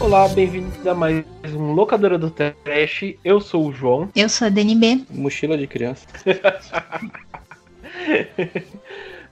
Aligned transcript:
Olá, 0.00 0.28
bem-vindos 0.28 0.86
a 0.86 0.94
mais 0.94 1.24
um 1.52 1.72
Locadora 1.72 2.16
do 2.16 2.30
Trash. 2.30 3.16
Eu 3.24 3.40
sou 3.40 3.66
o 3.66 3.72
João. 3.72 4.08
Eu 4.14 4.28
sou 4.28 4.46
a 4.46 4.48
DNB. 4.48 5.04
Mochila 5.10 5.58
de 5.58 5.66
criança. 5.66 6.06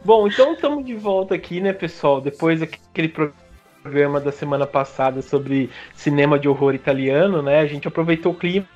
Bom, 0.05 0.27
então 0.27 0.55
estamos 0.55 0.85
de 0.85 0.95
volta 0.95 1.35
aqui, 1.35 1.61
né, 1.61 1.73
pessoal? 1.73 2.21
Depois 2.21 2.61
daquele 2.61 3.09
programa 3.09 4.21
da 4.21 4.33
semana 4.33 4.67
passada 4.67 5.23
sobre 5.23 5.71
cinema 5.95 6.39
de 6.39 6.49
horror 6.49 6.75
italiano, 6.75 7.43
né? 7.43 7.61
A 7.61 7.67
gente 7.67 7.87
aproveitou 7.87 8.33
o 8.33 8.37
clima 8.37 8.67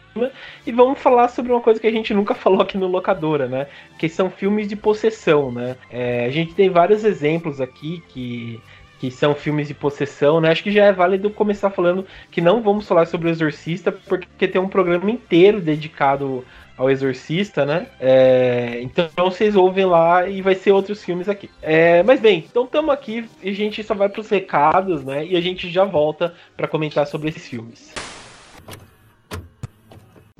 e 0.66 0.72
vamos 0.72 0.98
falar 0.98 1.28
sobre 1.28 1.52
uma 1.52 1.60
coisa 1.60 1.80
que 1.80 1.86
a 1.86 1.92
gente 1.92 2.12
nunca 2.12 2.34
falou 2.34 2.60
aqui 2.62 2.76
no 2.76 2.86
Locadora, 2.86 3.46
né? 3.46 3.66
Que 3.98 4.08
são 4.08 4.30
filmes 4.30 4.68
de 4.68 4.76
possessão, 4.76 5.50
né? 5.52 5.76
É, 5.90 6.26
a 6.26 6.30
gente 6.30 6.54
tem 6.54 6.70
vários 6.70 7.04
exemplos 7.04 7.60
aqui 7.60 8.02
que 8.08 8.60
que 9.00 9.10
são 9.10 9.34
filmes 9.34 9.66
de 9.66 9.72
possessão, 9.72 10.42
né? 10.42 10.50
Acho 10.50 10.62
que 10.62 10.70
já 10.70 10.84
é 10.84 10.92
válido 10.92 11.30
começar 11.30 11.70
falando 11.70 12.06
que 12.30 12.38
não 12.38 12.62
vamos 12.62 12.86
falar 12.86 13.06
sobre 13.06 13.28
o 13.28 13.30
Exorcista, 13.30 13.90
porque 13.90 14.46
tem 14.46 14.60
um 14.60 14.68
programa 14.68 15.10
inteiro 15.10 15.58
dedicado 15.58 16.44
ao 16.76 16.90
Exorcista, 16.90 17.64
né? 17.64 17.86
É, 17.98 18.78
então 18.82 19.08
vocês 19.30 19.56
ouvem 19.56 19.86
lá 19.86 20.28
e 20.28 20.42
vai 20.42 20.54
ser 20.54 20.72
outros 20.72 21.02
filmes 21.02 21.30
aqui. 21.30 21.48
É, 21.62 22.02
mas 22.02 22.20
bem, 22.20 22.44
então 22.50 22.64
estamos 22.64 22.92
aqui 22.92 23.26
e 23.42 23.48
a 23.48 23.54
gente 23.54 23.82
só 23.82 23.94
vai 23.94 24.10
para 24.10 24.20
os 24.20 24.28
recados, 24.28 25.02
né? 25.02 25.24
E 25.24 25.34
a 25.34 25.40
gente 25.40 25.70
já 25.70 25.84
volta 25.84 26.34
para 26.54 26.68
comentar 26.68 27.06
sobre 27.06 27.30
esses 27.30 27.48
filmes. 27.48 27.94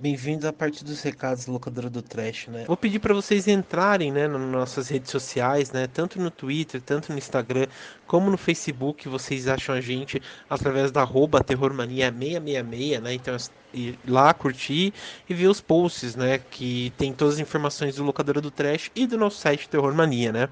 Bem-vindos 0.01 0.47
à 0.47 0.53
parte 0.53 0.83
dos 0.83 1.03
recados 1.03 1.47
locadora 1.47 1.91
do 1.91 2.01
Trash, 2.01 2.47
né? 2.47 2.65
Vou 2.67 2.75
pedir 2.75 2.99
para 3.01 3.13
vocês 3.13 3.47
entrarem, 3.47 4.11
né, 4.11 4.27
nas 4.27 4.41
nossas 4.41 4.89
redes 4.89 5.11
sociais, 5.11 5.73
né, 5.73 5.87
tanto 5.87 6.19
no 6.19 6.31
Twitter, 6.31 6.81
tanto 6.81 7.13
no 7.13 7.19
Instagram, 7.19 7.67
como 8.07 8.31
no 8.31 8.39
Facebook, 8.39 9.07
vocês 9.11 9.47
acham 9.47 9.75
a 9.75 9.81
gente 9.83 10.23
através 10.49 10.91
da 10.91 11.03
arroba 11.03 11.45
terrormania666, 11.45 12.99
né? 12.99 13.13
Então, 13.13 13.37
ir 13.75 13.99
lá 14.09 14.33
curtir 14.33 14.95
e 15.29 15.35
ver 15.35 15.49
os 15.49 15.61
posts, 15.61 16.17
né, 16.17 16.39
que 16.39 16.95
tem 16.97 17.13
todas 17.13 17.35
as 17.35 17.41
informações 17.41 17.97
do 17.97 18.03
locadora 18.03 18.41
do 18.41 18.51
Trash 18.51 18.91
e 18.97 19.07
do 19.07 19.19
nosso 19.19 19.37
site 19.37 19.69
Terrormania, 19.69 20.33
né? 20.33 20.49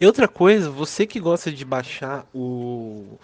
E 0.00 0.06
outra 0.06 0.26
coisa, 0.26 0.68
você 0.68 1.06
que 1.06 1.20
gosta 1.20 1.52
de 1.52 1.64
baixar 1.64 2.26
o 2.34 3.16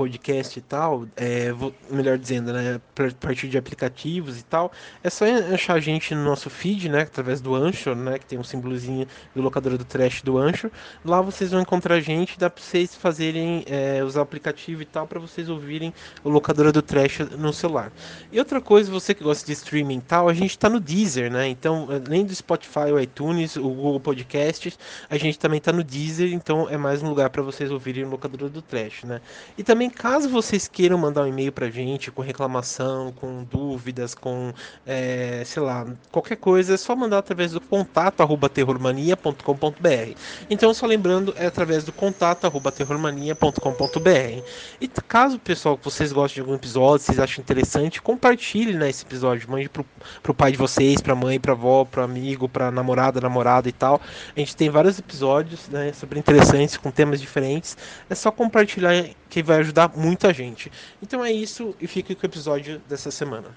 podcast 0.00 0.58
e 0.58 0.62
tal, 0.62 1.06
é, 1.14 1.52
vou, 1.52 1.74
melhor 1.90 2.16
dizendo, 2.16 2.54
né, 2.54 2.76
a 2.76 3.14
partir 3.20 3.48
de 3.48 3.58
aplicativos 3.58 4.40
e 4.40 4.42
tal, 4.42 4.72
é 5.04 5.10
só 5.10 5.26
achar 5.52 5.74
a 5.74 5.80
gente 5.80 6.14
no 6.14 6.24
nosso 6.24 6.48
feed, 6.48 6.88
né, 6.88 7.02
através 7.02 7.38
do 7.42 7.54
Anchor, 7.54 7.94
né, 7.94 8.18
que 8.18 8.24
tem 8.24 8.38
um 8.38 8.42
símbolozinho 8.42 9.06
do 9.34 9.42
locador 9.42 9.76
do 9.76 9.84
trash 9.84 10.22
do 10.22 10.38
Anchor. 10.38 10.70
Lá 11.04 11.20
vocês 11.20 11.50
vão 11.50 11.60
encontrar 11.60 11.96
a 11.96 12.00
gente, 12.00 12.38
dá 12.38 12.48
para 12.48 12.62
vocês 12.62 12.94
fazerem, 12.94 13.62
é, 13.66 14.02
usar 14.02 14.20
o 14.20 14.22
aplicativo 14.22 14.80
e 14.80 14.86
tal, 14.86 15.06
para 15.06 15.20
vocês 15.20 15.50
ouvirem 15.50 15.92
o 16.24 16.30
locador 16.30 16.72
do 16.72 16.80
trash 16.80 17.18
no 17.36 17.52
celular. 17.52 17.92
E 18.32 18.38
outra 18.38 18.58
coisa, 18.58 18.90
você 18.90 19.12
que 19.12 19.22
gosta 19.22 19.44
de 19.44 19.52
streaming 19.52 19.98
e 19.98 20.00
tal, 20.00 20.30
a 20.30 20.32
gente 20.32 20.52
está 20.52 20.70
no 20.70 20.80
Deezer, 20.80 21.30
né, 21.30 21.46
então, 21.46 21.88
além 21.90 22.24
do 22.24 22.34
Spotify, 22.34 22.90
o 22.90 22.98
iTunes, 22.98 23.56
o 23.56 23.68
Google 23.68 24.00
Podcasts, 24.00 24.78
a 25.10 25.18
gente 25.18 25.38
também 25.38 25.58
está 25.58 25.72
no 25.72 25.84
Deezer, 25.84 26.32
então 26.32 26.66
é 26.70 26.78
mais 26.78 27.02
um 27.02 27.10
lugar 27.10 27.28
para 27.28 27.42
vocês 27.42 27.70
ouvirem 27.70 28.04
o 28.04 28.08
locador 28.08 28.48
do 28.48 28.62
trash, 28.62 29.04
né. 29.04 29.20
E 29.58 29.62
também 29.62 29.89
caso 29.90 30.28
vocês 30.28 30.68
queiram 30.68 30.96
mandar 30.96 31.22
um 31.22 31.26
e-mail 31.26 31.52
pra 31.52 31.68
gente 31.68 32.10
com 32.10 32.22
reclamação, 32.22 33.12
com 33.12 33.44
dúvidas, 33.44 34.14
com, 34.14 34.52
é, 34.86 35.42
sei 35.44 35.62
lá, 35.62 35.86
qualquer 36.10 36.36
coisa, 36.36 36.74
é 36.74 36.76
só 36.76 36.96
mandar 36.96 37.18
através 37.18 37.52
do 37.52 37.60
contato 37.60 38.20
arroba 38.20 38.48
terrormania.com.br. 38.48 40.16
Então, 40.48 40.72
só 40.72 40.86
lembrando, 40.86 41.34
é 41.36 41.46
através 41.46 41.84
do 41.84 41.92
contato 41.92 42.46
arroba 42.46 42.72
terrormania.com.br. 42.72 44.44
E 44.80 44.88
caso, 45.06 45.38
pessoal, 45.38 45.78
vocês 45.82 46.12
gostem 46.12 46.36
de 46.36 46.40
algum 46.40 46.54
episódio, 46.54 47.04
vocês 47.04 47.18
acham 47.18 47.42
interessante, 47.42 48.00
compartilhe 48.00 48.74
né, 48.74 48.90
esse 48.90 49.04
episódio, 49.04 49.50
mande 49.50 49.68
pro, 49.68 49.84
pro 50.22 50.34
pai 50.34 50.52
de 50.52 50.58
vocês, 50.58 51.00
pra 51.00 51.14
mãe, 51.14 51.38
pra 51.40 51.52
avó, 51.52 51.84
pro 51.84 52.02
amigo, 52.02 52.48
pra 52.48 52.70
namorada, 52.70 53.20
namorada 53.20 53.68
e 53.68 53.72
tal. 53.72 54.00
A 54.36 54.38
gente 54.40 54.56
tem 54.56 54.70
vários 54.70 54.98
episódios, 54.98 55.68
né, 55.68 55.92
super 55.92 56.18
interessantes, 56.18 56.76
com 56.76 56.90
temas 56.90 57.20
diferentes. 57.20 57.76
É 58.08 58.14
só 58.14 58.30
compartilhar 58.30 58.90
que 59.30 59.42
vai 59.42 59.60
ajudar 59.60 59.92
muita 59.96 60.34
gente. 60.34 60.70
Então 61.00 61.24
é 61.24 61.32
isso 61.32 61.74
e 61.80 61.86
fique 61.86 62.14
com 62.14 62.22
o 62.22 62.26
episódio 62.26 62.80
dessa 62.88 63.10
semana. 63.10 63.48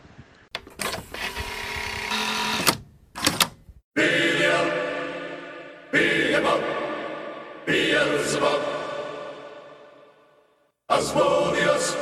Asmodeus, 10.89 11.97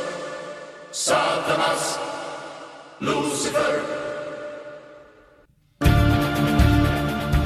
Satanas, 0.91 1.99
Lucifer. 2.99 3.81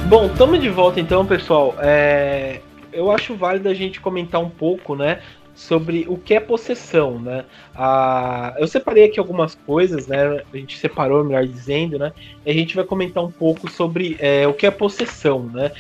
Bom, 0.10 0.26
estamos 0.26 0.60
de 0.60 0.70
volta 0.70 1.00
então, 1.00 1.26
pessoal. 1.26 1.76
É, 1.80 2.62
eu 2.92 3.12
acho 3.12 3.36
válido 3.36 3.70
a 3.70 3.74
gente 3.74 4.02
comentar 4.02 4.42
um 4.42 4.50
pouco, 4.50 4.96
né, 4.96 5.22
sobre 5.56 6.06
o 6.08 6.18
que 6.18 6.34
é 6.34 6.40
possessão, 6.40 7.18
né? 7.20 7.46
Ah, 7.74 8.54
eu 8.58 8.68
separei 8.68 9.06
aqui 9.06 9.18
algumas 9.18 9.56
coisas, 9.56 10.06
né? 10.06 10.44
A 10.54 10.58
gente 10.58 10.78
separou, 10.78 11.24
melhor 11.24 11.48
dizendo, 11.48 11.98
né? 11.98 12.12
E 12.46 12.52
a 12.52 12.54
gente 12.54 12.76
vai 12.76 12.84
comentar 12.84 13.24
um 13.24 13.32
pouco 13.32 13.72
sobre 13.72 14.18
é, 14.20 14.46
o 14.48 14.54
que 14.54 14.68
é 14.68 14.72
possessão, 14.72 15.44
né? 15.44 15.72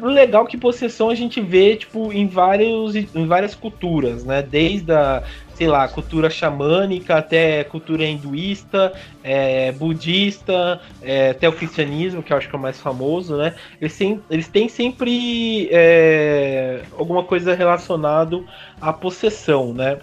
legal 0.00 0.46
que 0.46 0.56
possessão 0.56 1.10
a 1.10 1.14
gente 1.14 1.40
vê 1.40 1.76
tipo 1.76 2.12
em 2.12 2.26
vários 2.26 2.94
em 2.94 3.26
várias 3.26 3.54
culturas, 3.54 4.24
né? 4.24 4.40
Desde 4.40 4.90
a 4.92 5.22
sei 5.54 5.68
lá, 5.68 5.86
cultura 5.88 6.28
xamânica 6.28 7.16
até 7.16 7.64
cultura 7.64 8.04
hinduísta, 8.04 8.92
é, 9.22 9.72
budista, 9.72 10.80
é, 11.00 11.30
até 11.30 11.48
o 11.48 11.52
cristianismo, 11.52 12.22
que 12.22 12.32
eu 12.32 12.36
acho 12.36 12.48
que 12.48 12.54
é 12.54 12.58
o 12.58 12.62
mais 12.62 12.80
famoso, 12.80 13.36
né? 13.36 13.54
Eles 13.80 13.96
têm, 13.96 14.22
eles 14.28 14.48
têm 14.48 14.68
sempre 14.68 15.68
é, 15.70 16.82
alguma 16.98 17.22
coisa 17.24 17.54
relacionada 17.54 18.42
à 18.80 18.92
possessão, 18.92 19.72
né? 19.72 19.98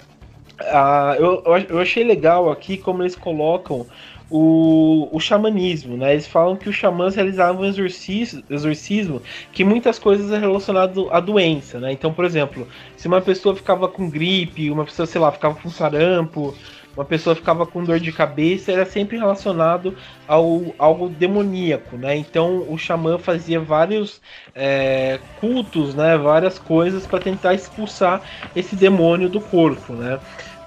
Ah, 0.59 1.15
eu, 1.17 1.43
eu 1.69 1.79
achei 1.79 2.03
legal 2.03 2.51
aqui 2.51 2.77
como 2.77 3.01
eles 3.01 3.15
colocam 3.15 3.87
o, 4.31 5.09
o 5.11 5.19
xamanismo, 5.19 5.97
né? 5.97 6.13
Eles 6.13 6.25
falam 6.25 6.55
que 6.55 6.69
os 6.69 6.75
xamãs 6.75 7.15
realizavam 7.15 7.65
exorcismo, 7.65 8.41
exorcismo 8.49 9.21
que 9.51 9.63
muitas 9.63 9.99
coisas 9.99 10.31
é 10.31 10.37
relacionado 10.39 11.09
à 11.11 11.19
doença, 11.19 11.79
né? 11.79 11.91
Então, 11.91 12.13
por 12.13 12.23
exemplo, 12.23 12.65
se 12.95 13.07
uma 13.07 13.19
pessoa 13.19 13.53
ficava 13.53 13.89
com 13.89 14.09
gripe, 14.09 14.71
uma 14.71 14.85
pessoa, 14.85 15.05
sei 15.05 15.19
lá, 15.19 15.31
ficava 15.31 15.55
com 15.55 15.69
sarampo, 15.69 16.55
uma 16.95 17.05
pessoa 17.05 17.35
ficava 17.35 17.65
com 17.65 17.83
dor 17.83 17.99
de 17.99 18.11
cabeça, 18.11 18.71
era 18.71 18.85
sempre 18.85 19.17
relacionado 19.17 19.95
ao 20.27 20.73
algo 20.77 21.09
demoníaco, 21.09 21.97
né? 21.97 22.15
Então 22.15 22.65
o 22.69 22.77
xamã 22.77 23.17
fazia 23.17 23.59
vários 23.59 24.21
é, 24.55 25.19
cultos, 25.41 25.93
né? 25.93 26.17
Várias 26.17 26.57
coisas 26.57 27.05
para 27.05 27.19
tentar 27.19 27.53
expulsar 27.53 28.21
esse 28.55 28.75
demônio 28.75 29.27
do 29.27 29.41
corpo, 29.41 29.93
né? 29.93 30.19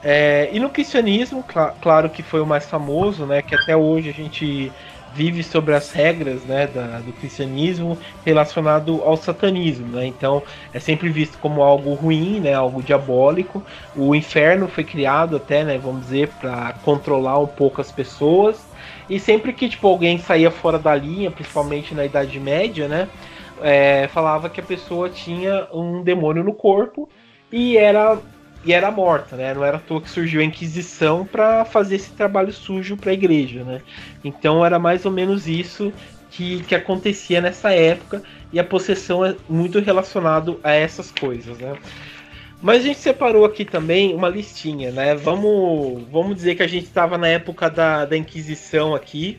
É, 0.05 0.51
e 0.53 0.61
no 0.61 0.69
cristianismo, 0.69 1.43
cl 1.43 1.73
claro 1.81 2.11
que 2.11 2.23
foi 2.23 2.41
o 2.41 2.47
mais 2.47 2.67
famoso, 2.67 3.25
né? 3.25 3.41
Que 3.41 3.55
até 3.55 3.75
hoje 3.75 4.11
a 4.11 4.13
gente 4.13 4.71
vive 5.15 5.43
sobre 5.43 5.75
as 5.75 5.93
regras 5.93 6.43
né, 6.43 6.67
da, 6.67 6.99
do 6.99 7.13
cristianismo 7.13 7.97
relacionado 8.25 9.01
ao 9.03 9.17
satanismo. 9.17 9.87
Né? 9.97 10.07
Então 10.07 10.43
é 10.73 10.81
sempre 10.81 11.09
visto 11.09 11.39
como 11.39 11.63
algo 11.63 11.95
ruim, 11.95 12.41
né, 12.41 12.53
algo 12.53 12.83
diabólico. 12.83 13.63
O 13.97 14.15
inferno 14.15 14.67
foi 14.67 14.83
criado 14.83 15.37
até, 15.37 15.65
né, 15.65 15.79
vamos 15.79 16.03
dizer, 16.03 16.29
para 16.41 16.75
controlar 16.85 17.39
um 17.39 17.47
pouco 17.47 17.81
as 17.81 17.93
pessoas. 17.93 18.67
E 19.09 19.21
sempre 19.21 19.53
que 19.53 19.69
tipo, 19.69 19.87
alguém 19.87 20.19
saía 20.19 20.51
fora 20.51 20.79
da 20.79 20.95
linha, 20.95 21.31
principalmente 21.31 21.95
na 21.95 22.05
Idade 22.05 22.39
Média, 22.41 22.89
né, 22.89 23.09
é, 23.63 24.09
falava 24.09 24.51
que 24.51 24.61
a 24.61 24.65
pessoa 24.65 25.09
tinha 25.09 25.69
um 25.73 26.03
demônio 26.03 26.43
no 26.43 26.53
corpo 26.53 27.09
e 27.53 27.77
era 27.77 28.19
e 28.65 28.73
era 28.73 28.91
morta, 28.91 29.37
né? 29.37 29.53
Não 29.53 29.65
era 29.65 29.77
à 29.77 29.81
toa 29.81 30.01
que 30.01 30.09
surgiu 30.09 30.41
a 30.41 30.45
Inquisição 30.45 31.27
para 31.27 31.65
fazer 31.65 31.97
esse 31.97 32.11
trabalho 32.13 32.53
sujo 32.53 32.97
para 32.97 33.11
a 33.11 33.15
igreja, 33.15 33.63
né? 33.63 33.83
Então 34.25 34.65
era 34.65 34.79
mais 34.79 35.05
ou 35.05 35.13
menos 35.13 35.47
isso 35.47 35.93
que, 36.31 36.63
que 36.65 36.75
acontecia 36.75 37.41
nessa 37.41 37.73
época 37.73 38.23
e 38.53 38.59
a 38.59 38.65
possessão 38.65 39.25
é 39.25 39.37
muito 39.49 39.81
relacionado 39.81 40.59
a 40.63 40.73
essas 40.73 41.11
coisas, 41.11 41.59
né? 41.59 41.77
Mas 42.63 42.81
a 42.81 42.87
gente 42.87 42.99
separou 42.99 43.45
aqui 43.45 43.65
também 43.65 44.15
uma 44.15 44.29
listinha, 44.29 44.91
né? 44.91 45.15
Vamos, 45.15 46.03
vamos 46.11 46.35
dizer 46.35 46.55
que 46.55 46.63
a 46.63 46.67
gente 46.67 46.85
estava 46.85 47.19
na 47.19 47.29
época 47.29 47.69
da, 47.69 48.07
da 48.07 48.17
Inquisição 48.17 48.95
aqui. 48.95 49.39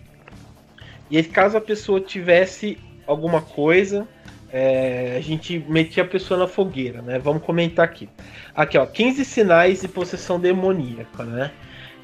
E 1.09 1.21
caso 1.23 1.57
a 1.57 1.61
pessoa 1.61 1.99
tivesse 1.99 2.77
alguma 3.07 3.41
coisa, 3.41 4.07
é, 4.57 5.15
a 5.17 5.19
gente 5.19 5.59
metia 5.67 6.03
a 6.03 6.07
pessoa 6.07 6.39
na 6.39 6.47
fogueira, 6.47 7.01
né? 7.01 7.19
Vamos 7.19 7.43
comentar 7.43 7.83
aqui. 7.83 8.07
Aqui, 8.55 8.77
ó, 8.77 8.85
15 8.85 9.25
sinais 9.25 9.81
de 9.81 9.89
possessão 9.89 10.39
demoníaca, 10.39 11.25
né? 11.25 11.51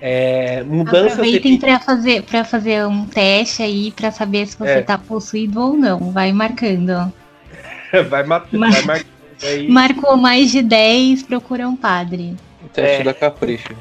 É, 0.01 0.61
mudanças. 0.63 1.13
Aproveitem 1.13 1.57
para 1.57 1.79
fazer, 1.79 2.23
pra 2.23 2.43
fazer 2.43 2.85
um 2.85 3.05
teste 3.05 3.63
aí 3.63 3.93
para 3.93 4.11
saber 4.11 4.47
se 4.47 4.57
você 4.57 4.69
é. 4.69 4.81
tá 4.81 4.97
possuído 4.97 5.61
ou 5.61 5.77
não. 5.77 6.11
Vai 6.11 6.33
marcando. 6.33 7.13
vai, 8.09 8.23
matando, 8.25 8.59
Mar... 8.59 8.71
vai 8.73 8.83
marcando 8.83 9.07
aí. 9.43 9.69
Marcou 9.69 10.17
mais 10.17 10.51
de 10.51 10.61
10, 10.61 11.23
procura 11.23 11.65
um 11.69 11.77
padre. 11.77 12.35
O 12.65 12.67
teste 12.67 12.99
é. 12.99 13.03
da 13.05 13.13
capricho. 13.13 13.73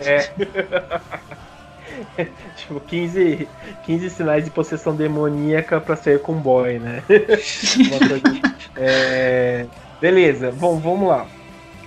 É. 0.00 0.30
tipo, 2.56 2.80
15, 2.80 3.48
15 3.84 4.10
sinais 4.10 4.44
de 4.44 4.50
possessão 4.50 4.94
demoníaca 4.94 5.80
para 5.80 5.96
ser 5.96 6.20
com 6.20 6.34
boy, 6.34 6.78
né? 6.78 7.02
é, 8.76 9.66
beleza, 10.00 10.52
bom, 10.52 10.78
vamos 10.78 11.08
lá. 11.08 11.26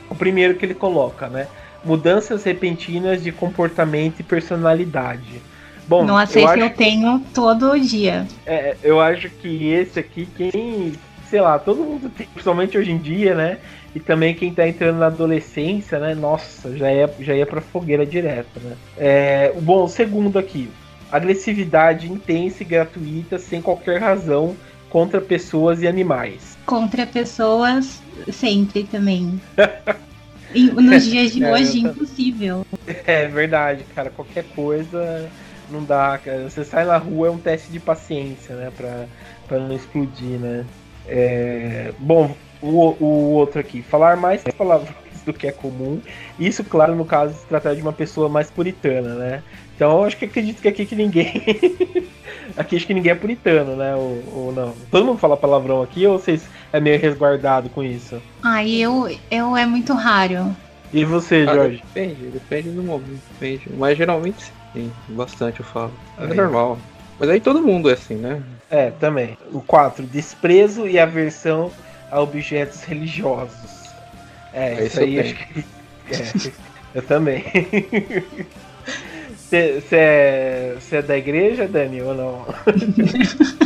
O 0.10 0.15
primeiro 0.15 0.56
que 0.56 0.65
ele 0.65 0.75
coloca, 0.75 1.27
né? 1.27 1.48
mudanças 1.83 2.44
repentinas 2.44 3.21
de 3.21 3.31
comportamento 3.31 4.19
e 4.19 4.24
personalidade. 4.24 5.42
Bom, 5.88 6.06
Nossa, 6.06 6.39
eu 6.39 6.48
esse 6.48 6.59
eu 6.59 6.69
tenho 6.69 7.19
todo 7.33 7.77
dia. 7.77 8.25
É, 8.45 8.77
eu 8.81 9.01
acho 9.01 9.30
que 9.30 9.68
esse 9.69 10.00
aqui, 10.00 10.25
quem, 10.25 10.94
sei 11.33 11.41
lá, 11.41 11.57
todo 11.57 11.83
mundo 11.83 12.12
tem, 12.15 12.27
principalmente 12.27 12.77
hoje 12.77 12.91
em 12.91 12.97
dia, 13.00 13.33
né? 13.33 13.57
E 13.95 14.00
também 14.00 14.35
quem 14.35 14.53
tá 14.53 14.68
entrando 14.68 15.00
na 15.00 15.07
adolescência, 15.07 15.97
né? 15.97 16.13
Nossa, 16.13 16.77
já 16.77 16.94
ia, 16.94 17.12
já 17.21 17.33
ia 17.33 17.44
pra 17.47 17.59
fogueira 17.59 18.06
direto, 18.06 18.59
né? 18.59 18.75
É, 18.95 19.51
bom, 19.59 19.88
segundo 19.88 20.38
aqui. 20.38 20.69
Agressividade 21.12 22.12
intensa 22.12 22.62
e 22.62 22.65
gratuita, 22.68 23.39
sem 23.39 23.63
qualquer 23.63 24.00
razão, 24.00 24.56
contra 24.91 25.19
pessoas 25.19 25.81
e 25.81 25.88
animais. 25.88 26.56
Contra 26.68 27.03
pessoas, 27.07 28.00
sempre 28.31 28.83
também. 28.83 29.41
Nos 30.53 31.03
dias 31.03 31.31
de 31.31 31.44
é, 31.44 31.51
hoje, 31.51 31.80
impossível. 31.80 32.63
É 33.07 33.27
verdade, 33.27 33.83
cara. 33.95 34.12
Qualquer 34.12 34.45
coisa 34.56 35.27
não 35.71 35.83
dá. 35.83 36.15
Cara. 36.24 36.47
Você 36.47 36.63
sai 36.63 36.85
na 36.85 36.97
rua 36.97 37.30
é 37.30 37.31
um 37.31 37.39
teste 37.39 37.71
de 37.71 37.80
paciência, 37.80 38.56
né? 38.56 38.71
Pra, 38.77 39.07
pra 39.47 39.57
não 39.57 39.75
explodir, 39.75 40.39
né? 40.39 40.63
É... 41.07 41.91
Bom, 42.00 42.35
o, 42.61 42.95
o 43.00 43.31
outro 43.33 43.59
aqui. 43.59 43.81
Falar 43.81 44.15
mais 44.15 44.44
palavras 44.57 44.89
do 45.25 45.33
que 45.33 45.47
é 45.47 45.51
comum. 45.51 46.01
Isso, 46.38 46.63
claro, 46.63 46.95
no 46.95 47.05
caso, 47.05 47.35
se 47.35 47.45
tratar 47.45 47.75
de 47.75 47.81
uma 47.81 47.94
pessoa 47.94 48.29
mais 48.29 48.50
puritana, 48.50 49.15
né? 49.15 49.44
Então, 49.75 50.00
eu 50.00 50.03
acho 50.03 50.17
que 50.17 50.25
acredito 50.25 50.61
que 50.61 50.67
aqui 50.67 50.85
que 50.85 50.95
ninguém. 50.95 51.41
aqui 52.55 52.75
acho 52.75 52.85
que 52.85 52.94
ninguém 52.94 53.11
é 53.11 53.15
puritano, 53.15 53.75
né? 53.75 53.95
Ou, 53.95 54.23
ou, 54.33 54.53
não. 54.53 54.73
Todo 54.91 55.05
mundo 55.05 55.17
fala 55.17 55.38
palavrão 55.38 55.81
aqui 55.81 56.05
ou 56.05 56.19
vocês 56.19 56.47
é 56.71 56.79
meio 56.79 57.00
resguardado 57.00 57.69
com 57.69 57.83
isso? 57.83 58.21
Ah, 58.44 58.65
eu, 58.65 59.09
eu 59.31 59.57
é 59.57 59.65
muito 59.65 59.94
raro. 59.94 60.56
E 60.94 61.03
você, 61.03 61.45
ah, 61.47 61.53
Jorge? 61.56 61.83
depende, 61.94 62.25
depende 62.27 62.69
do 62.69 62.83
momento, 62.83 63.21
depende. 63.31 63.67
Mas 63.77 63.97
geralmente 63.97 64.53
sim, 64.73 64.91
bastante 65.09 65.59
eu 65.59 65.65
falo. 65.65 65.91
É, 66.19 66.25
é 66.25 66.33
normal. 66.33 66.77
Mas 67.19 67.29
aí 67.29 67.39
todo 67.39 67.61
mundo 67.61 67.89
é 67.89 67.94
assim, 67.94 68.15
né? 68.15 68.41
É, 68.73 68.89
também. 68.89 69.37
O 69.51 69.61
4, 69.61 70.03
desprezo 70.07 70.87
e 70.87 70.97
aversão 70.97 71.71
a 72.09 72.19
objetos 72.19 72.83
religiosos. 72.83 73.83
É, 74.51 74.73
é 74.73 74.85
isso 74.85 74.99
aí 74.99 75.19
acho 75.19 75.35
que. 75.35 75.59
É, 76.09 76.51
eu 76.95 77.03
também. 77.03 77.43
Você 79.47 79.95
é, 79.95 80.75
é 80.91 81.01
da 81.03 81.15
igreja, 81.15 81.67
Dani, 81.67 82.01
ou 82.01 82.15
não? 82.15 82.45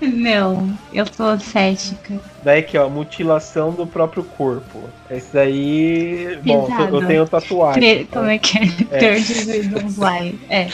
Não, 0.00 0.76
eu 0.92 1.06
sou 1.06 1.38
cética. 1.38 2.18
Daí 2.42 2.58
aqui, 2.58 2.76
ó, 2.76 2.88
mutilação 2.88 3.70
do 3.70 3.86
próprio 3.86 4.24
corpo. 4.24 4.80
Esse 5.08 5.32
daí. 5.32 6.40
Bom, 6.42 6.68
eu, 6.90 7.00
eu 7.00 7.06
tenho 7.06 7.28
tatuagem. 7.28 8.06
Como 8.06 8.26
é 8.26 8.36
que 8.38 8.58
é? 8.58 8.62
é? 8.90 10.64
É. 10.64 10.68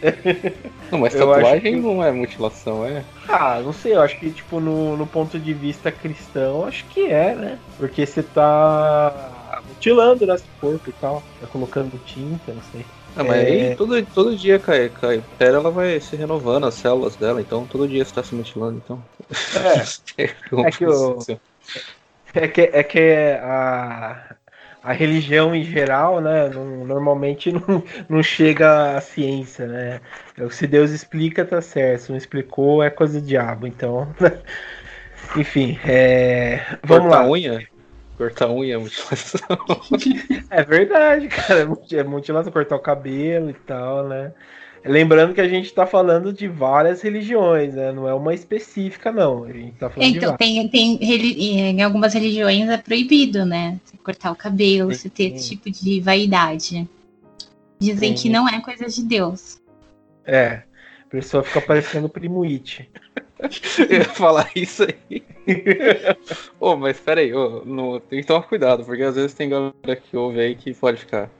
Não, 0.90 0.98
mas 1.00 1.12
tatuagem 1.12 1.74
que... 1.74 1.80
não 1.80 2.02
é 2.02 2.10
mutilação, 2.10 2.86
é? 2.86 3.04
Ah, 3.28 3.60
não 3.60 3.72
sei, 3.72 3.94
eu 3.94 4.00
acho 4.00 4.18
que, 4.18 4.30
tipo, 4.30 4.58
no, 4.58 4.96
no 4.96 5.06
ponto 5.06 5.38
de 5.38 5.52
vista 5.52 5.92
cristão, 5.92 6.64
acho 6.64 6.84
que 6.86 7.06
é, 7.06 7.34
né? 7.34 7.58
Porque 7.76 8.06
você 8.06 8.22
tá 8.22 9.60
mutilando 9.68 10.26
né, 10.26 10.36
corpo 10.60 10.88
e 10.88 10.92
tal, 10.94 11.22
tá 11.40 11.46
colocando 11.46 12.00
tinta, 12.06 12.52
não 12.52 12.62
sei. 12.72 12.84
Ah, 13.14 13.24
mas 13.24 13.36
é... 13.36 13.46
aí 13.46 13.76
todo, 13.76 14.02
todo 14.06 14.36
dia 14.36 14.58
cai, 14.58 14.88
cai 14.88 15.22
pera, 15.38 15.58
ela 15.58 15.70
vai 15.70 16.00
se 16.00 16.16
renovando 16.16 16.66
as 16.66 16.74
células 16.74 17.16
dela, 17.16 17.40
então 17.40 17.66
todo 17.66 17.88
dia 17.88 18.02
está 18.02 18.22
se 18.22 18.34
mutilando, 18.34 18.80
então. 18.82 19.02
É, 20.16 20.22
é 20.66 20.70
que 20.70 20.86
o, 20.86 21.18
é 22.34 22.48
que, 22.48 22.60
é 22.60 22.82
que 22.82 23.12
a, 23.42 24.36
a 24.82 24.92
religião 24.92 25.54
em 25.54 25.64
geral, 25.64 26.20
né, 26.20 26.48
não, 26.48 26.84
normalmente 26.84 27.52
não, 27.52 27.82
não 28.08 28.22
chega 28.22 28.96
à 28.96 29.00
ciência, 29.00 29.66
né? 29.66 30.00
Se 30.50 30.66
Deus 30.66 30.90
explica, 30.90 31.44
tá 31.44 31.60
certo. 31.60 32.02
Se 32.02 32.10
não 32.10 32.16
explicou, 32.16 32.82
é 32.82 32.90
coisa 32.90 33.20
do 33.20 33.26
diabo. 33.26 33.66
Então, 33.66 34.08
enfim, 35.36 35.78
é, 35.84 36.78
vamos 36.84 37.08
Corta 37.08 37.22
lá. 37.22 37.28
unha? 37.28 37.68
Cortar 38.16 38.50
unha 38.50 38.74
é 38.74 38.78
mutilação. 38.78 39.40
é 40.50 40.64
verdade, 40.64 41.28
cara. 41.28 41.68
É 41.92 42.02
mutilação, 42.02 42.52
cortar 42.52 42.76
o 42.76 42.80
cabelo 42.80 43.50
e 43.50 43.54
tal, 43.54 44.08
né? 44.08 44.32
Lembrando 44.84 45.34
que 45.34 45.40
a 45.40 45.48
gente 45.48 45.66
está 45.66 45.86
falando 45.86 46.32
de 46.32 46.46
várias 46.46 47.02
religiões, 47.02 47.74
né? 47.74 47.92
Não 47.92 48.08
é 48.08 48.14
uma 48.14 48.34
específica, 48.34 49.10
não. 49.10 49.44
A 49.44 49.52
gente 49.52 49.72
tá 49.72 49.90
falando 49.90 50.16
então, 50.16 50.36
tem, 50.36 50.68
tem 50.68 50.98
em 51.00 51.82
algumas 51.82 52.14
religiões 52.14 52.68
é 52.68 52.76
proibido, 52.76 53.44
né? 53.44 53.78
Você 53.84 53.96
cortar 53.96 54.30
o 54.30 54.36
cabelo, 54.36 54.94
você 54.94 55.08
ter 55.08 55.34
esse 55.34 55.50
tipo 55.50 55.70
de 55.70 56.00
vaidade. 56.00 56.88
Dizem 57.78 58.16
Sim. 58.16 58.22
que 58.22 58.28
não 58.28 58.48
é 58.48 58.60
coisa 58.60 58.86
de 58.86 59.02
Deus. 59.02 59.60
É. 60.24 60.62
A 61.06 61.10
pessoa 61.10 61.42
fica 61.42 61.60
parecendo 61.60 62.08
primo 62.08 62.44
It. 62.44 62.88
Eu 63.88 63.98
ia 63.98 64.04
falar 64.04 64.50
isso 64.54 64.84
aí. 64.84 65.22
Ô, 66.60 66.72
oh, 66.72 66.76
mas 66.76 66.98
peraí, 67.00 67.32
oh, 67.32 67.64
no, 67.64 68.00
tem 68.00 68.20
que 68.20 68.26
tomar 68.26 68.42
cuidado, 68.42 68.84
porque 68.84 69.02
às 69.02 69.14
vezes 69.14 69.32
tem 69.32 69.48
galera 69.48 69.96
que 69.96 70.16
ouve 70.16 70.40
aí 70.40 70.54
que 70.54 70.74
pode 70.74 70.98
ficar 70.98 71.30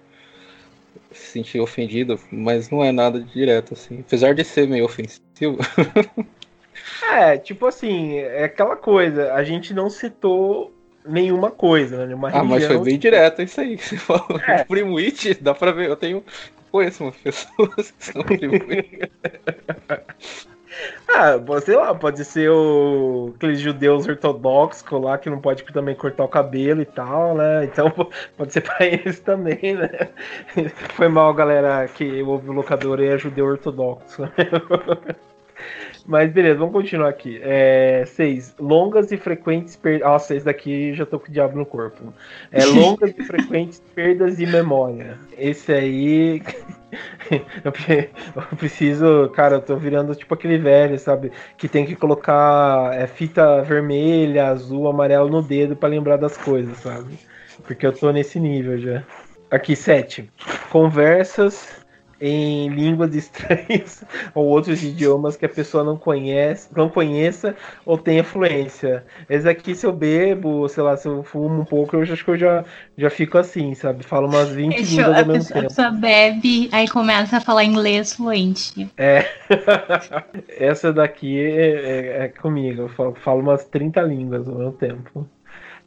se 1.11 1.33
sentir 1.33 1.61
ofendido, 1.61 2.19
mas 2.31 2.71
não 2.71 2.85
é 2.85 2.93
nada 2.93 3.21
direto, 3.21 3.75
assim. 3.75 4.01
Apesar 4.01 4.35
de 4.35 4.45
ser 4.45 4.69
meio 4.69 4.85
ofensivo. 4.85 5.59
é, 7.11 7.39
tipo 7.39 7.67
assim, 7.67 8.19
é 8.19 8.45
aquela 8.45 8.77
coisa, 8.77 9.33
a 9.35 9.43
gente 9.45 9.73
não 9.73 9.89
citou 9.89 10.73
nenhuma 11.07 11.51
coisa, 11.51 11.99
né? 11.99 12.07
Nenhuma 12.07 12.31
ah, 12.31 12.45
mas 12.45 12.67
foi 12.67 12.79
bem 12.81 12.99
direto 12.99 13.43
isso 13.43 13.61
aí 13.61 13.77
que 13.77 13.85
você 13.89 13.97
falou. 13.97 14.41
É. 14.47 14.65
Primo 14.65 14.99
It, 14.99 15.35
dá 15.41 15.55
pra 15.55 15.73
ver, 15.73 15.89
eu 15.89 15.97
tenho 15.97 16.23
conheço 16.71 17.05
umas 17.05 17.17
pessoas 17.17 17.91
que 17.99 18.05
são 18.05 18.23
primo. 18.23 18.55
Ah, 21.09 21.33
sei 21.65 21.75
lá, 21.77 21.95
pode 21.95 22.25
ser 22.25 22.51
o 22.51 23.33
aqueles 23.37 23.61
judeus 23.61 24.07
ortodoxos 24.07 24.85
lá 25.01 25.19
que 25.19 25.31
não 25.31 25.41
pode 25.41 25.65
também 25.65 25.95
cortar 25.95 26.25
o 26.25 26.29
cabelo 26.29 26.81
e 26.83 26.85
tal, 26.85 27.35
né? 27.35 27.65
Então 27.65 27.91
pode 28.37 28.53
ser 28.53 28.61
pra 28.61 28.87
eles 28.87 29.19
também, 29.21 29.75
né? 29.75 29.89
Foi 30.95 31.09
mal, 31.09 31.33
galera, 31.35 31.87
que 31.89 32.23
o 32.23 32.53
locador 32.53 33.01
é 33.01 33.19
judeu 33.19 33.47
ortodoxo. 33.47 34.23
Mas 36.09 36.33
beleza, 36.33 36.59
vamos 36.59 36.73
continuar 36.73 37.11
aqui. 37.11 37.39
É, 37.43 38.03
seis, 38.07 38.55
longas 38.59 39.13
e 39.13 39.19
frequentes 39.19 39.77
perdas. 39.77 40.09
Nossa, 40.09 40.35
esse 40.35 40.47
daqui 40.47 40.95
já 40.95 41.05
tô 41.05 41.21
com 41.21 41.29
o 41.29 41.31
diabo 41.31 41.59
no 41.59 41.67
corpo. 41.67 42.15
É, 42.51 42.65
longas 42.67 43.13
e 43.19 43.23
frequentes 43.25 43.79
perdas 43.95 44.39
de 44.39 44.47
memória. 44.47 45.19
Esse 45.37 45.71
aí. 45.71 46.43
eu 47.63 48.57
preciso, 48.57 49.29
cara, 49.35 49.57
eu 49.57 49.61
tô 49.61 49.77
virando 49.77 50.15
tipo 50.15 50.33
aquele 50.33 50.57
velho, 50.57 50.99
sabe? 50.99 51.31
Que 51.59 51.69
tem 51.69 51.85
que 51.85 51.95
colocar 51.95 52.95
é, 52.95 53.07
fita 53.07 53.61
vermelha, 53.61 54.47
azul, 54.47 54.89
amarelo 54.89 55.29
no 55.29 55.43
dedo 55.43 55.77
para 55.77 55.91
lembrar 55.91 56.17
das 56.17 56.39
coisas, 56.39 56.79
sabe? 56.79 57.19
Porque 57.67 57.87
eu 57.87 57.93
tô 57.93 58.11
nesse 58.11 58.41
nível 58.41 58.79
já. 58.79 59.03
Aqui, 59.51 59.77
sete. 59.77 60.31
Conversas 60.71 61.78
em 62.21 62.69
línguas 62.69 63.15
estranhas 63.17 64.05
ou 64.35 64.47
outros 64.47 64.83
idiomas 64.83 65.37
que 65.37 65.47
a 65.47 65.49
pessoa 65.49 65.85
não 65.85 65.97
conhece, 65.97 66.69
não 66.77 66.89
conheça 66.89 67.55
ou 67.85 67.97
tenha 67.97 68.25
fluência. 68.25 69.05
Esse 69.29 69.49
aqui, 69.49 69.75
se 69.75 69.87
eu 69.87 69.93
bebo, 69.93 70.69
sei 70.69 70.83
lá, 70.83 70.97
se 70.97 71.09
eu 71.09 71.23
fumo 71.23 71.61
um 71.61 71.65
pouco, 71.65 71.97
eu 71.97 72.03
acho 72.03 72.25
que 72.25 72.31
eu 72.31 72.39
já, 72.39 72.65
já 72.97 73.11
fico 73.11 73.39
assim, 73.39 73.75
sabe? 73.75 74.05
Falo 74.05 74.29
umas 74.29 74.51
20 74.51 74.75
Deixa, 74.75 74.91
línguas 74.91 75.19
ao 75.19 75.27
mesmo 75.27 75.49
tempo. 75.49 75.59
A 75.59 75.69
pessoa 75.69 75.91
bebe, 75.91 76.69
aí 76.73 76.89
começa 76.89 77.37
a 77.37 77.41
falar 77.41 77.65
inglês 77.65 78.15
fluente. 78.15 78.91
É. 78.97 79.25
Essa 80.49 80.93
daqui 80.93 81.41
é, 81.41 81.71
é, 81.71 82.25
é 82.25 82.29
comigo, 82.29 82.83
eu 82.83 82.89
falo, 82.89 83.15
falo 83.15 83.41
umas 83.41 83.65
30 83.65 84.03
línguas 84.03 84.49
ao 84.49 84.55
mesmo 84.55 84.73
tempo. 84.73 85.29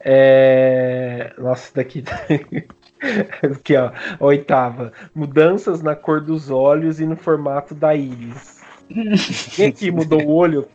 É... 0.04 1.34
Nossa, 1.38 1.72
daqui. 1.76 2.04
Aqui, 3.44 3.76
ó. 3.76 3.92
Oitava. 4.20 4.94
Mudanças 5.14 5.82
na 5.82 5.96
cor 5.96 6.22
dos 6.22 6.50
olhos 6.50 7.00
e 7.00 7.06
no 7.06 7.16
formato 7.16 7.74
da 7.74 7.96
íris. 7.96 8.62
Quem 9.56 9.68
aqui 9.68 9.92
mudou 9.92 10.22
o 10.22 10.32
olho? 10.32 10.68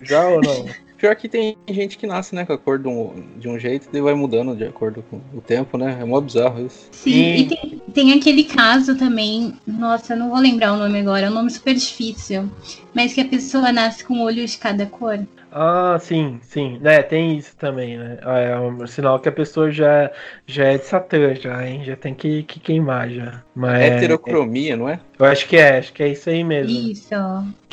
Já 0.00 0.26
ou 0.28 0.40
não? 0.40 0.66
Pior 0.96 1.14
que 1.14 1.28
tem 1.28 1.56
gente 1.68 1.96
que 1.96 2.08
nasce, 2.08 2.34
né, 2.34 2.44
com 2.44 2.52
a 2.52 2.58
cor 2.58 2.76
de 2.76 2.88
um, 2.88 3.24
de 3.36 3.48
um 3.48 3.56
jeito 3.56 3.88
e 3.92 4.00
vai 4.00 4.14
mudando 4.14 4.56
de 4.56 4.64
acordo 4.64 5.04
com 5.08 5.20
o 5.32 5.40
tempo, 5.40 5.78
né? 5.78 5.96
É 6.00 6.04
mó 6.04 6.20
bizarro 6.20 6.66
isso. 6.66 6.88
Sim, 6.90 7.10
e, 7.10 7.40
e 7.40 7.46
tem, 7.46 7.82
tem, 7.94 8.12
aquele 8.14 8.42
caso 8.42 8.96
também, 8.96 9.54
nossa, 9.64 10.14
eu 10.14 10.18
não 10.18 10.30
vou 10.30 10.40
lembrar 10.40 10.72
o 10.72 10.76
nome 10.76 10.98
agora, 10.98 11.26
é 11.26 11.30
um 11.30 11.34
nome 11.34 11.50
super 11.50 11.72
difícil, 11.72 12.50
mas 12.92 13.12
que 13.12 13.20
a 13.20 13.28
pessoa 13.28 13.70
nasce 13.70 14.04
com 14.04 14.20
olho 14.22 14.44
de 14.44 14.58
cada 14.58 14.86
cor. 14.86 15.20
Ah, 15.50 15.98
sim, 16.00 16.38
sim. 16.42 16.80
É, 16.84 17.02
tem 17.02 17.38
isso 17.38 17.56
também, 17.56 17.96
né? 17.96 18.18
Ah, 18.22 18.38
é 18.38 18.58
um 18.58 18.86
sinal 18.86 19.18
que 19.18 19.28
a 19.28 19.32
pessoa 19.32 19.70
já, 19.70 20.10
já 20.46 20.64
é 20.64 20.78
de 20.78 20.84
Satã, 20.84 21.34
já, 21.34 21.66
hein? 21.66 21.84
Já 21.84 21.96
tem 21.96 22.14
que, 22.14 22.42
que 22.42 22.60
queimar 22.60 23.08
já. 23.08 23.42
Mas, 23.54 23.80
é 23.80 23.96
heterocromia, 23.96 24.74
é, 24.74 24.76
não 24.76 24.88
é? 24.88 25.00
Eu 25.18 25.26
acho 25.26 25.48
que 25.48 25.56
é, 25.56 25.78
acho 25.78 25.92
que 25.92 26.02
é 26.02 26.08
isso 26.08 26.28
aí 26.28 26.44
mesmo. 26.44 26.90
Isso. 26.90 27.14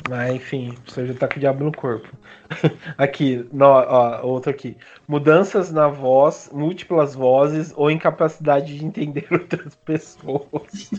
Mas 0.10 0.36
enfim, 0.36 0.74
a 0.78 0.82
pessoa 0.82 1.08
já 1.08 1.14
tá 1.14 1.28
com 1.28 1.36
o 1.36 1.40
diabo 1.40 1.64
no 1.64 1.72
corpo. 1.72 2.08
aqui, 2.98 3.46
no, 3.52 3.66
ó, 3.66 4.22
outro 4.24 4.52
aqui. 4.52 4.78
Mudanças 5.08 5.72
na 5.72 5.88
voz, 5.88 6.50
múltiplas 6.54 7.16
vozes 7.16 7.74
ou 7.76 7.92
incapacidade 7.92 8.78
de 8.78 8.86
entender 8.86 9.28
outras 9.32 9.76
pessoas. 9.76 10.92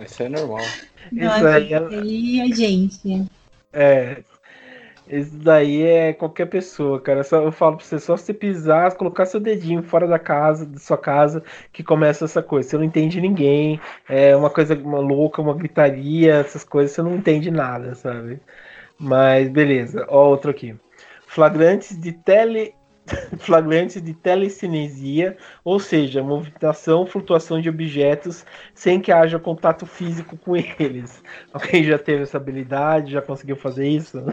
Isso 0.00 0.22
é 0.22 0.28
normal. 0.28 0.64
Nossa, 1.12 1.36
isso 1.38 1.46
aí 1.46 1.72
é... 1.72 1.78
aí 1.78 2.40
é 2.40 2.54
gente. 2.54 3.26
É, 3.72 4.22
isso 5.06 5.36
daí 5.36 5.82
é 5.82 6.12
qualquer 6.12 6.46
pessoa, 6.46 7.00
cara. 7.00 7.22
Só, 7.22 7.42
eu 7.42 7.52
falo 7.52 7.76
pra 7.76 7.84
você, 7.84 7.98
só 7.98 8.16
você 8.16 8.32
pisar, 8.32 8.94
colocar 8.96 9.26
seu 9.26 9.38
dedinho 9.38 9.82
fora 9.82 10.06
da 10.06 10.18
casa, 10.18 10.64
da 10.64 10.78
sua 10.78 10.96
casa, 10.96 11.42
que 11.72 11.82
começa 11.82 12.24
essa 12.24 12.42
coisa. 12.42 12.68
Você 12.70 12.76
não 12.78 12.84
entende 12.84 13.20
ninguém, 13.20 13.78
é 14.08 14.34
uma 14.34 14.50
coisa 14.50 14.74
uma 14.74 14.98
louca, 15.00 15.42
uma 15.42 15.54
gritaria, 15.54 16.36
essas 16.36 16.64
coisas, 16.64 16.92
você 16.92 17.02
não 17.02 17.14
entende 17.16 17.50
nada, 17.50 17.94
sabe? 17.94 18.40
Mas 18.98 19.48
beleza, 19.48 20.06
ó, 20.08 20.28
outro 20.28 20.50
aqui. 20.50 20.74
Flagrantes 21.26 21.98
de 22.00 22.12
tele. 22.12 22.74
Flagrantes 23.40 24.00
de 24.00 24.14
telecinesia, 24.14 25.36
ou 25.62 25.78
seja, 25.78 26.22
movimentação, 26.22 27.04
flutuação 27.04 27.60
de 27.60 27.68
objetos 27.68 28.46
sem 28.74 28.98
que 28.98 29.12
haja 29.12 29.38
contato 29.38 29.84
físico 29.84 30.38
com 30.38 30.56
eles. 30.80 31.22
Alguém 31.52 31.84
já 31.84 31.98
teve 31.98 32.22
essa 32.22 32.38
habilidade, 32.38 33.12
já 33.12 33.20
conseguiu 33.20 33.56
fazer 33.56 33.86
isso? 33.86 34.24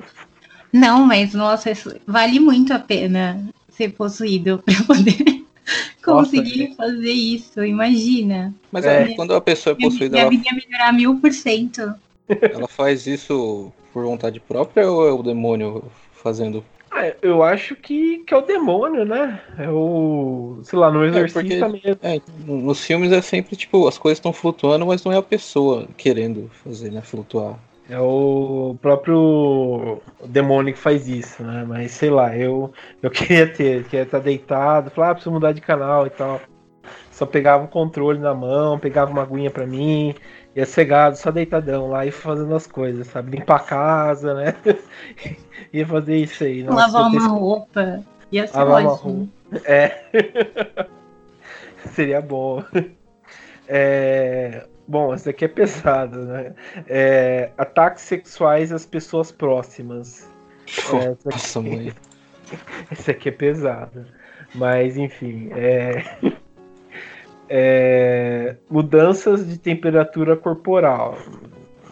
Não, 0.72 1.06
mas 1.06 1.34
nossa, 1.34 1.72
vale 2.08 2.40
muito 2.40 2.74
a 2.74 2.80
pena 2.80 3.44
ser 3.70 3.94
possuído 3.94 4.62
para 4.66 4.84
poder 4.84 5.44
conseguir 6.04 6.70
nossa, 6.70 6.76
fazer 6.76 7.12
isso. 7.12 7.64
Imagina. 7.64 8.54
Mas 8.72 8.86
é. 8.86 9.14
quando 9.16 9.34
a 9.34 9.42
pessoa 9.42 9.76
é 9.78 9.82
possuída. 9.82 10.18
Minha 10.18 10.30
vida 10.30 10.50
ela... 10.50 10.62
melhorar 10.66 10.94
mil 10.94 11.20
por 11.20 11.32
cento. 11.32 11.94
Ela 12.30 12.68
faz 12.68 13.08
isso 13.08 13.74
por 13.92 14.06
vontade 14.06 14.40
própria 14.40 14.90
ou 14.90 15.06
é 15.06 15.12
o 15.12 15.22
demônio 15.22 15.84
fazendo? 16.14 16.64
Ah, 16.90 17.14
eu 17.22 17.42
acho 17.42 17.76
que, 17.76 18.20
que 18.20 18.34
é 18.34 18.38
o 18.38 18.42
demônio, 18.42 19.06
né? 19.06 19.42
É 19.58 19.70
o. 19.70 20.60
Sei 20.64 20.78
lá, 20.78 20.92
no 20.92 21.04
é, 21.04 21.08
exorcista 21.08 21.40
é 21.40 21.70
porque, 21.70 21.88
mesmo. 21.88 22.00
É, 22.02 22.22
nos 22.46 22.84
filmes 22.84 23.12
é 23.12 23.22
sempre 23.22 23.56
tipo, 23.56 23.88
as 23.88 23.98
coisas 23.98 24.18
estão 24.18 24.34
flutuando, 24.34 24.86
mas 24.86 25.04
não 25.04 25.12
é 25.12 25.18
a 25.18 25.22
pessoa 25.22 25.88
querendo 25.98 26.50
fazer, 26.64 26.92
né? 26.92 27.02
Flutuar. 27.02 27.58
É 27.92 28.00
o 28.00 28.78
próprio 28.82 30.02
demônio 30.26 30.74
que 30.74 30.80
faz 30.80 31.10
isso, 31.10 31.44
né? 31.44 31.66
Mas 31.68 31.92
sei 31.92 32.10
lá, 32.10 32.34
eu, 32.34 32.72
eu 33.02 33.12
queria 33.12 33.46
ter, 33.46 33.84
queria 33.84 34.04
estar 34.04 34.20
deitado, 34.20 34.90
falar, 34.90 35.10
ah, 35.10 35.14
preciso 35.14 35.34
mudar 35.34 35.52
de 35.52 35.60
canal 35.60 36.08
e 36.08 36.10
tal. 36.10 36.40
Só 37.12 37.26
pegava 37.26 37.66
o 37.66 37.68
controle 37.68 38.18
na 38.18 38.34
mão, 38.34 38.80
pegava 38.80 39.12
uma 39.12 39.24
aguinha 39.24 39.52
pra 39.52 39.68
mim, 39.68 40.16
ia 40.56 40.66
cegado, 40.66 41.18
só 41.18 41.32
deitadão 41.32 41.90
lá 41.90 42.06
e 42.06 42.12
fazendo 42.12 42.56
as 42.56 42.66
coisas, 42.66 43.08
sabe? 43.08 43.38
Limpar 43.38 43.58
a 43.58 43.60
casa, 43.60 44.36
né? 44.36 44.56
ia 45.74 45.86
fazer 45.86 46.16
isso 46.16 46.46
aí. 46.46 46.64
Nossa, 46.64 46.98
Lavar 46.98 47.12
uma 47.12 47.28
roupa. 47.28 48.02
Ia 48.32 48.48
ser 48.48 48.58
Lavar 48.58 48.86
ótimo. 48.86 49.30
É. 49.66 50.06
Seria 51.94 52.22
bom. 52.22 52.64
É... 53.68 54.66
Bom, 54.92 55.14
esse 55.14 55.30
aqui 55.30 55.46
é 55.46 55.48
pesado, 55.48 56.26
né? 56.26 56.54
É, 56.86 57.52
ataques 57.58 58.04
sexuais 58.04 58.74
às 58.74 58.86
pessoas 58.86 59.32
próximas. 59.32 60.30
é, 60.68 61.12
esse, 61.14 61.26
Nossa, 61.26 61.60
aqui, 61.60 61.70
mãe. 61.70 61.94
esse 62.92 63.12
aqui 63.12 63.30
é 63.30 63.32
pesado. 63.32 64.06
Mas, 64.54 64.98
enfim. 64.98 65.50
É, 65.54 66.04
é, 67.48 68.56
mudanças 68.70 69.48
de 69.48 69.58
temperatura 69.58 70.36
corporal. 70.36 71.18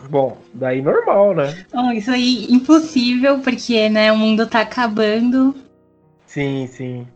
Bom, 0.10 0.38
daí 0.53 0.82
normal, 0.82 1.34
né? 1.34 1.65
Bom, 1.72 1.94
isso 1.94 2.12
aí 2.12 2.48
impossível, 2.50 3.39
porque 3.39 3.88
né, 3.88 4.12
o 4.12 4.18
mundo 4.18 4.46
tá 4.46 4.60
acabando. 4.60 5.56
Sim, 6.25 6.68
sim. 6.68 7.08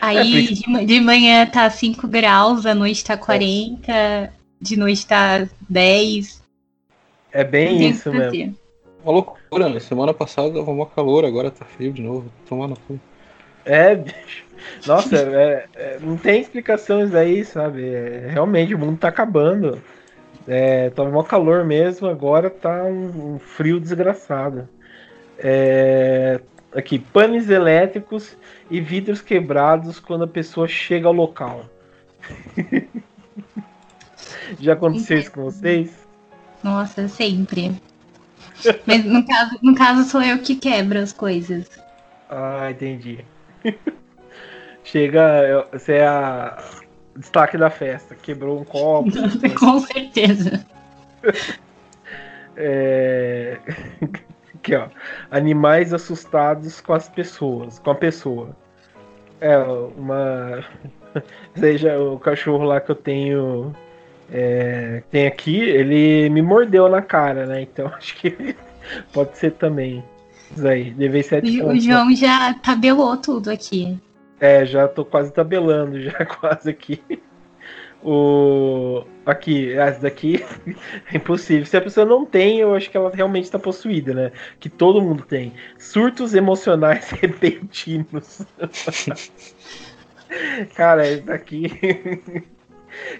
Aí 0.00 0.48
é, 0.48 0.84
de, 0.84 0.98
manhã 0.98 1.44
tá 1.44 1.68
5 1.68 2.08
graus, 2.08 2.64
à 2.64 2.74
noite 2.74 3.04
tá 3.04 3.18
40. 3.18 3.92
É 3.92 4.30
de 4.60 4.76
noite 4.76 5.06
tá 5.06 5.46
10. 5.68 6.42
É 7.32 7.44
bem 7.44 7.88
isso 7.88 8.12
mesmo. 8.12 8.56
Uma 9.02 9.12
loucura, 9.12 9.68
né? 9.68 9.78
Semana 9.78 10.12
passada 10.12 10.52
tava 10.52 10.72
mó 10.72 10.84
calor, 10.86 11.24
agora 11.24 11.50
tá 11.50 11.64
frio 11.64 11.92
de 11.92 12.02
novo. 12.02 12.30
Tomar 12.48 12.68
no 12.68 12.76
cu. 12.76 12.98
É, 13.64 13.94
bicho. 13.94 14.44
Nossa, 14.86 15.16
é, 15.16 15.66
é, 15.74 15.98
não 16.00 16.16
tem 16.16 16.40
explicações 16.40 17.14
aí, 17.14 17.44
sabe? 17.44 17.88
É, 17.88 18.28
realmente 18.30 18.74
o 18.74 18.78
mundo 18.78 18.98
tá 18.98 19.08
acabando. 19.08 19.80
É, 20.46 20.90
tava 20.90 21.10
mó 21.10 21.22
calor 21.22 21.64
mesmo, 21.64 22.08
agora 22.08 22.48
tá 22.48 22.84
um, 22.84 23.34
um 23.34 23.38
frio 23.38 23.78
desgraçado. 23.78 24.68
É, 25.38 26.40
aqui, 26.72 26.98
panes 26.98 27.50
elétricos 27.50 28.36
e 28.70 28.80
vidros 28.80 29.20
quebrados 29.20 30.00
quando 30.00 30.24
a 30.24 30.28
pessoa 30.28 30.66
chega 30.66 31.06
ao 31.06 31.12
local. 31.12 31.66
Já 34.60 34.74
aconteceu 34.74 35.18
isso 35.18 35.32
com 35.32 35.44
vocês? 35.44 36.06
Nossa, 36.62 37.08
sempre. 37.08 37.80
Mas 38.86 39.04
no 39.04 39.26
caso, 39.26 39.58
no 39.62 39.74
caso 39.74 40.08
sou 40.08 40.22
eu 40.22 40.38
que 40.38 40.56
quebro 40.56 40.98
as 40.98 41.12
coisas. 41.12 41.68
Ah, 42.28 42.70
entendi. 42.70 43.24
Chega, 44.84 45.66
você 45.72 45.94
é 45.94 46.06
a 46.06 46.62
destaque 47.16 47.58
da 47.58 47.70
festa. 47.70 48.14
Quebrou 48.14 48.60
um 48.60 48.64
copo. 48.64 49.10
com 49.58 49.80
certeza. 49.80 50.64
É... 52.58 53.60
Aqui, 54.54 54.74
ó. 54.74 54.88
Animais 55.30 55.92
assustados 55.92 56.80
com 56.80 56.94
as 56.94 57.06
pessoas, 57.06 57.78
com 57.78 57.90
a 57.90 57.94
pessoa. 57.94 58.56
É, 59.42 59.58
uma. 59.58 60.64
Seja 61.54 62.00
o 62.00 62.18
cachorro 62.18 62.64
lá 62.64 62.80
que 62.80 62.90
eu 62.90 62.94
tenho 62.94 63.76
é, 64.30 65.02
tem 65.10 65.26
aqui, 65.26 65.58
ele 65.58 66.28
me 66.30 66.42
mordeu 66.42 66.88
na 66.88 67.02
cara, 67.02 67.46
né? 67.46 67.62
Então 67.62 67.86
acho 67.96 68.16
que 68.16 68.56
pode 69.12 69.36
ser 69.38 69.52
também. 69.52 70.02
Isso 70.54 70.66
aí, 70.66 70.94
levei 70.96 71.22
sete 71.22 71.58
pontos. 71.58 71.78
O 71.78 71.80
João 71.80 72.14
já 72.14 72.54
tabelou 72.54 73.16
tudo 73.16 73.50
aqui. 73.50 73.98
É, 74.38 74.64
já 74.66 74.86
tô 74.86 75.04
quase 75.04 75.32
tabelando, 75.32 76.00
já 76.02 76.24
quase 76.24 76.70
aqui. 76.70 77.02
O. 78.02 79.04
Aqui, 79.24 79.72
essa 79.72 80.00
daqui 80.02 80.44
é 81.12 81.16
impossível. 81.16 81.66
Se 81.66 81.76
a 81.76 81.80
pessoa 81.80 82.06
não 82.06 82.24
tem, 82.24 82.60
eu 82.60 82.74
acho 82.74 82.88
que 82.88 82.96
ela 82.96 83.10
realmente 83.12 83.44
está 83.44 83.58
possuída, 83.58 84.14
né? 84.14 84.32
Que 84.60 84.68
todo 84.68 85.02
mundo 85.02 85.24
tem. 85.24 85.52
Surtos 85.78 86.32
emocionais 86.32 87.10
repentinos. 87.10 88.42
Cara, 90.76 91.08
esse 91.08 91.22
daqui. 91.22 92.46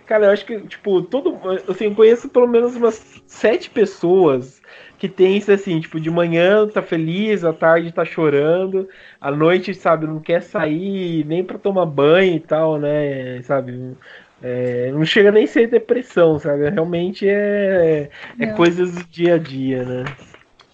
Cara, 0.07 0.27
eu 0.27 0.31
acho 0.31 0.45
que, 0.45 0.61
tipo, 0.61 1.03
todo. 1.03 1.39
Assim, 1.69 1.87
eu 1.87 1.95
conheço 1.95 2.29
pelo 2.29 2.47
menos 2.47 2.77
umas 2.77 3.23
sete 3.27 3.71
pessoas 3.71 4.61
que 4.99 5.09
tem 5.09 5.37
isso 5.37 5.53
assim, 5.53 5.79
tipo, 5.81 6.01
de 6.01 6.11
manhã 6.11 6.67
tá 6.67 6.83
feliz, 6.83 7.45
à 7.45 7.53
tarde 7.53 7.93
tá 7.93 8.05
chorando, 8.05 8.89
à 9.21 9.31
noite, 9.31 9.75
sabe, 9.75 10.07
não 10.07 10.21
quer 10.21 10.43
sair 10.43 11.25
nem 11.27 11.45
para 11.45 11.59
tomar 11.59 11.87
banho 11.87 12.37
e 12.37 12.41
tal, 12.41 12.79
né? 12.79 13.43
Sabe? 13.43 13.95
É, 14.43 14.91
não 14.93 15.05
chega 15.05 15.31
nem 15.33 15.45
a 15.45 15.49
ser 15.49 15.69
depressão, 15.69 16.39
sabe? 16.39 16.69
Realmente 16.71 17.29
é, 17.29 18.11
é 18.39 18.47
coisas 18.47 18.93
do 18.93 19.05
dia 19.05 19.35
a 19.35 19.39
dia, 19.39 19.85
né? 19.85 20.05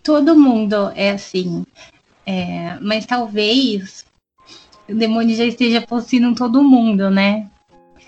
Todo 0.03 0.37
mundo 0.37 0.93
é 0.95 1.11
assim. 1.11 1.65
É, 2.27 2.77
mas 2.81 3.07
talvez 3.07 4.05
o 4.89 4.95
demônio 4.95 5.37
já 5.37 5.45
esteja 5.45 5.81
possuindo 5.81 6.35
todo 6.35 6.63
mundo, 6.63 7.11
né? 7.11 7.49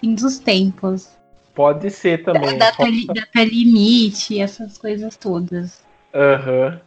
Fim 0.01 0.15
dos 0.15 0.39
tempos. 0.39 1.09
Pode 1.55 1.91
ser 1.91 2.25
também. 2.25 2.59
Da, 2.59 2.71
data 2.71 3.45
limite, 3.45 4.41
essas 4.41 4.77
coisas 4.77 5.17
todas. 5.17 5.85
Aham. 6.13 6.73
Uhum. 6.73 6.81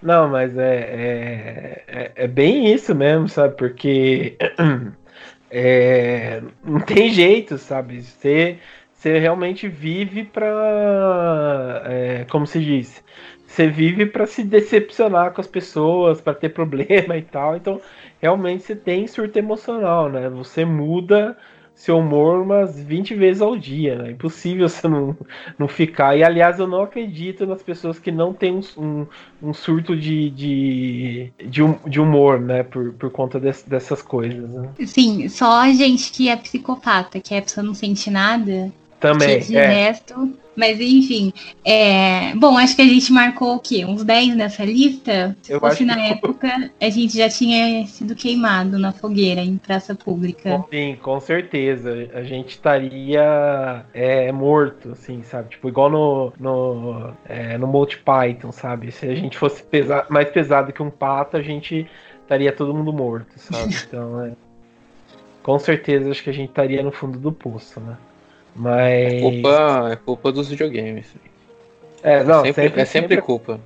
Não, 0.00 0.28
mas 0.28 0.56
é, 0.56 0.76
é, 0.76 1.84
é, 1.88 2.12
é, 2.14 2.28
bem 2.28 2.72
isso 2.72 2.94
mesmo, 2.94 3.28
sabe? 3.28 3.56
Porque 3.56 4.36
é, 5.50 6.40
não 6.64 6.80
tem 6.80 7.10
jeito, 7.10 7.58
sabe? 7.58 8.00
Você, 8.00 8.58
você 8.92 9.18
realmente 9.18 9.66
vive 9.66 10.24
pra. 10.24 11.82
É, 11.84 12.26
como 12.30 12.46
se 12.46 12.60
diz? 12.60 13.02
você 13.48 13.66
vive 13.66 14.04
para 14.04 14.26
se 14.26 14.44
decepcionar 14.44 15.32
com 15.32 15.40
as 15.40 15.46
pessoas, 15.46 16.20
para 16.20 16.34
ter 16.34 16.50
problema 16.54 17.16
e 17.16 17.22
tal. 17.22 17.56
Então, 17.56 17.80
realmente 18.20 18.62
você 18.62 18.76
tem 18.76 19.06
surto 19.06 19.38
emocional, 19.38 20.08
né? 20.08 20.28
Você 20.28 20.64
muda 20.64 21.36
seu 21.78 21.98
humor 21.98 22.42
umas 22.42 22.76
20 22.76 23.14
vezes 23.14 23.40
ao 23.40 23.56
dia, 23.56 23.94
né? 23.96 24.10
Impossível 24.10 24.68
você 24.68 24.88
não, 24.88 25.16
não 25.56 25.68
ficar. 25.68 26.16
E 26.16 26.24
aliás, 26.24 26.58
eu 26.58 26.66
não 26.66 26.82
acredito 26.82 27.46
nas 27.46 27.62
pessoas 27.62 28.00
que 28.00 28.10
não 28.10 28.34
têm 28.34 28.52
um, 28.52 28.60
um, 28.76 29.06
um 29.40 29.54
surto 29.54 29.96
de, 29.96 30.28
de, 30.30 31.32
de, 31.46 31.62
hum, 31.62 31.78
humor, 32.00 32.40
né? 32.40 32.64
Por, 32.64 32.92
por 32.94 33.10
conta 33.10 33.38
desse, 33.38 33.68
dessas 33.70 34.02
coisas. 34.02 34.50
Né? 34.50 34.70
Sim, 34.84 35.28
só 35.28 35.60
a 35.60 35.72
gente 35.72 36.10
que 36.10 36.28
é 36.28 36.36
psicopata, 36.36 37.20
que 37.20 37.32
a 37.34 37.40
pessoa 37.40 37.64
não 37.64 37.74
sente 37.74 38.10
nada. 38.10 38.72
Também. 39.00 39.40
de 39.40 39.56
é. 39.56 39.66
resto, 39.66 40.34
mas 40.56 40.80
enfim, 40.80 41.32
é... 41.64 42.34
bom, 42.34 42.58
acho 42.58 42.74
que 42.74 42.82
a 42.82 42.84
gente 42.84 43.12
marcou 43.12 43.54
o 43.54 43.60
quê? 43.60 43.84
Uns 43.84 44.02
10 44.02 44.34
nessa 44.34 44.64
lista? 44.64 45.36
Se 45.40 45.52
Eu 45.52 45.60
fosse 45.60 45.84
na 45.84 45.94
que... 45.94 46.12
época, 46.12 46.70
a 46.80 46.90
gente 46.90 47.16
já 47.16 47.28
tinha 47.28 47.86
sido 47.86 48.16
queimado 48.16 48.76
na 48.76 48.90
fogueira 48.90 49.40
em 49.40 49.56
praça 49.56 49.94
pública. 49.94 50.64
Sim, 50.68 50.98
com 51.00 51.20
certeza. 51.20 52.10
A 52.12 52.24
gente 52.24 52.50
estaria 52.50 53.84
é, 53.94 54.32
morto, 54.32 54.90
assim, 54.92 55.22
sabe? 55.22 55.50
Tipo, 55.50 55.68
igual 55.68 55.90
no, 55.90 56.32
no, 56.40 57.12
é, 57.24 57.56
no 57.56 57.68
Multi 57.68 57.98
Python, 57.98 58.50
sabe? 58.50 58.90
Se 58.90 59.06
a 59.06 59.14
gente 59.14 59.38
fosse 59.38 59.62
pesa 59.62 60.06
mais 60.10 60.28
pesado 60.28 60.72
que 60.72 60.82
um 60.82 60.90
pato, 60.90 61.36
a 61.36 61.42
gente 61.42 61.86
estaria 62.20 62.52
todo 62.52 62.74
mundo 62.74 62.92
morto, 62.92 63.32
sabe? 63.36 63.76
Então, 63.86 64.24
é... 64.24 64.32
com 65.40 65.56
certeza, 65.56 66.10
acho 66.10 66.24
que 66.24 66.30
a 66.30 66.34
gente 66.34 66.48
estaria 66.48 66.82
no 66.82 66.90
fundo 66.90 67.16
do 67.16 67.30
poço, 67.30 67.78
né? 67.78 67.96
Mas. 68.54 69.14
É 69.14 69.20
culpa, 69.20 69.88
é 69.92 69.96
culpa 69.96 70.32
dos 70.32 70.48
videogames. 70.48 71.06
É, 72.02 72.22
não, 72.22 72.44
sempre, 72.44 72.62
sempre, 72.62 72.80
é 72.80 72.84
sempre, 72.84 73.16
sempre 73.16 73.22
culpa. 73.22 73.60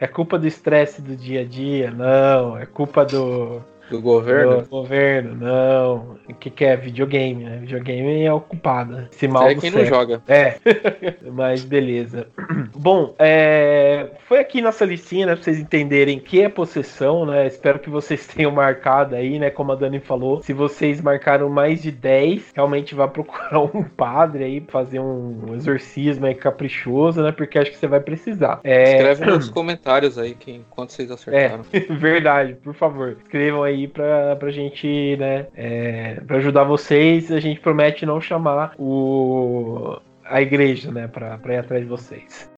É 0.00 0.06
culpa 0.06 0.38
do 0.38 0.46
estresse 0.46 1.02
do 1.02 1.14
dia 1.14 1.42
a 1.42 1.44
dia, 1.44 1.90
não. 1.90 2.56
É 2.58 2.64
culpa 2.64 3.04
do 3.04 3.62
do 3.90 4.00
governo? 4.00 4.62
Do 4.62 4.68
governo, 4.68 5.34
não. 5.34 6.18
O 6.28 6.34
que, 6.34 6.50
que 6.50 6.64
é? 6.64 6.76
Videogame, 6.76 7.44
né? 7.44 7.58
Videogame 7.58 8.22
é 8.22 8.32
ocupado. 8.32 9.08
Esse 9.10 9.26
mal 9.26 9.48
é 9.48 9.54
quem 9.54 9.70
não 9.70 9.84
joga. 9.84 10.22
É. 10.28 10.56
Mas 11.32 11.64
beleza. 11.64 12.26
Bom, 12.76 13.14
é... 13.18 14.10
foi 14.26 14.38
aqui 14.38 14.60
nossa 14.60 14.84
listinha, 14.84 15.26
né? 15.26 15.34
Pra 15.34 15.42
vocês 15.42 15.58
entenderem 15.58 16.18
que 16.18 16.40
é 16.40 16.48
possessão, 16.48 17.24
né? 17.24 17.46
Espero 17.46 17.78
que 17.78 17.90
vocês 17.90 18.26
tenham 18.28 18.50
marcado 18.50 19.14
aí, 19.14 19.38
né? 19.38 19.50
Como 19.50 19.72
a 19.72 19.74
Dani 19.74 20.00
falou. 20.00 20.42
Se 20.42 20.52
vocês 20.52 21.00
marcaram 21.00 21.48
mais 21.48 21.82
de 21.82 21.90
10, 21.90 22.52
realmente 22.54 22.94
vá 22.94 23.08
procurar 23.08 23.60
um 23.60 23.82
padre 23.82 24.44
aí, 24.44 24.64
fazer 24.68 25.00
um 25.00 25.54
exorcismo 25.54 26.26
aí 26.26 26.34
caprichoso, 26.34 27.22
né? 27.22 27.32
Porque 27.32 27.58
acho 27.58 27.70
que 27.70 27.76
você 27.76 27.86
vai 27.86 28.00
precisar. 28.00 28.60
É... 28.64 28.96
Escreve 28.96 29.24
nos 29.26 29.48
comentários 29.50 30.18
aí 30.18 30.34
quem, 30.34 30.64
quanto 30.70 30.92
vocês 30.92 31.10
acertaram. 31.10 31.64
É, 31.72 31.80
verdade, 31.80 32.54
por 32.54 32.74
favor. 32.74 33.16
Escrevam 33.22 33.62
aí 33.62 33.77
aí 33.78 33.88
pra, 33.88 34.36
pra 34.36 34.50
gente, 34.50 35.16
né, 35.16 35.46
é, 35.56 36.20
pra 36.26 36.38
ajudar 36.38 36.64
vocês. 36.64 37.30
A 37.30 37.40
gente 37.40 37.60
promete 37.60 38.04
não 38.04 38.20
chamar 38.20 38.74
o, 38.78 39.98
a 40.24 40.42
igreja, 40.42 40.90
né, 40.90 41.06
pra, 41.06 41.38
pra 41.38 41.54
ir 41.54 41.58
atrás 41.58 41.82
de 41.82 41.88
vocês. 41.88 42.50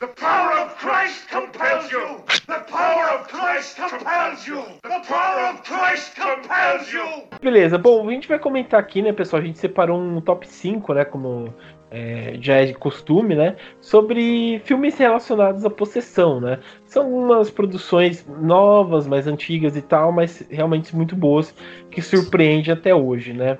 The 0.00 0.06
power 0.20 0.66
of 0.66 0.74
Christ 0.76 1.28
compels 1.30 1.90
you! 1.90 2.24
The 2.46 2.60
power 2.70 3.14
of 3.14 3.28
Christ 3.28 3.76
compels 3.76 4.46
you! 4.46 4.62
The 4.82 5.00
power 5.08 5.54
of 5.54 5.62
Christ 5.62 6.14
compels 6.14 6.92
you! 6.92 7.24
Beleza, 7.40 7.78
bom, 7.78 8.08
a 8.08 8.12
gente 8.12 8.28
vai 8.28 8.38
comentar 8.38 8.80
aqui, 8.80 9.02
né, 9.02 9.12
pessoal? 9.12 9.42
A 9.42 9.44
gente 9.44 9.58
separou 9.58 9.98
um 9.98 10.20
top 10.20 10.46
5, 10.46 10.94
né, 10.94 11.04
como 11.04 11.54
é, 11.94 12.36
já 12.40 12.56
é 12.56 12.66
de 12.66 12.74
costume, 12.74 13.36
né? 13.36 13.54
Sobre 13.80 14.60
filmes 14.64 14.98
relacionados 14.98 15.64
à 15.64 15.70
possessão, 15.70 16.40
né? 16.40 16.58
São 16.86 17.08
umas 17.08 17.50
produções 17.50 18.26
novas, 18.26 19.06
mais 19.06 19.28
antigas 19.28 19.76
e 19.76 19.82
tal, 19.82 20.10
mas 20.10 20.44
realmente 20.50 20.94
muito 20.94 21.14
boas, 21.14 21.54
que 21.92 22.02
surpreende 22.02 22.72
até 22.72 22.92
hoje, 22.92 23.32
né? 23.32 23.56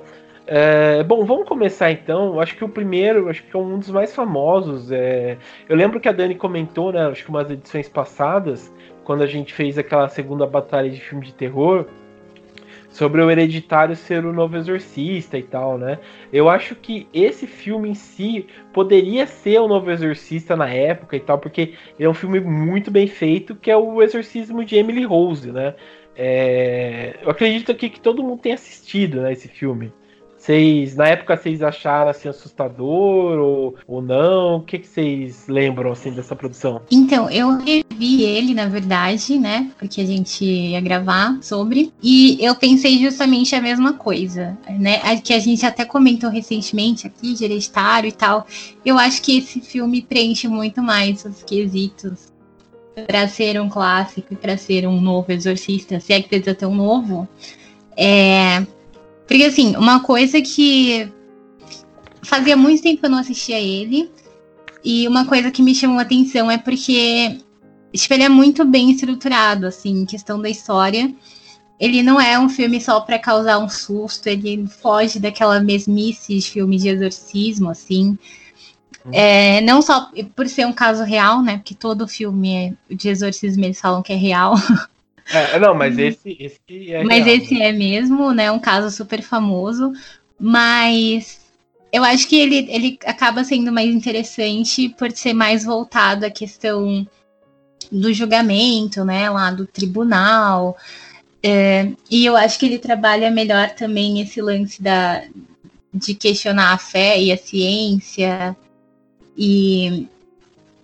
É, 0.49 1.03
bom, 1.05 1.25
vamos 1.25 1.49
começar 1.49 1.93
então. 1.93 2.41
Acho 2.41 2.57
que 2.57 2.65
o 2.65 2.69
primeiro, 2.69 3.29
acho 3.31 3.43
que 3.45 3.57
é 3.57 3.59
um 3.59 3.79
dos 3.79 3.91
mais 3.91 4.13
famosos. 4.13 4.91
É... 4.91 5.39
Eu 5.69 5.77
lembro 5.77 6.01
que 6.01 6.09
a 6.09 6.13
Dani 6.13 6.35
comentou, 6.35 6.93
né? 6.93 7.07
Acho 7.07 7.23
que 7.23 7.31
umas 7.31 7.49
edições 7.49 7.89
passadas, 7.89 8.73
quando 9.05 9.23
a 9.23 9.27
gente 9.27 9.55
fez 9.55 9.79
aquela 9.79 10.09
segunda 10.09 10.45
batalha 10.45 10.91
de 10.91 11.01
filme 11.01 11.25
de 11.25 11.33
terror, 11.33 11.87
sobre 12.95 13.21
o 13.21 13.29
Hereditário 13.29 13.97
ser 13.97 14.25
o 14.25 14.33
novo 14.33 14.57
exorcista 14.57 15.37
e 15.37 15.43
tal, 15.43 15.77
né? 15.77 15.99
Eu 16.33 16.49
acho 16.49 16.77
que 16.77 17.09
esse 17.13 17.45
filme 17.45 17.91
em 17.91 17.95
si 17.95 18.47
poderia 18.73 19.27
ser 19.27 19.59
o 19.59 19.67
novo 19.67 19.91
exorcista 19.91 20.55
na 20.55 20.69
época 20.69 21.17
e 21.17 21.21
tal, 21.21 21.39
porque 21.39 21.75
é 21.99 22.09
um 22.09 22.15
filme 22.15 22.39
muito 22.39 22.93
bem 22.93 23.09
feito, 23.09 23.57
que 23.57 23.69
é 23.69 23.77
o 23.77 24.01
Exorcismo 24.01 24.65
de 24.65 24.77
Emily 24.77 25.05
Rose, 25.05 25.51
né? 25.51 25.75
É... 26.17 27.17
Eu 27.21 27.31
acredito 27.31 27.73
aqui 27.73 27.91
que 27.91 28.01
todo 28.01 28.23
mundo 28.23 28.41
tem 28.41 28.53
assistido 28.53 29.23
né, 29.23 29.33
esse 29.33 29.49
filme. 29.49 29.93
Vocês, 30.45 30.95
na 30.95 31.09
época, 31.09 31.39
vocês 31.39 31.63
acharam 31.63 32.11
assim 32.11 32.29
assustador 32.29 33.39
ou, 33.39 33.77
ou 33.87 34.03
não? 34.03 34.57
O 34.57 34.61
que, 34.61 34.79
que 34.79 34.87
vocês 34.87 35.49
lembram 35.49 35.91
assim 35.91 36.13
dessa 36.13 36.37
produção? 36.37 36.83
Então, 36.91 37.31
eu 37.31 37.57
revi 37.57 38.23
ele, 38.25 38.53
na 38.53 38.67
verdade, 38.67 39.39
né? 39.39 39.71
Porque 39.79 40.03
a 40.03 40.05
gente 40.05 40.45
ia 40.45 40.83
gravar 40.83 41.39
sobre. 41.41 41.95
E 42.03 42.37
eu 42.45 42.55
pensei 42.57 42.99
justamente 42.99 43.55
a 43.55 43.63
mesma 43.63 43.95
coisa, 43.95 44.59
né? 44.69 45.17
Que 45.17 45.33
a 45.33 45.39
gente 45.39 45.65
até 45.65 45.83
comentou 45.83 46.29
recentemente 46.29 47.07
aqui, 47.07 47.33
de 47.33 47.43
hereditário 47.43 48.09
e 48.09 48.13
tal. 48.13 48.47
Eu 48.85 48.99
acho 48.99 49.23
que 49.23 49.39
esse 49.39 49.63
filme 49.63 50.03
preenche 50.03 50.47
muito 50.47 50.83
mais 50.83 51.25
os 51.25 51.43
quesitos 51.43 52.31
para 53.07 53.27
ser 53.29 53.59
um 53.59 53.71
clássico 53.71 54.35
e 54.35 54.37
para 54.37 54.59
ser 54.59 54.87
um 54.87 55.01
novo 55.01 55.33
exorcista, 55.33 55.99
se 56.01 56.13
é 56.13 56.21
que 56.21 56.29
precisa 56.29 56.55
ter 56.55 56.67
um 56.67 56.75
novo. 56.75 57.27
É, 57.97 58.67
porque, 59.27 59.45
assim, 59.45 59.77
uma 59.77 60.01
coisa 60.01 60.41
que 60.41 61.11
fazia 62.23 62.57
muito 62.57 62.83
tempo 62.83 63.01
que 63.01 63.07
eu 63.07 63.11
não 63.11 63.19
assistia 63.19 63.61
ele. 63.61 64.11
E 64.85 65.09
uma 65.09 65.25
coisa 65.25 65.51
que 65.51 65.63
me 65.63 65.75
chamou 65.75 65.99
a 65.99 66.03
atenção 66.03 66.51
é 66.51 66.59
porque 66.59 67.39
tipo, 67.99 68.15
ele 68.15 68.25
é 68.25 68.29
muito 68.29 68.65
bem 68.65 68.91
estruturado, 68.91 69.67
assim, 69.67 70.03
em 70.03 70.07
questão 70.07 70.41
da 70.41 70.51
história. 70.51 71.15
Ele 71.79 72.03
não 72.03 72.21
é 72.21 72.39
um 72.39 72.49
filme 72.49 72.81
só 72.81 73.01
para 73.01 73.19
causar 73.19 73.59
um 73.59 73.69
susto, 73.69 74.29
ele 74.29 74.67
foge 74.67 75.19
daquela 75.19 75.61
mesmice 75.61 76.39
de 76.39 76.51
filme 76.51 76.79
de 76.79 76.89
exorcismo, 76.89 77.71
assim. 77.71 78.19
Uhum. 79.05 79.13
É, 79.13 79.61
não 79.61 79.83
só 79.83 80.11
por 80.35 80.49
ser 80.49 80.67
um 80.67 80.73
caso 80.73 81.05
real, 81.05 81.43
né? 81.43 81.59
Porque 81.59 81.75
todo 81.75 82.09
filme 82.09 82.77
de 82.91 83.09
exorcismo 83.09 83.65
eles 83.65 83.81
falam 83.81 84.03
que 84.03 84.13
é 84.13 84.17
real. 84.17 84.55
É, 85.33 85.59
não, 85.59 85.75
mas 85.75 85.99
esse, 85.99 86.37
esse 86.39 86.93
é. 86.93 87.03
Mas 87.03 87.25
real, 87.25 87.37
esse 87.37 87.55
né? 87.55 87.69
é 87.69 87.73
mesmo, 87.73 88.33
né? 88.33 88.51
Um 88.51 88.59
caso 88.59 88.95
super 88.95 89.23
famoso. 89.23 89.93
Mas 90.39 91.41
eu 91.93 92.05
acho 92.05 92.29
que 92.29 92.37
ele, 92.37 92.67
ele 92.71 92.99
acaba 93.07 93.45
sendo 93.45 93.73
mais 93.73 93.95
interessante 93.95 94.89
por 94.91 95.11
ser 95.13 95.33
mais 95.33 95.65
voltado 95.65 96.27
à 96.27 96.31
questão 96.31 97.07
do 97.91 98.13
julgamento, 98.13 99.05
né? 99.05 99.31
Lá 99.31 99.51
do 99.51 99.67
tribunal. 99.67 100.77
É, 101.43 101.93
e 102.11 102.25
eu 102.25 102.37
acho 102.37 102.59
que 102.59 102.67
ele 102.67 102.79
trabalha 102.79 103.31
melhor 103.31 103.71
também 103.71 104.21
esse 104.21 104.41
lance 104.41 104.83
da, 104.83 105.23
de 105.93 106.15
questionar 106.15 106.73
a 106.73 106.79
fé 106.79 107.21
e 107.21 107.31
a 107.31 107.37
ciência. 107.37 108.57
E 109.37 110.07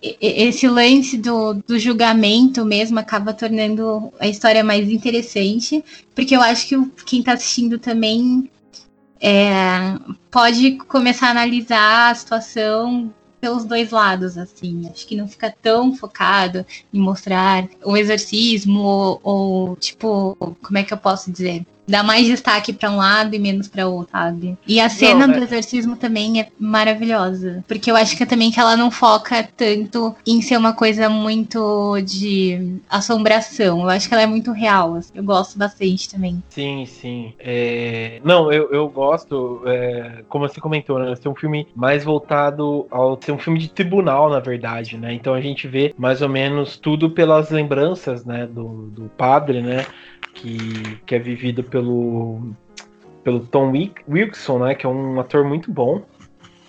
esse 0.01 0.67
lance 0.67 1.17
do, 1.17 1.53
do 1.53 1.77
julgamento 1.77 2.65
mesmo 2.65 2.99
acaba 2.99 3.33
tornando 3.33 4.11
a 4.19 4.27
história 4.27 4.63
mais 4.63 4.89
interessante, 4.89 5.83
porque 6.15 6.35
eu 6.35 6.41
acho 6.41 6.67
que 6.67 7.03
quem 7.05 7.19
está 7.19 7.33
assistindo 7.33 7.77
também 7.77 8.49
é, 9.21 9.95
pode 10.31 10.77
começar 10.87 11.27
a 11.27 11.31
analisar 11.31 12.11
a 12.11 12.15
situação 12.15 13.13
pelos 13.39 13.65
dois 13.65 13.91
lados, 13.91 14.37
assim. 14.37 14.89
Acho 14.89 15.05
que 15.05 15.15
não 15.15 15.27
fica 15.27 15.53
tão 15.61 15.95
focado 15.95 16.65
em 16.93 16.99
mostrar 16.99 17.67
o 17.83 17.95
exorcismo 17.95 18.81
ou, 18.81 19.19
ou 19.23 19.75
tipo, 19.75 20.35
como 20.61 20.77
é 20.77 20.83
que 20.83 20.93
eu 20.93 20.97
posso 20.97 21.31
dizer? 21.31 21.65
Dá 21.91 22.01
mais 22.01 22.25
destaque 22.25 22.73
para 22.73 22.89
um 22.89 22.97
lado 22.97 23.35
e 23.35 23.39
menos 23.39 23.67
para 23.67 23.87
outro, 23.87 24.11
sabe? 24.11 24.57
E 24.67 24.79
a 24.79 24.89
cena 24.89 25.27
não, 25.27 25.37
do 25.37 25.43
exorcismo 25.43 25.95
também 25.95 26.41
é 26.41 26.47
maravilhosa, 26.57 27.63
porque 27.67 27.91
eu 27.91 27.95
acho 27.95 28.15
que 28.15 28.23
é 28.23 28.25
também 28.25 28.49
que 28.49 28.59
ela 28.59 28.77
não 28.77 28.89
foca 28.89 29.47
tanto 29.55 30.15
em 30.25 30.41
ser 30.41 30.57
uma 30.57 30.73
coisa 30.73 31.09
muito 31.09 31.99
de 32.01 32.79
assombração. 32.89 33.81
Eu 33.81 33.89
acho 33.89 34.07
que 34.07 34.13
ela 34.13 34.23
é 34.23 34.27
muito 34.27 34.51
real. 34.51 34.95
Assim. 34.95 35.11
Eu 35.15 35.23
gosto 35.23 35.57
bastante 35.57 36.09
também. 36.09 36.41
Sim, 36.49 36.85
sim. 36.85 37.33
É... 37.39 38.21
Não, 38.23 38.51
eu, 38.51 38.71
eu 38.71 38.87
gosto, 38.87 39.61
é... 39.65 40.23
como 40.29 40.47
você 40.47 40.61
comentou, 40.61 40.97
né? 40.97 41.15
Ser 41.15 41.29
um 41.29 41.35
filme 41.35 41.67
mais 41.75 42.03
voltado 42.03 42.87
ao 42.89 43.19
ser 43.21 43.31
um 43.33 43.37
filme 43.37 43.59
de 43.59 43.69
tribunal, 43.69 44.29
na 44.29 44.39
verdade, 44.39 44.97
né? 44.97 45.13
Então 45.13 45.33
a 45.33 45.41
gente 45.41 45.67
vê 45.67 45.93
mais 45.97 46.21
ou 46.21 46.29
menos 46.29 46.77
tudo 46.77 47.09
pelas 47.09 47.49
lembranças, 47.49 48.23
né? 48.23 48.47
Do, 48.47 48.87
do 48.87 49.03
padre, 49.17 49.61
né? 49.61 49.85
Que, 50.33 50.97
que 51.05 51.15
é 51.15 51.19
vivido 51.19 51.63
pelo, 51.63 52.53
pelo 53.23 53.41
Tom 53.41 53.71
Wilson, 54.09 54.59
né, 54.59 54.75
que 54.75 54.85
é 54.85 54.89
um 54.89 55.19
ator 55.19 55.43
muito 55.43 55.71
bom. 55.71 56.03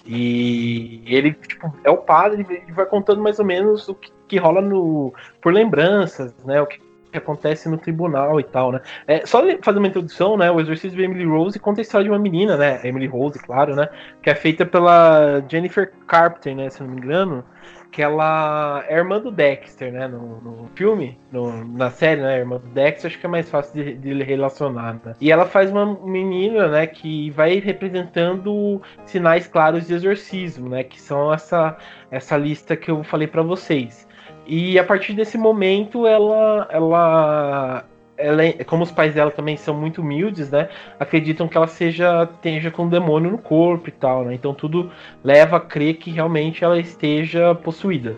E 0.05 1.03
ele 1.07 1.33
tipo, 1.33 1.73
é 1.85 1.91
o 1.91 1.97
padre 1.97 2.45
e 2.67 2.73
vai 2.73 2.87
contando 2.87 3.23
mais 3.23 3.39
ou 3.39 3.45
menos 3.45 3.89
o 3.89 3.95
que, 3.95 4.11
que 4.27 4.37
rola 4.37 4.61
no 4.61 5.15
por 5.41 5.53
lembranças, 5.53 6.35
né? 6.45 6.61
O 6.61 6.67
que 6.67 6.81
que 7.13 7.19
acontece 7.19 7.69
no 7.69 7.77
tribunal 7.77 8.41
e 8.41 8.43
tal, 8.43 8.73
né? 8.73 8.81
É, 9.07 9.25
só 9.27 9.43
fazer 9.63 9.79
uma 9.79 9.87
introdução, 9.87 10.37
né? 10.37 10.51
O 10.51 10.59
Exorcismo 10.59 10.97
de 10.97 11.05
Emily 11.05 11.25
Rose 11.25 11.59
conta 11.59 11.81
a 11.81 11.83
história 11.83 12.05
de 12.05 12.11
uma 12.11 12.19
menina, 12.19 12.57
né? 12.57 12.81
Emily 12.83 13.07
Rose, 13.07 13.39
claro, 13.39 13.77
né? 13.77 13.89
Que 14.23 14.31
é 14.31 14.35
feita 14.35 14.65
pela 14.65 15.45
Jennifer 15.49 15.93
Carpenter, 16.07 16.57
né? 16.57 16.71
Se 16.71 16.83
não 16.83 16.89
me 16.89 16.97
engano. 16.97 17.45
Que 17.93 18.03
ela 18.03 18.83
é 18.89 18.97
irmã 18.97 19.21
do 19.21 19.31
Dexter, 19.31 19.93
né? 19.93 20.09
No, 20.09 20.41
no 20.41 20.71
filme, 20.75 21.19
no, 21.31 21.65
na 21.65 21.91
série, 21.91 22.21
né? 22.21 22.39
Irmã 22.39 22.57
do 22.57 22.67
Dexter, 22.69 23.11
acho 23.11 23.21
que 23.21 23.27
é 23.27 23.29
mais 23.29 23.49
fácil 23.49 23.75
de, 23.75 23.95
de 23.95 24.23
relacionar, 24.25 24.95
né? 25.05 25.15
E 25.21 25.31
ela 25.31 25.47
faz 25.47 25.71
uma 25.71 25.87
menina, 26.03 26.69
né? 26.69 26.87
Que 26.87 27.31
vai 27.31 27.61
representando 27.61 28.83
sinais 29.05 29.47
claros 29.47 29.87
de 29.87 29.95
exorcismo, 29.95 30.71
né? 30.71 30.83
Que 30.83 31.01
são 31.01 31.33
essa, 31.33 31.77
essa 32.11 32.37
lista 32.37 32.75
que 32.77 32.91
eu 32.91 33.05
falei 33.05 33.29
para 33.29 33.43
vocês. 33.43 34.09
E 34.47 34.79
a 34.79 34.85
partir 34.85 35.13
desse 35.13 35.39
momento 35.39 36.07
ela, 36.07 36.67
ela, 36.71 37.85
ela, 38.17 38.45
é, 38.45 38.65
como 38.65 38.83
os 38.83 38.91
pais 38.91 39.15
dela 39.15 39.31
também 39.31 39.57
são 39.57 39.75
muito 39.75 40.01
humildes, 40.01 40.51
né? 40.51 40.69
Acreditam 40.99 41.49
que 41.49 41.57
ela 41.57 41.67
seja 41.67 42.29
esteja 42.35 42.71
com 42.71 42.85
um 42.85 42.89
demônio 42.89 43.31
no 43.31 43.39
corpo 43.39 43.89
e 43.89 43.93
tal, 43.93 44.25
né? 44.25 44.35
Então 44.35 44.55
tudo 44.55 44.91
leva 45.25 45.57
a 45.57 45.61
crer 45.61 45.95
que 45.95 46.11
realmente 46.11 46.65
ela 46.65 46.79
esteja 46.79 47.55
possuída. 47.55 48.17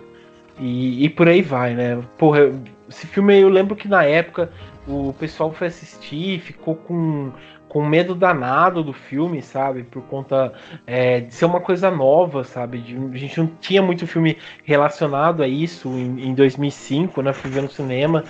E, 0.58 1.04
e 1.04 1.08
por 1.08 1.28
aí 1.28 1.42
vai, 1.42 1.74
né? 1.74 2.00
Porra, 2.18 2.52
esse 2.88 3.06
filme 3.06 3.40
eu 3.40 3.48
lembro 3.48 3.74
que 3.74 3.88
na 3.88 4.04
época 4.04 4.50
o 4.86 5.12
pessoal 5.18 5.52
foi 5.52 5.68
assistir, 5.68 6.40
ficou 6.40 6.74
com 6.74 7.32
com 7.74 7.84
medo 7.84 8.14
danado 8.14 8.84
do 8.84 8.92
filme, 8.92 9.42
sabe? 9.42 9.82
Por 9.82 10.00
conta 10.04 10.52
é, 10.86 11.22
de 11.22 11.34
ser 11.34 11.44
uma 11.44 11.58
coisa 11.58 11.90
nova, 11.90 12.44
sabe? 12.44 12.78
De, 12.78 12.96
a 12.96 13.16
gente 13.16 13.36
não 13.36 13.48
tinha 13.60 13.82
muito 13.82 14.06
filme 14.06 14.38
relacionado 14.62 15.42
a 15.42 15.48
isso 15.48 15.88
em, 15.88 16.28
em 16.28 16.34
2005, 16.34 17.20
né? 17.20 17.32
Fui 17.32 17.50
ver 17.50 17.62
no 17.62 17.68
cinema 17.68 18.22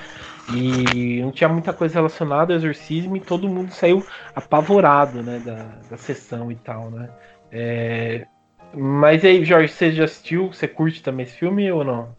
e 0.48 1.20
não 1.22 1.32
tinha 1.32 1.48
muita 1.48 1.72
coisa 1.72 1.94
relacionada 1.94 2.52
ao 2.52 2.58
exorcismo 2.58 3.16
e 3.16 3.20
todo 3.20 3.48
mundo 3.48 3.72
saiu 3.72 4.04
apavorado, 4.34 5.22
né? 5.22 5.38
Da, 5.38 5.64
da 5.90 5.96
sessão 5.96 6.50
e 6.52 6.56
tal, 6.56 6.90
né? 6.90 7.08
É, 7.50 8.26
mas 8.74 9.24
aí, 9.24 9.44
Jorge, 9.44 9.72
você 9.72 9.92
já 9.92 10.04
assistiu? 10.04 10.48
Você 10.52 10.66
curte 10.66 11.02
também 11.02 11.24
esse 11.24 11.36
filme 11.36 11.70
ou 11.70 11.84
não? 11.84 12.14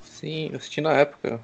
Sim, 0.00 0.48
eu 0.50 0.56
assisti 0.56 0.80
na 0.80 0.92
época. 0.92 1.40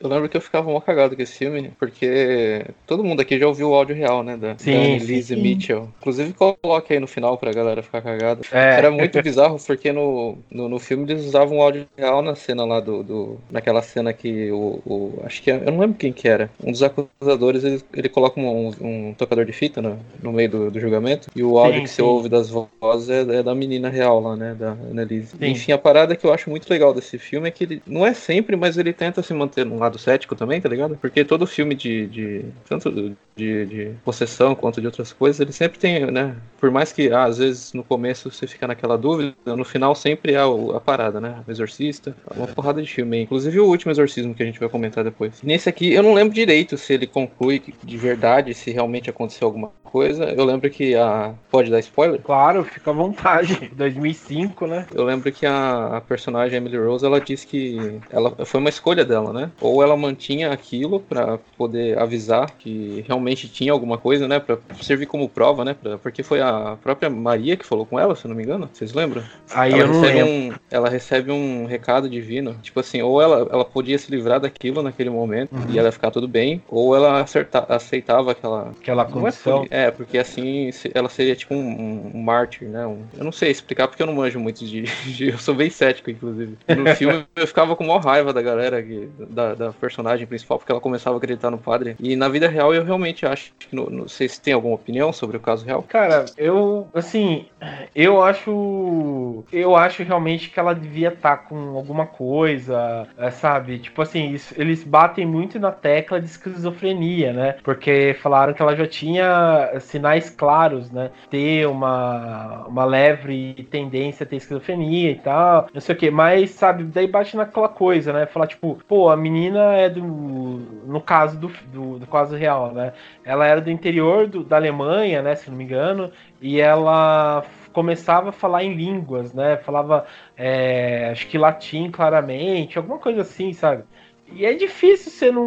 Eu 0.00 0.08
lembro 0.08 0.28
que 0.28 0.36
eu 0.36 0.40
ficava 0.40 0.70
mó 0.70 0.80
cagado 0.80 1.16
com 1.16 1.22
esse 1.22 1.38
filme, 1.38 1.72
porque 1.78 2.66
todo 2.86 3.04
mundo 3.04 3.20
aqui 3.20 3.38
já 3.38 3.46
ouviu 3.46 3.70
o 3.70 3.74
áudio 3.74 3.96
real, 3.96 4.22
né? 4.22 4.36
Da, 4.36 4.56
sim, 4.58 4.98
da 4.98 5.04
Lizzie 5.04 5.36
Mitchell. 5.36 5.88
Inclusive, 6.00 6.32
coloque 6.32 6.92
aí 6.92 7.00
no 7.00 7.06
final 7.06 7.38
pra 7.38 7.52
galera 7.52 7.82
ficar 7.82 8.02
cagada. 8.02 8.42
É. 8.52 8.74
Era 8.76 8.90
muito 8.90 9.20
bizarro, 9.22 9.58
porque 9.64 9.92
no, 9.92 10.38
no, 10.50 10.68
no, 10.68 10.78
filme 10.78 11.10
eles 11.10 11.24
usavam 11.24 11.58
o 11.58 11.62
áudio 11.62 11.86
real 11.96 12.22
na 12.22 12.34
cena 12.34 12.64
lá 12.64 12.80
do. 12.80 13.02
do 13.02 13.38
naquela 13.50 13.82
cena 13.82 14.12
que 14.12 14.50
o, 14.50 14.82
o. 14.84 15.22
Acho 15.24 15.42
que. 15.42 15.50
É, 15.50 15.56
eu 15.56 15.72
não 15.72 15.80
lembro 15.80 15.96
quem 15.96 16.12
que 16.12 16.28
era. 16.28 16.50
Um 16.62 16.72
dos 16.72 16.82
acusadores, 16.82 17.64
ele, 17.64 17.82
ele 17.94 18.08
coloca 18.08 18.40
um, 18.40 18.72
um, 18.80 19.14
tocador 19.14 19.44
de 19.44 19.52
fita 19.52 19.80
no, 19.80 19.98
no 20.22 20.32
meio 20.32 20.50
do, 20.50 20.70
do 20.70 20.80
julgamento. 20.80 21.30
E 21.34 21.42
o 21.42 21.58
áudio 21.58 21.76
sim, 21.76 21.82
que 21.82 21.88
sim. 21.88 21.96
você 21.96 22.02
ouve 22.02 22.28
das 22.28 22.50
vozes 22.50 23.08
é, 23.08 23.20
é, 23.20 23.42
da 23.42 23.54
menina 23.54 23.88
real 23.88 24.20
lá, 24.20 24.36
né? 24.36 24.54
Da 24.54 24.72
Annelise. 24.72 25.34
Enfim, 25.40 25.72
a 25.72 25.78
parada 25.78 26.16
que 26.16 26.26
eu 26.26 26.32
acho 26.32 26.50
muito 26.50 26.68
legal 26.68 26.92
desse 26.92 27.18
filme 27.18 27.48
é 27.48 27.50
que 27.50 27.64
ele. 27.64 27.82
Não 27.86 28.04
é 28.04 28.12
sempre, 28.12 28.56
mas 28.56 28.76
ele 28.76 28.92
tenta 28.92 29.22
se 29.22 29.32
manter 29.32 29.64
num 29.64 29.78
lado 29.84 29.98
cético 29.98 30.34
também, 30.34 30.60
tá 30.60 30.68
ligado? 30.68 30.96
Porque 30.96 31.24
todo 31.24 31.46
filme 31.46 31.74
de. 31.74 32.06
de 32.06 32.44
tanto 32.68 33.14
de, 33.36 33.66
de 33.66 33.90
possessão 34.04 34.54
quanto 34.54 34.80
de 34.80 34.86
outras 34.86 35.12
coisas, 35.12 35.40
ele 35.40 35.52
sempre 35.52 35.78
tem, 35.78 36.10
né? 36.10 36.36
Por 36.60 36.70
mais 36.70 36.92
que 36.92 37.10
ah, 37.10 37.24
às 37.24 37.38
vezes 37.38 37.72
no 37.72 37.82
começo 37.82 38.30
você 38.30 38.46
fica 38.46 38.66
naquela 38.66 38.96
dúvida, 38.96 39.34
no 39.44 39.64
final 39.64 39.94
sempre 39.94 40.34
é 40.34 40.38
a, 40.38 40.76
a 40.76 40.80
parada, 40.80 41.20
né? 41.20 41.42
O 41.46 41.50
Exorcista, 41.50 42.16
uma 42.36 42.46
porrada 42.46 42.80
de 42.80 42.88
filme. 42.88 43.22
Inclusive 43.22 43.60
o 43.60 43.66
último 43.66 43.92
Exorcismo 43.92 44.34
que 44.34 44.42
a 44.42 44.46
gente 44.46 44.60
vai 44.60 44.68
comentar 44.68 45.02
depois. 45.02 45.42
Nesse 45.42 45.68
aqui, 45.68 45.92
eu 45.92 46.02
não 46.02 46.14
lembro 46.14 46.32
direito 46.32 46.78
se 46.78 46.92
ele 46.94 47.06
conclui 47.06 47.62
de 47.82 47.96
verdade, 47.96 48.54
se 48.54 48.70
realmente 48.70 49.10
aconteceu 49.10 49.46
alguma 49.46 49.72
coisa. 49.94 50.24
Eu 50.24 50.44
lembro 50.44 50.68
que 50.70 50.96
a. 50.96 51.34
Pode 51.50 51.70
dar 51.70 51.78
spoiler? 51.78 52.20
Claro, 52.20 52.64
fica 52.64 52.90
à 52.90 52.94
vontade. 52.94 53.70
2005, 53.74 54.66
né? 54.66 54.86
Eu 54.92 55.04
lembro 55.04 55.30
que 55.30 55.46
a, 55.46 55.98
a 55.98 56.00
personagem 56.00 56.56
Emily 56.56 56.76
Rose 56.76 57.06
ela 57.06 57.20
disse 57.20 57.46
que 57.46 58.00
ela 58.10 58.34
foi 58.44 58.58
uma 58.58 58.68
escolha 58.68 59.04
dela, 59.04 59.32
né? 59.32 59.50
Ou 59.60 59.73
ela 59.82 59.96
mantinha 59.96 60.50
aquilo 60.50 61.00
para 61.00 61.38
poder 61.56 61.98
avisar 61.98 62.50
que 62.58 63.04
realmente 63.06 63.48
tinha 63.48 63.72
alguma 63.72 63.98
coisa, 63.98 64.28
né? 64.28 64.38
Para 64.38 64.58
servir 64.82 65.06
como 65.06 65.28
prova, 65.28 65.64
né? 65.64 65.74
Pra, 65.74 65.98
porque 65.98 66.22
foi 66.22 66.40
a 66.40 66.76
própria 66.82 67.08
Maria 67.10 67.56
que 67.56 67.66
falou 67.66 67.86
com 67.86 67.98
ela, 67.98 68.14
se 68.14 68.26
não 68.28 68.34
me 68.34 68.42
engano. 68.42 68.68
Vocês 68.72 68.92
lembram? 68.92 69.22
Aí 69.52 69.72
ela 69.72 69.82
eu 69.82 69.88
não 69.88 70.00
lembro. 70.00 70.26
Um, 70.26 70.52
ela 70.70 70.88
recebe 70.88 71.30
um 71.30 71.66
recado 71.66 72.08
divino. 72.08 72.56
Tipo 72.62 72.80
assim, 72.80 73.02
ou 73.02 73.20
ela, 73.20 73.48
ela 73.50 73.64
podia 73.64 73.98
se 73.98 74.10
livrar 74.10 74.40
daquilo 74.40 74.82
naquele 74.82 75.10
momento 75.10 75.54
uhum. 75.54 75.66
e 75.70 75.78
ela 75.78 75.88
ia 75.88 75.92
ficar 75.92 76.10
tudo 76.10 76.28
bem, 76.28 76.62
ou 76.68 76.94
ela 76.94 77.20
acerta, 77.20 77.64
aceitava 77.68 78.32
aquela. 78.32 78.70
Aquela 78.80 79.02
é 79.02 79.06
condição. 79.06 79.66
É, 79.70 79.90
porque 79.90 80.18
assim 80.18 80.70
ela 80.92 81.08
seria 81.08 81.36
tipo 81.36 81.54
um, 81.54 82.10
um 82.14 82.22
mártir, 82.22 82.68
né? 82.68 82.86
Um, 82.86 83.02
eu 83.16 83.24
não 83.24 83.32
sei 83.32 83.50
explicar 83.50 83.88
porque 83.88 84.02
eu 84.02 84.06
não 84.06 84.14
manjo 84.14 84.38
muito 84.38 84.64
de. 84.64 84.82
de 85.14 85.28
eu 85.28 85.38
sou 85.38 85.54
bem 85.54 85.70
cético, 85.70 86.10
inclusive. 86.10 86.56
No 86.68 86.94
filme 86.94 87.24
eu 87.36 87.46
ficava 87.46 87.76
com 87.76 87.84
maior 87.84 88.02
raiva 88.04 88.32
da 88.32 88.42
galera, 88.42 88.82
que, 88.82 89.08
da, 89.30 89.54
da 89.54 89.63
personagem 89.72 90.26
principal, 90.26 90.58
porque 90.58 90.72
ela 90.72 90.80
começava 90.80 91.16
a 91.16 91.18
acreditar 91.18 91.50
no 91.50 91.58
padre. 91.58 91.96
E 91.98 92.16
na 92.16 92.28
vida 92.28 92.48
real 92.48 92.74
eu 92.74 92.84
realmente 92.84 93.26
acho 93.26 93.52
que. 93.58 93.68
Sei 94.08 94.28
se 94.28 94.40
tem 94.40 94.54
alguma 94.54 94.74
opinião 94.74 95.12
sobre 95.12 95.36
o 95.36 95.40
caso 95.40 95.64
real. 95.64 95.82
Cara, 95.82 96.26
eu. 96.36 96.88
Assim, 96.94 97.46
eu 97.94 98.22
acho. 98.22 99.44
Eu 99.52 99.76
acho 99.76 100.02
realmente 100.02 100.50
que 100.50 100.58
ela 100.58 100.74
devia 100.74 101.08
estar 101.08 101.36
tá 101.36 101.42
com 101.42 101.76
alguma 101.76 102.06
coisa, 102.06 103.06
é, 103.16 103.30
sabe? 103.30 103.78
Tipo 103.78 104.02
assim, 104.02 104.36
eles 104.56 104.84
batem 104.84 105.26
muito 105.26 105.58
na 105.58 105.72
tecla 105.72 106.20
de 106.20 106.26
esquizofrenia, 106.26 107.32
né? 107.32 107.56
Porque 107.62 108.16
falaram 108.22 108.52
que 108.52 108.62
ela 108.62 108.76
já 108.76 108.86
tinha 108.86 109.72
sinais 109.80 110.30
claros, 110.30 110.90
né? 110.90 111.10
Ter 111.30 111.66
uma, 111.66 112.66
uma 112.66 112.84
leve 112.84 113.66
tendência 113.70 114.24
a 114.24 114.26
ter 114.26 114.36
esquizofrenia 114.36 115.10
e 115.10 115.16
tal, 115.16 115.68
não 115.72 115.80
sei 115.80 115.94
o 115.94 115.98
que. 115.98 116.10
Mas, 116.10 116.50
sabe, 116.50 116.84
daí 116.84 117.06
bate 117.06 117.36
naquela 117.36 117.68
coisa, 117.68 118.12
né? 118.12 118.26
Falar, 118.26 118.46
tipo, 118.46 118.78
pô, 118.88 119.10
a 119.10 119.16
menina 119.16 119.53
é 119.60 119.88
do. 119.88 120.02
No 120.02 121.00
caso 121.00 121.38
do, 121.38 121.48
do, 121.72 121.98
do 121.98 122.06
caso 122.06 122.36
real, 122.36 122.72
né? 122.72 122.92
Ela 123.24 123.46
era 123.46 123.60
do 123.60 123.70
interior 123.70 124.26
do, 124.26 124.44
da 124.44 124.56
Alemanha, 124.56 125.22
né? 125.22 125.34
Se 125.34 125.50
não 125.50 125.56
me 125.56 125.64
engano, 125.64 126.10
e 126.40 126.60
ela 126.60 127.44
começava 127.72 128.28
a 128.30 128.32
falar 128.32 128.64
em 128.64 128.74
línguas, 128.74 129.34
né? 129.34 129.56
Falava, 129.58 130.06
é, 130.36 131.10
acho 131.10 131.26
que 131.26 131.36
latim 131.36 131.90
claramente, 131.90 132.78
alguma 132.78 132.98
coisa 132.98 133.22
assim, 133.22 133.52
sabe? 133.52 133.84
E 134.32 134.46
é 134.46 134.54
difícil 134.54 135.10
você 135.10 135.30
não, 135.30 135.46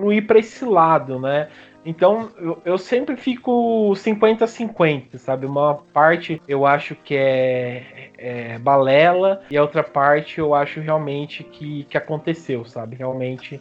não 0.00 0.12
ir 0.12 0.22
para 0.22 0.38
esse 0.38 0.64
lado, 0.64 1.18
né? 1.18 1.48
Então 1.84 2.30
eu, 2.38 2.62
eu 2.64 2.78
sempre 2.78 3.16
fico 3.16 3.92
50-50, 3.94 5.18
sabe? 5.18 5.46
Uma 5.46 5.74
parte 5.92 6.40
eu 6.46 6.66
acho 6.66 6.94
que 6.94 7.16
é, 7.16 8.10
é, 8.16 8.58
balela 8.58 9.42
e 9.50 9.56
a 9.56 9.62
outra 9.62 9.82
parte 9.82 10.38
eu 10.38 10.54
acho 10.54 10.80
realmente 10.80 11.42
que, 11.42 11.84
que 11.84 11.96
aconteceu, 11.96 12.64
sabe? 12.64 12.96
Realmente 12.96 13.60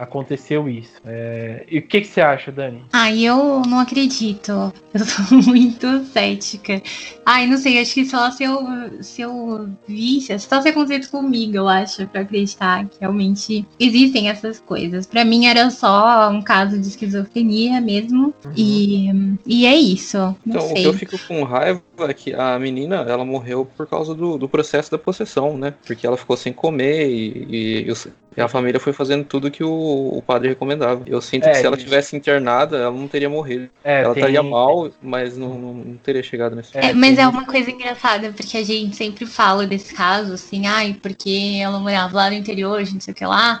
aconteceu 0.00 0.68
isso. 0.68 0.94
É... 1.04 1.64
E 1.70 1.78
o 1.78 1.82
que, 1.82 2.00
que, 2.00 2.06
você 2.06 2.20
acha, 2.20 2.50
Dani? 2.50 2.82
Ah, 2.92 3.14
eu 3.14 3.62
não 3.66 3.78
acredito. 3.78 4.72
Eu 4.92 5.04
sou 5.04 5.38
muito 5.42 6.04
cética. 6.06 6.82
Ai, 7.24 7.46
não 7.46 7.56
sei, 7.56 7.80
acho 7.80 7.94
que 7.94 8.04
só 8.04 8.28
se 8.32 8.42
eu, 8.42 8.58
se 9.00 9.22
eu 9.22 9.68
visse, 9.86 10.36
só 10.40 10.60
se 10.60 10.68
acontecesse 10.68 11.08
comigo, 11.08 11.56
eu 11.56 11.68
acho, 11.68 12.08
pra 12.08 12.22
acreditar 12.22 12.86
que 12.86 12.98
realmente 12.98 13.64
existem 13.78 14.28
essas 14.28 14.58
coisas. 14.58 15.06
Pra 15.06 15.24
mim 15.24 15.46
era 15.46 15.70
só 15.70 16.28
um 16.30 16.42
caso 16.42 16.76
de 16.76 16.88
esquizofrenia 16.88 17.80
mesmo. 17.80 18.34
Uhum. 18.44 18.52
E, 18.56 19.38
e 19.46 19.64
é 19.64 19.76
isso. 19.76 20.18
Não 20.18 20.56
então, 20.56 20.62
sei. 20.62 20.72
o 20.72 20.74
que 20.74 20.86
eu 20.86 20.94
fico 20.94 21.18
com 21.28 21.44
raiva 21.44 21.80
é 22.00 22.12
que 22.12 22.34
a 22.34 22.58
menina, 22.58 22.96
ela 22.96 23.24
morreu 23.24 23.64
por 23.64 23.86
causa 23.86 24.12
do, 24.12 24.36
do 24.36 24.48
processo 24.48 24.90
da 24.90 24.98
possessão, 24.98 25.56
né? 25.56 25.72
Porque 25.86 26.04
ela 26.04 26.16
ficou 26.16 26.36
sem 26.36 26.52
comer 26.52 27.08
e, 27.08 27.46
e, 27.48 27.88
e 27.88 27.90
e 28.36 28.40
a 28.40 28.48
família 28.48 28.78
foi 28.78 28.92
fazendo 28.92 29.24
tudo 29.24 29.50
que 29.50 29.64
o, 29.64 29.70
o 30.16 30.22
padre 30.22 30.50
recomendava. 30.50 31.02
Eu 31.06 31.20
sinto 31.20 31.46
é, 31.46 31.50
que 31.50 31.58
se 31.58 31.66
ela 31.66 31.76
tivesse 31.76 32.16
internada, 32.16 32.76
ela 32.76 32.92
não 32.92 33.08
teria 33.08 33.28
morrido. 33.28 33.68
É, 33.82 34.02
ela 34.02 34.14
tem... 34.14 34.22
estaria 34.22 34.42
mal, 34.42 34.90
mas 35.02 35.36
não, 35.36 35.58
não, 35.58 35.74
não, 35.74 35.96
teria 35.96 36.22
chegado 36.22 36.54
nesse 36.54 36.76
é, 36.78 36.92
Mas 36.92 37.18
é 37.18 37.26
uma 37.26 37.44
coisa 37.44 37.70
engraçada, 37.70 38.32
porque 38.32 38.56
a 38.56 38.64
gente 38.64 38.94
sempre 38.94 39.26
fala 39.26 39.66
desse 39.66 39.92
caso, 39.94 40.34
assim, 40.34 40.66
ai, 40.66 40.96
porque 41.02 41.58
ela 41.60 41.80
morava 41.80 42.16
lá 42.16 42.30
no 42.30 42.36
interior, 42.36 42.78
a 42.78 42.84
gente 42.84 42.94
não 42.94 43.00
sei 43.00 43.12
o 43.12 43.16
que 43.16 43.26
lá. 43.26 43.60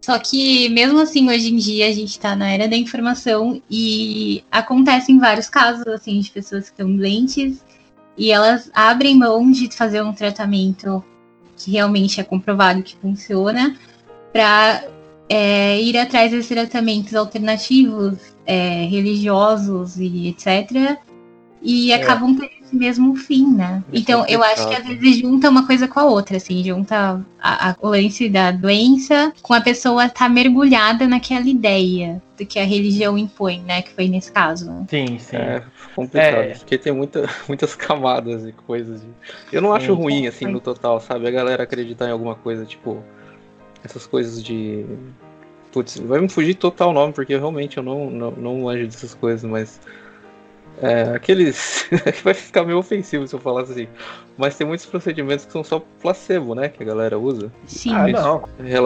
Só 0.00 0.18
que, 0.18 0.68
mesmo 0.70 0.98
assim, 1.00 1.28
hoje 1.28 1.52
em 1.52 1.56
dia, 1.56 1.86
a 1.86 1.92
gente 1.92 2.10
está 2.10 2.34
na 2.34 2.50
era 2.50 2.66
da 2.66 2.76
informação 2.76 3.62
e 3.70 4.42
acontecem 4.50 5.18
vários 5.18 5.48
casos, 5.48 5.86
assim, 5.86 6.18
de 6.18 6.30
pessoas 6.30 6.64
que 6.64 6.70
estão 6.70 6.96
doentes 6.96 7.64
e 8.16 8.32
elas 8.32 8.68
abrem 8.74 9.16
mão 9.16 9.48
de 9.50 9.70
fazer 9.70 10.02
um 10.02 10.12
tratamento 10.12 11.04
que 11.56 11.72
realmente 11.72 12.20
é 12.20 12.24
comprovado 12.24 12.82
que 12.82 12.96
funciona 12.96 13.76
para 14.38 14.84
é, 15.28 15.80
ir 15.80 15.98
atrás 15.98 16.30
desses 16.30 16.46
tratamentos 16.46 17.12
alternativos, 17.12 18.18
é, 18.46 18.84
religiosos 18.84 19.98
e 19.98 20.28
etc., 20.28 20.96
e 21.60 21.90
é. 21.90 21.96
acabam 21.96 22.36
tendo 22.36 22.52
esse 22.64 22.76
mesmo 22.76 23.16
fim, 23.16 23.52
né? 23.52 23.82
É 23.92 23.98
então 23.98 24.24
eu 24.28 24.40
acho 24.44 24.68
que 24.68 24.76
às 24.76 24.86
vezes 24.86 25.18
junta 25.18 25.50
uma 25.50 25.66
coisa 25.66 25.88
com 25.88 25.98
a 25.98 26.04
outra, 26.04 26.36
assim, 26.36 26.62
junta 26.62 27.20
a, 27.42 27.70
a 27.70 27.76
lance 27.82 28.28
da 28.28 28.52
doença 28.52 29.32
com 29.42 29.54
a 29.54 29.60
pessoa 29.60 30.04
estar 30.06 30.26
tá 30.26 30.28
mergulhada 30.28 31.08
naquela 31.08 31.48
ideia 31.48 32.22
do 32.38 32.46
que 32.46 32.60
a 32.60 32.64
religião 32.64 33.18
impõe, 33.18 33.60
né? 33.62 33.82
Que 33.82 33.90
foi 33.90 34.06
nesse 34.06 34.30
caso. 34.30 34.86
Sim, 34.88 35.18
sim. 35.18 35.36
É 35.36 35.64
complicado, 35.96 36.34
é. 36.36 36.54
porque 36.54 36.78
tem 36.78 36.92
muita, 36.92 37.28
muitas 37.48 37.74
camadas 37.74 38.46
e 38.46 38.52
coisas. 38.52 39.00
De... 39.00 39.08
Eu 39.52 39.60
não 39.60 39.70
sim, 39.70 39.76
acho 39.78 39.94
ruim, 39.94 40.28
assim, 40.28 40.44
no 40.44 40.60
total, 40.60 41.00
sabe? 41.00 41.26
A 41.26 41.30
galera 41.32 41.64
acreditar 41.64 42.06
em 42.06 42.12
alguma 42.12 42.36
coisa, 42.36 42.64
tipo, 42.64 43.02
essas 43.84 44.06
coisas 44.06 44.42
de. 44.42 44.84
Putz, 45.72 45.98
vai 45.98 46.20
me 46.20 46.28
fugir 46.28 46.54
total 46.54 46.90
o 46.90 46.92
nome, 46.92 47.12
porque 47.12 47.36
realmente 47.36 47.76
eu 47.76 47.82
não, 47.82 48.10
não, 48.10 48.30
não 48.32 48.58
manjo 48.60 48.86
dessas 48.86 49.14
coisas, 49.14 49.48
mas 49.48 49.80
é, 50.80 51.02
aqueles. 51.14 51.88
vai 52.24 52.34
ficar 52.34 52.64
meio 52.64 52.78
ofensivo 52.78 53.26
se 53.26 53.34
eu 53.34 53.40
falar 53.40 53.62
assim. 53.62 53.88
Mas 54.38 54.56
tem 54.56 54.64
muitos 54.64 54.86
procedimentos 54.86 55.44
que 55.44 55.50
são 55.50 55.64
só 55.64 55.82
placebo, 56.00 56.54
né? 56.54 56.68
Que 56.68 56.80
a 56.80 56.86
galera 56.86 57.18
usa. 57.18 57.50
Sim. 57.66 57.92
Ah, 57.92 58.06
não. 58.06 58.44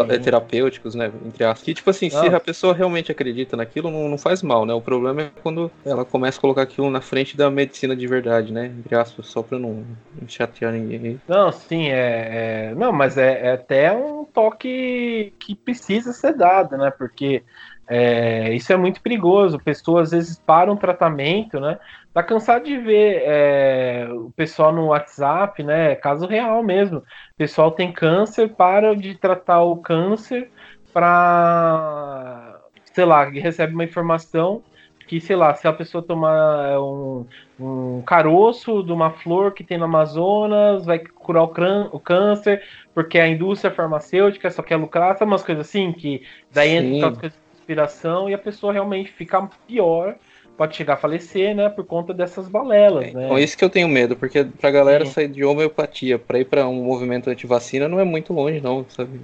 É, 0.09 0.19
terapêuticos, 0.19 0.95
né? 0.95 1.13
Entre 1.27 1.45
aspas. 1.45 1.63
Que, 1.63 1.75
tipo 1.75 1.91
assim, 1.91 2.09
não. 2.11 2.23
se 2.23 2.29
a 2.29 2.41
pessoa 2.41 2.73
realmente 2.73 3.13
acredita 3.13 3.55
naquilo, 3.55 3.91
não, 3.91 4.09
não 4.09 4.17
faz 4.17 4.43
mal, 4.43 4.65
né? 4.65 4.73
O 4.73 4.81
problema 4.81 5.23
é 5.23 5.31
quando 5.43 5.71
ela 5.85 6.07
começa 6.07 6.39
a 6.39 6.41
colocar 6.41 6.63
aquilo 6.63 6.91
na 6.91 7.03
frente 7.03 7.37
da 7.37 7.51
medicina 7.51 7.95
de 7.95 8.07
verdade, 8.07 8.51
né? 8.51 8.73
Entre 8.79 8.95
aspas, 8.95 9.27
só 9.27 9.43
pra 9.43 9.59
não, 9.59 9.85
não 10.19 10.27
chatear 10.27 10.73
ninguém. 10.73 11.21
Não, 11.29 11.53
sim, 11.53 11.89
é. 11.89 12.71
é... 12.71 12.75
Não, 12.75 12.91
mas 12.91 13.19
é, 13.19 13.49
é 13.49 13.53
até 13.53 13.93
um 13.93 14.25
toque 14.25 15.35
que 15.39 15.55
precisa 15.55 16.15
ser 16.15 16.35
dado, 16.35 16.79
né? 16.79 16.91
Porque 16.91 17.43
é, 17.87 18.55
isso 18.55 18.73
é 18.73 18.77
muito 18.77 19.03
perigoso. 19.03 19.59
Pessoas 19.59 20.05
às 20.05 20.11
vezes 20.13 20.43
param 20.47 20.73
um 20.73 20.77
tratamento, 20.77 21.61
né? 21.61 21.79
Tá 22.13 22.23
cansado 22.23 22.65
de 22.65 22.77
ver 22.77 23.23
é, 23.25 24.07
o 24.11 24.31
pessoal 24.33 24.73
no 24.73 24.89
WhatsApp, 24.89 25.63
né? 25.63 25.95
Caso 25.95 26.27
real 26.27 26.63
mesmo. 26.63 26.99
O 26.99 27.05
pessoal 27.39 27.71
tem 27.71 27.91
câncer, 27.91 28.55
para 28.55 28.95
de 28.95 29.15
tratar 29.15 29.63
o 29.63 29.79
câncer 29.79 30.51
para, 30.93 32.61
sei 32.93 33.05
lá, 33.07 33.25
recebe 33.25 33.73
uma 33.73 33.85
informação 33.85 34.63
que, 35.09 35.21
sei 35.21 35.37
lá, 35.37 35.55
se 35.55 35.67
a 35.67 35.73
pessoa 35.73 36.03
tomar 36.03 36.71
é, 36.71 36.79
um, 36.79 37.27
um 37.59 38.03
caroço 38.03 38.83
de 38.83 38.93
uma 38.93 39.11
flor 39.11 39.53
que 39.53 39.65
tem 39.65 39.79
no 39.79 39.85
Amazonas, 39.85 40.85
vai 40.85 40.99
curar 40.99 41.45
o, 41.45 42.01
câncer, 42.01 42.63
porque 42.95 43.19
a 43.19 43.29
indústria 43.29 43.71
farmacêutica 43.71 44.51
só 44.51 44.63
quer 44.63 44.77
lucrar, 44.77 45.17
sabe 45.17 45.31
umas 45.31 45.43
coisas 45.43 45.67
assim, 45.67 45.93
que 45.93 46.23
daí 46.51 46.79
Sim. 46.79 46.97
entra 46.97 47.13
coisas 47.13 47.43
respiração 47.63 48.29
e 48.29 48.35
a 48.35 48.39
pessoa 48.39 48.73
realmente 48.73 49.11
fica 49.11 49.49
pior, 49.67 50.17
pode 50.63 50.77
chegar 50.77 50.95
a 50.95 50.97
falecer, 50.97 51.57
né, 51.57 51.69
por 51.69 51.85
conta 51.85 52.15
dessas 52.15 52.47
balelas, 52.47 53.09
é, 53.09 53.13
né? 53.13 53.25
Então, 53.25 53.39
isso 53.39 53.59
que 53.59 53.65
eu 53.65 53.71
tenho 53.71 53.89
medo, 53.89 54.15
porque 54.15 54.45
pra 54.45 54.71
galera 54.71 55.05
Sim. 55.05 55.11
sair 55.11 55.29
de 55.29 55.45
homeopatia 55.45 56.21
pra 56.21 56.39
ir 56.39 56.45
pra 56.45 56.69
um 56.69 56.85
movimento 56.85 57.29
anti-vacina 57.29 57.89
não 57.89 57.99
é 57.99 58.05
muito 58.05 58.33
longe, 58.33 58.61
não, 58.61 58.87
sabe? 58.89 59.21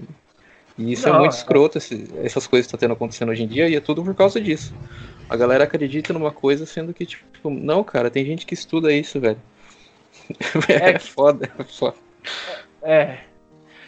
E 0.76 0.92
isso 0.94 1.08
é 1.08 1.12
não, 1.12 1.18
é 1.18 1.20
muito 1.20 1.32
escroto, 1.32 1.78
esse, 1.78 2.08
essas 2.24 2.44
coisas 2.48 2.66
que 2.66 2.74
estão 2.74 2.78
tá 2.78 2.80
tendo 2.80 2.94
acontecendo 2.94 3.28
hoje 3.28 3.44
em 3.44 3.46
dia, 3.46 3.68
e 3.68 3.76
é 3.76 3.80
tudo 3.80 4.02
por 4.02 4.16
causa 4.16 4.40
disso. 4.40 4.74
A 5.28 5.36
galera 5.36 5.62
acredita 5.62 6.12
numa 6.12 6.32
coisa, 6.32 6.66
sendo 6.66 6.92
que, 6.92 7.06
tipo, 7.06 7.50
não, 7.50 7.84
cara, 7.84 8.10
tem 8.10 8.24
gente 8.24 8.44
que 8.44 8.54
estuda 8.54 8.92
isso, 8.92 9.20
velho. 9.20 9.38
É, 10.68 10.90
é 10.90 10.98
foda, 10.98 11.48
é 11.56 11.64
foda. 11.64 11.94
É, 12.82 13.18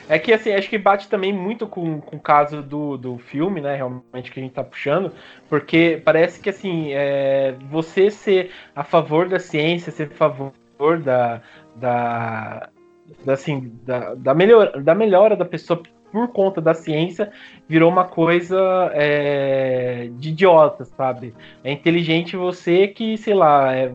é 0.08 0.18
que 0.18 0.32
assim, 0.32 0.52
acho 0.52 0.68
que 0.68 0.78
bate 0.78 1.08
também 1.08 1.32
muito 1.32 1.66
com, 1.66 2.00
com 2.00 2.16
o 2.16 2.20
caso 2.20 2.62
do, 2.62 2.96
do 2.96 3.18
filme, 3.18 3.60
né? 3.60 3.76
Realmente 3.76 4.30
que 4.30 4.40
a 4.40 4.42
gente 4.42 4.52
tá 4.52 4.64
puxando, 4.64 5.12
porque 5.48 6.00
parece 6.04 6.40
que 6.40 6.50
assim, 6.50 6.92
é, 6.92 7.54
você 7.70 8.10
ser 8.10 8.50
a 8.74 8.84
favor 8.84 9.28
da 9.28 9.38
ciência, 9.38 9.92
ser 9.92 10.10
a 10.12 10.16
favor 10.16 10.52
da. 11.02 11.40
da, 11.76 12.68
da 13.24 13.32
assim, 13.32 13.72
da, 13.84 14.14
da, 14.14 14.34
melhor, 14.34 14.82
da 14.82 14.94
melhora 14.94 15.36
da 15.36 15.44
pessoa 15.44 15.82
por 16.10 16.28
conta 16.28 16.60
da 16.60 16.74
ciência 16.74 17.30
virou 17.68 17.90
uma 17.90 18.04
coisa 18.04 18.90
é, 18.94 20.10
de 20.14 20.30
idiota, 20.30 20.84
sabe? 20.84 21.34
É 21.62 21.72
inteligente 21.72 22.36
você 22.36 22.88
que, 22.88 23.16
sei 23.16 23.34
lá, 23.34 23.74
é, 23.74 23.92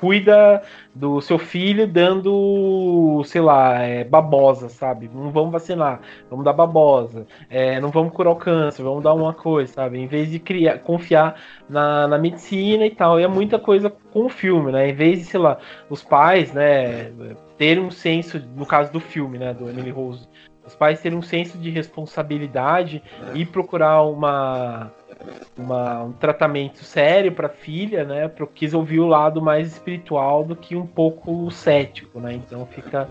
cuida 0.00 0.62
do 0.94 1.20
seu 1.20 1.38
filho 1.38 1.86
dando, 1.86 3.22
sei 3.24 3.40
lá, 3.40 3.78
é, 3.82 4.02
babosa, 4.02 4.70
sabe? 4.70 5.10
Não 5.12 5.30
vamos 5.30 5.52
vacinar, 5.52 6.00
vamos 6.30 6.44
dar 6.44 6.54
babosa. 6.54 7.26
É, 7.50 7.78
não 7.78 7.90
vamos 7.90 8.12
curar 8.12 8.30
o 8.30 8.36
câncer, 8.36 8.82
vamos 8.82 9.04
dar 9.04 9.12
uma 9.12 9.34
coisa, 9.34 9.72
sabe? 9.74 9.98
Em 9.98 10.06
vez 10.06 10.30
de 10.30 10.38
criar, 10.38 10.78
confiar 10.78 11.38
na, 11.68 12.08
na 12.08 12.18
medicina 12.18 12.86
e 12.86 12.90
tal. 12.90 13.20
E 13.20 13.22
é 13.22 13.28
muita 13.28 13.58
coisa 13.58 13.90
com 13.90 14.24
o 14.24 14.30
filme, 14.30 14.72
né? 14.72 14.88
Em 14.88 14.94
vez 14.94 15.18
de, 15.18 15.24
sei 15.26 15.38
lá, 15.38 15.58
os 15.90 16.02
pais, 16.02 16.52
né, 16.52 17.12
terem 17.58 17.84
um 17.84 17.90
senso, 17.90 18.40
no 18.56 18.64
caso 18.64 18.90
do 18.90 19.00
filme, 19.00 19.38
né, 19.38 19.52
do 19.52 19.68
Emily 19.68 19.90
Rose, 19.90 20.26
os 20.66 20.74
pais 20.74 21.00
terem 21.00 21.18
um 21.18 21.22
senso 21.22 21.58
de 21.58 21.68
responsabilidade 21.68 23.02
e 23.34 23.44
procurar 23.44 24.02
uma 24.02 24.90
uma, 25.56 26.04
um 26.04 26.12
tratamento 26.12 26.84
sério 26.84 27.32
para 27.32 27.46
a 27.46 27.50
filha, 27.50 28.04
né? 28.04 28.28
Porque 28.28 28.60
quis 28.60 28.74
ouvir 28.74 29.00
o 29.00 29.06
lado 29.06 29.40
mais 29.40 29.72
espiritual 29.72 30.44
do 30.44 30.56
que 30.56 30.76
um 30.76 30.86
pouco 30.86 31.50
cético, 31.50 32.20
né? 32.20 32.34
Então 32.34 32.66
fica 32.66 33.08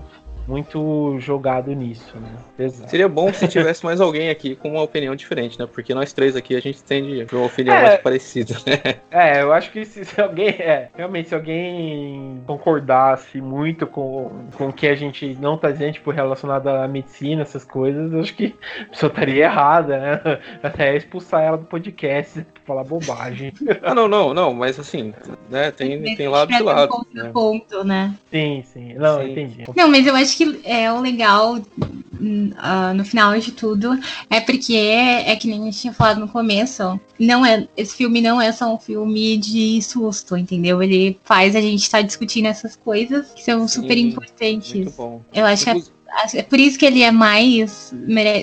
muito 0.49 1.19
jogado 1.19 1.71
nisso, 1.73 2.17
né? 2.19 2.31
Exato. 2.57 2.89
Seria 2.89 3.07
bom 3.07 3.31
se 3.31 3.47
tivesse 3.47 3.85
mais 3.85 4.01
alguém 4.01 4.31
aqui 4.31 4.55
com 4.55 4.71
uma 4.71 4.81
opinião 4.81 5.15
diferente, 5.15 5.59
né? 5.59 5.67
Porque 5.71 5.93
nós 5.93 6.11
três 6.11 6.35
aqui 6.35 6.55
a 6.55 6.59
gente 6.59 6.81
tende 6.81 7.23
uma 7.31 7.45
opinião 7.45 7.75
é, 7.75 7.81
mais 7.83 8.01
parecida, 8.01 8.55
né? 8.65 8.95
É, 9.11 9.41
eu 9.41 9.53
acho 9.53 9.71
que 9.71 9.85
se, 9.85 10.03
se, 10.05 10.19
alguém, 10.19 10.49
é, 10.49 10.89
realmente, 10.95 11.29
se 11.29 11.35
alguém 11.35 12.41
concordasse 12.47 13.39
muito 13.39 13.85
com, 13.85 14.47
com 14.55 14.69
o 14.69 14.73
que 14.73 14.87
a 14.87 14.95
gente 14.95 15.37
não 15.39 15.57
tá 15.57 15.69
dizendo, 15.69 15.93
tipo, 15.93 16.09
relacionado 16.09 16.67
à 16.67 16.87
medicina, 16.87 17.43
essas 17.43 17.63
coisas, 17.63 18.11
eu 18.11 18.19
acho 18.19 18.33
que 18.33 18.55
a 18.81 18.85
pessoa 18.85 19.11
estaria 19.11 19.43
errada, 19.45 19.99
né? 19.99 20.39
Até 20.63 20.95
expulsar 20.95 21.43
ela 21.43 21.57
do 21.57 21.65
podcast 21.65 22.41
pra 22.41 22.63
falar 22.65 22.83
bobagem. 22.83 23.53
Ah, 23.81 23.95
não, 23.95 24.07
não, 24.07 24.33
não, 24.33 24.53
mas 24.53 24.79
assim, 24.79 25.13
né? 25.49 25.71
Tem, 25.71 26.15
tem 26.15 26.27
lado 26.27 26.49
de 26.49 26.61
lado. 26.61 27.05
Né? 27.13 27.29
Ponto, 27.33 27.83
né? 27.83 28.13
Sim, 28.29 28.63
sim. 28.65 28.93
Não, 28.95 29.19
sim. 29.19 29.31
entendi. 29.31 29.63
Não, 29.75 29.87
mas 29.87 30.05
eu 30.05 30.15
acho 30.15 30.35
que 30.35 30.38
que 30.39 30.61
é 30.63 30.91
o 30.91 31.01
legal 31.01 31.57
uh, 31.57 32.93
no 32.95 33.03
final 33.03 33.37
de 33.37 33.51
tudo 33.51 33.99
é 34.29 34.39
porque 34.39 34.73
é, 34.73 35.31
é, 35.31 35.35
que 35.35 35.47
nem 35.47 35.61
a 35.61 35.65
gente 35.65 35.79
tinha 35.79 35.93
falado 35.93 36.21
no 36.21 36.29
começo. 36.29 36.97
Não 37.19 37.45
é, 37.45 37.67
esse 37.75 37.95
filme 37.95 38.21
não 38.21 38.41
é 38.41 38.51
só 38.53 38.73
um 38.73 38.79
filme 38.79 39.37
de 39.37 39.81
susto, 39.81 40.37
entendeu? 40.37 40.81
Ele 40.81 41.19
faz 41.23 41.55
a 41.57 41.61
gente 41.61 41.81
estar 41.81 41.97
tá 41.97 42.03
discutindo 42.03 42.45
essas 42.45 42.77
coisas 42.77 43.31
que 43.31 43.43
são 43.43 43.67
Sim, 43.67 43.81
super 43.81 43.97
importantes. 43.97 44.97
Eu 45.33 45.45
acho 45.45 45.65
que 45.65 45.98
é 46.35 46.39
é 46.39 46.43
por 46.43 46.59
isso 46.59 46.77
que 46.77 46.85
ele 46.85 47.01
é 47.01 47.11
mais. 47.11 47.93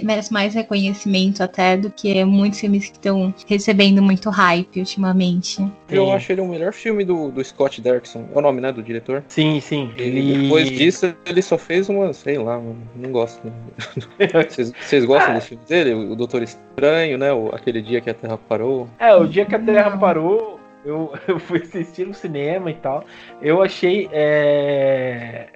merece 0.02 0.32
mais 0.32 0.54
reconhecimento 0.54 1.42
até 1.42 1.76
do 1.76 1.90
que 1.90 2.24
muitos 2.24 2.60
filmes 2.60 2.86
que 2.86 2.96
estão 2.96 3.34
recebendo 3.46 4.02
muito 4.02 4.30
hype 4.30 4.78
ultimamente. 4.78 5.66
Eu 5.88 6.10
acho 6.12 6.32
ele 6.32 6.40
o 6.40 6.48
melhor 6.48 6.72
filme 6.72 7.04
do, 7.04 7.30
do 7.30 7.44
Scott 7.44 7.80
Derrickson. 7.80 8.28
É 8.34 8.38
o 8.38 8.40
nome, 8.40 8.60
né? 8.60 8.72
Do 8.72 8.82
diretor? 8.82 9.24
Sim, 9.28 9.60
sim. 9.60 9.92
Ele... 9.96 10.42
Depois 10.42 10.70
disso, 10.70 11.14
ele 11.24 11.42
só 11.42 11.58
fez 11.58 11.88
uma. 11.88 12.12
Sei 12.12 12.38
lá, 12.38 12.60
não 12.94 13.10
gosto. 13.10 13.52
Vocês 14.80 15.04
gostam 15.04 15.34
desse 15.34 15.48
filme 15.48 15.64
dele? 15.66 15.94
O 15.94 16.14
Doutor 16.14 16.42
Estranho, 16.42 17.18
né? 17.18 17.32
O, 17.32 17.48
aquele 17.54 17.82
dia 17.82 18.00
que 18.00 18.10
a 18.10 18.14
Terra 18.14 18.38
parou. 18.38 18.88
É, 18.98 19.14
o 19.14 19.26
dia 19.26 19.44
que 19.44 19.54
a 19.54 19.58
Terra 19.58 19.96
parou. 19.96 20.60
Eu, 20.84 21.12
eu 21.26 21.38
fui 21.38 21.60
assistir 21.60 22.06
no 22.06 22.14
cinema 22.14 22.70
e 22.70 22.74
tal. 22.74 23.04
Eu 23.40 23.62
achei. 23.62 24.08
É 24.12 25.48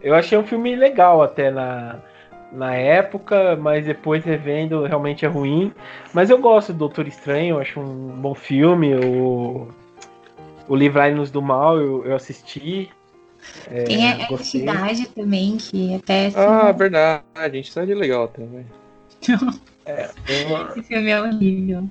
eu 0.00 0.14
achei 0.14 0.36
um 0.36 0.46
filme 0.46 0.76
legal 0.76 1.22
até 1.22 1.50
na, 1.50 1.98
na 2.52 2.74
época, 2.74 3.56
mas 3.56 3.84
depois 3.84 4.24
revendo 4.24 4.84
realmente 4.84 5.24
é 5.24 5.28
ruim. 5.28 5.72
Mas 6.12 6.30
eu 6.30 6.38
gosto 6.38 6.72
do 6.72 6.80
Doutor 6.80 7.06
Estranho, 7.06 7.58
acho 7.58 7.80
um 7.80 8.08
bom 8.08 8.34
filme. 8.34 8.94
O, 8.94 9.68
o 10.68 10.76
Livrai-nos 10.76 11.30
do 11.30 11.42
Mal 11.42 11.78
eu, 11.80 12.04
eu 12.04 12.16
assisti. 12.16 12.90
É, 13.70 13.84
Tem 13.84 14.10
a 14.10 14.30
entidade 14.30 15.08
também, 15.08 15.56
que 15.56 15.94
é 15.94 15.98
péssimo. 15.98 16.42
Ah, 16.42 16.72
verdade. 16.72 17.22
A 17.34 17.48
gente 17.48 17.72
tá 17.72 17.84
de 17.84 17.94
legal 17.94 18.28
também. 18.28 18.66
é, 19.86 20.10
Esse 20.76 20.82
filme 20.82 21.10
é 21.10 21.20
horrível. 21.20 21.88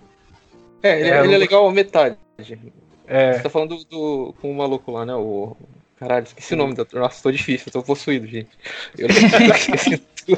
É, 0.84 1.00
ele 1.00 1.10
é, 1.10 1.24
ele 1.24 1.34
é 1.34 1.38
legal 1.38 1.68
a 1.68 1.72
metade. 1.72 2.18
É. 3.08 3.34
Você 3.34 3.44
tá 3.44 3.50
falando 3.50 3.78
do, 3.78 3.86
do, 3.86 4.36
com 4.42 4.52
o 4.52 4.56
maluco 4.56 4.92
lá, 4.92 5.06
né? 5.06 5.16
O 5.16 5.56
Caralho, 6.00 6.24
esqueci 6.24 6.54
o 6.54 6.58
nome 6.58 6.74
da. 6.76 6.86
Nossa, 6.94 7.24
tô 7.24 7.32
difícil, 7.32 7.72
tô 7.72 7.82
possuído, 7.82 8.28
gente. 8.28 8.50
Eu 8.98 9.08
não 9.48 9.56
esqueci 9.56 9.98
tudo. 9.98 10.38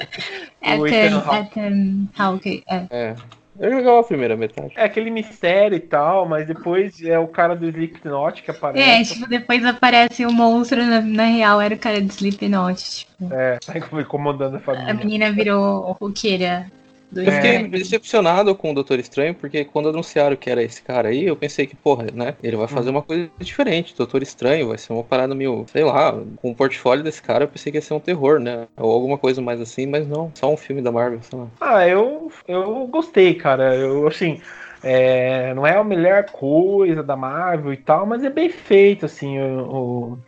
Ethan, 0.61 1.23
Ethan 1.39 2.07
Hawke, 2.17 2.63
é. 2.69 2.85
É. 2.89 3.15
É 3.59 3.69
legal 3.69 3.97
a 3.97 4.03
primeira 4.03 4.37
metade. 4.37 4.71
É 4.75 4.83
aquele 4.83 5.09
mistério 5.09 5.75
e 5.75 5.79
tal, 5.79 6.27
mas 6.27 6.45
depois 6.45 7.01
é 7.01 7.17
o 7.17 7.27
cara 7.27 7.55
do 7.55 7.67
Slipknot 7.67 8.43
que 8.43 8.51
aparece. 8.51 9.13
É, 9.13 9.15
tipo, 9.15 9.27
depois 9.27 9.65
aparece 9.65 10.25
o 10.25 10.31
monstro, 10.31 10.85
na, 10.85 11.01
na 11.01 11.25
real 11.25 11.59
era 11.59 11.73
o 11.73 11.79
cara 11.79 11.99
do 11.99 12.07
Slipknot, 12.07 12.83
tipo. 12.83 13.33
É, 13.33 13.57
tá 13.65 13.77
incomodando 13.77 14.57
a 14.57 14.59
família. 14.59 14.91
A 14.91 14.93
menina 14.93 15.31
virou 15.31 15.97
roqueira. 15.99 16.71
Do 17.11 17.21
Eu 17.23 17.31
fiquei 17.31 17.57
Estranho. 17.57 17.69
decepcionado 17.69 18.55
com 18.55 18.71
o 18.71 18.73
Doutor 18.73 18.99
Estranho, 18.99 19.35
porque 19.35 19.65
quando 19.65 19.89
anunciaram 19.89 20.35
que 20.35 20.49
era 20.49 20.63
esse 20.63 20.81
cara 20.81 21.09
aí, 21.09 21.25
eu 21.25 21.35
pensei 21.35 21.67
que, 21.67 21.75
porra, 21.75 22.05
né? 22.13 22.35
Ele 22.41 22.55
vai 22.55 22.67
fazer 22.67 22.89
uma 22.89 23.01
coisa 23.03 23.29
diferente. 23.39 23.95
Doutor 23.95 24.21
Estranho 24.23 24.67
vai 24.69 24.77
ser 24.77 24.93
uma 24.93 25.03
parada 25.03 25.35
meio, 25.35 25.65
sei 25.71 25.83
lá, 25.83 26.13
com 26.37 26.51
o 26.51 26.55
portfólio 26.55 27.03
desse 27.03 27.21
cara, 27.21 27.43
eu 27.43 27.49
pensei 27.49 27.71
que 27.71 27.77
ia 27.77 27.81
ser 27.81 27.93
um 27.93 27.99
terror, 27.99 28.39
né? 28.39 28.67
Ou 28.77 28.91
alguma 28.91 29.17
coisa 29.17 29.41
mais 29.41 29.59
assim, 29.59 29.85
mas 29.85 30.07
não. 30.07 30.31
Só 30.35 30.51
um 30.51 30.57
filme 30.57 30.81
da 30.81 30.91
Marvel, 30.91 31.21
sei 31.21 31.37
lá. 31.39 31.47
Ah, 31.59 31.87
eu, 31.87 32.31
eu 32.47 32.87
gostei, 32.87 33.35
cara. 33.35 33.75
Eu, 33.75 34.07
assim, 34.07 34.41
é, 34.83 35.53
não 35.53 35.65
é 35.65 35.75
a 35.77 35.83
melhor 35.83 36.25
coisa 36.31 37.03
da 37.03 37.15
Marvel 37.15 37.73
e 37.73 37.77
tal, 37.77 38.05
mas 38.05 38.23
é 38.23 38.29
bem 38.29 38.49
feito, 38.49 39.05
assim, 39.05 39.39
o, 39.39 40.13
o- 40.13 40.19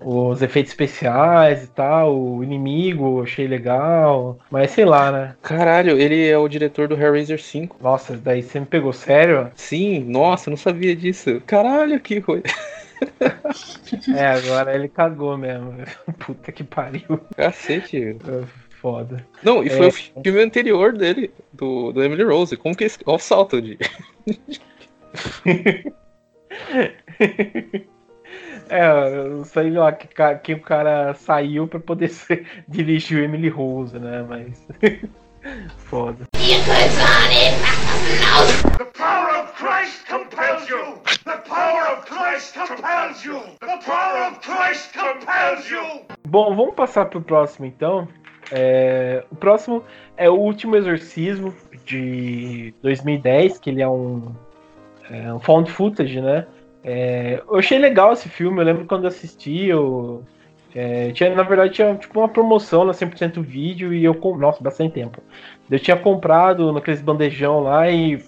os 0.00 0.42
efeitos 0.42 0.72
especiais 0.72 1.64
e 1.64 1.68
tal, 1.68 2.16
o 2.18 2.42
inimigo, 2.44 3.22
achei 3.22 3.46
legal, 3.46 4.38
mas 4.50 4.70
sei 4.70 4.84
lá, 4.84 5.10
né? 5.10 5.34
Caralho, 5.42 5.98
ele 5.98 6.28
é 6.28 6.36
o 6.38 6.48
diretor 6.48 6.88
do 6.88 6.94
Hellraiser 6.94 7.40
5. 7.40 7.76
Nossa, 7.80 8.16
daí 8.16 8.42
você 8.42 8.60
me 8.60 8.66
pegou 8.66 8.92
sério? 8.92 9.50
Sim, 9.54 10.00
nossa, 10.04 10.48
eu 10.48 10.52
não 10.52 10.56
sabia 10.56 10.94
disso. 10.94 11.42
Caralho, 11.46 11.98
que 12.00 12.20
coisa. 12.20 12.44
É, 14.16 14.26
agora 14.26 14.74
ele 14.74 14.88
cagou 14.88 15.38
mesmo. 15.38 15.72
Puta 16.18 16.50
que 16.50 16.64
pariu. 16.64 17.20
Cacete. 17.36 18.16
Foda. 18.80 19.24
Não, 19.40 19.62
e 19.62 19.70
foi 19.70 19.86
É. 19.86 19.88
o 19.88 19.92
filme 19.92 20.42
anterior 20.42 20.92
dele, 20.92 21.30
do, 21.52 21.92
do 21.92 22.02
Emily 22.02 22.24
Rose. 22.24 22.56
Como 22.56 22.74
que 22.76 22.82
esse. 22.82 22.98
Olha 23.06 23.14
o 23.14 23.18
salto 23.20 23.62
de. 23.62 23.78
É, 28.68 28.86
eu 29.26 29.44
sei 29.44 29.70
lá 29.70 29.92
que, 29.92 30.08
que 30.42 30.54
o 30.54 30.60
cara 30.60 31.14
saiu 31.14 31.66
pra 31.66 31.80
poder 31.80 32.08
ser, 32.10 32.46
dirigir 32.68 33.18
o 33.18 33.24
Emily 33.24 33.48
Rose, 33.48 33.98
né? 33.98 34.24
Mas. 34.28 34.66
Foda. 35.78 36.26
The 38.76 38.84
power 38.94 39.40
of 39.40 39.52
Christ 39.54 40.06
compels 40.08 40.68
you! 40.68 41.00
The 41.24 41.36
power 41.48 41.82
of 41.92 42.04
Christ 42.06 42.54
compels 42.54 43.24
you! 43.24 43.40
The 43.60 43.78
power 43.84 44.28
of 44.28 44.40
Christ 44.40 44.92
compels 44.92 45.70
you! 45.70 46.06
Bom, 46.26 46.54
vamos 46.54 46.74
passar 46.74 47.06
pro 47.06 47.20
próximo 47.20 47.66
então. 47.66 48.08
É, 48.50 49.24
o 49.30 49.36
próximo 49.36 49.84
é 50.16 50.28
o 50.28 50.34
Último 50.34 50.76
Exorcismo 50.76 51.54
de 51.84 52.74
2010, 52.82 53.58
que 53.58 53.70
ele 53.70 53.82
é 53.82 53.88
um, 53.88 54.34
é 55.10 55.32
um 55.32 55.40
found 55.40 55.70
footage, 55.70 56.20
né? 56.20 56.46
É, 56.84 57.42
eu 57.46 57.56
achei 57.56 57.78
legal 57.78 58.12
esse 58.12 58.28
filme, 58.28 58.60
eu 58.60 58.64
lembro 58.64 58.86
quando 58.86 59.04
eu 59.04 59.08
assisti, 59.08 59.66
eu, 59.66 60.24
é, 60.74 61.10
tinha, 61.12 61.34
na 61.34 61.42
verdade 61.42 61.74
tinha 61.74 61.94
tipo 61.96 62.18
uma 62.20 62.28
promoção 62.28 62.84
na 62.84 62.92
100% 62.92 63.42
vídeo 63.42 63.92
e 63.92 64.04
eu, 64.04 64.14
nossa, 64.38 64.62
bastante 64.62 64.94
tempo. 64.94 65.22
Eu 65.70 65.78
tinha 65.78 65.96
comprado 65.96 66.72
naqueles 66.72 67.02
bandejão 67.02 67.60
lá 67.60 67.90
e 67.90 68.22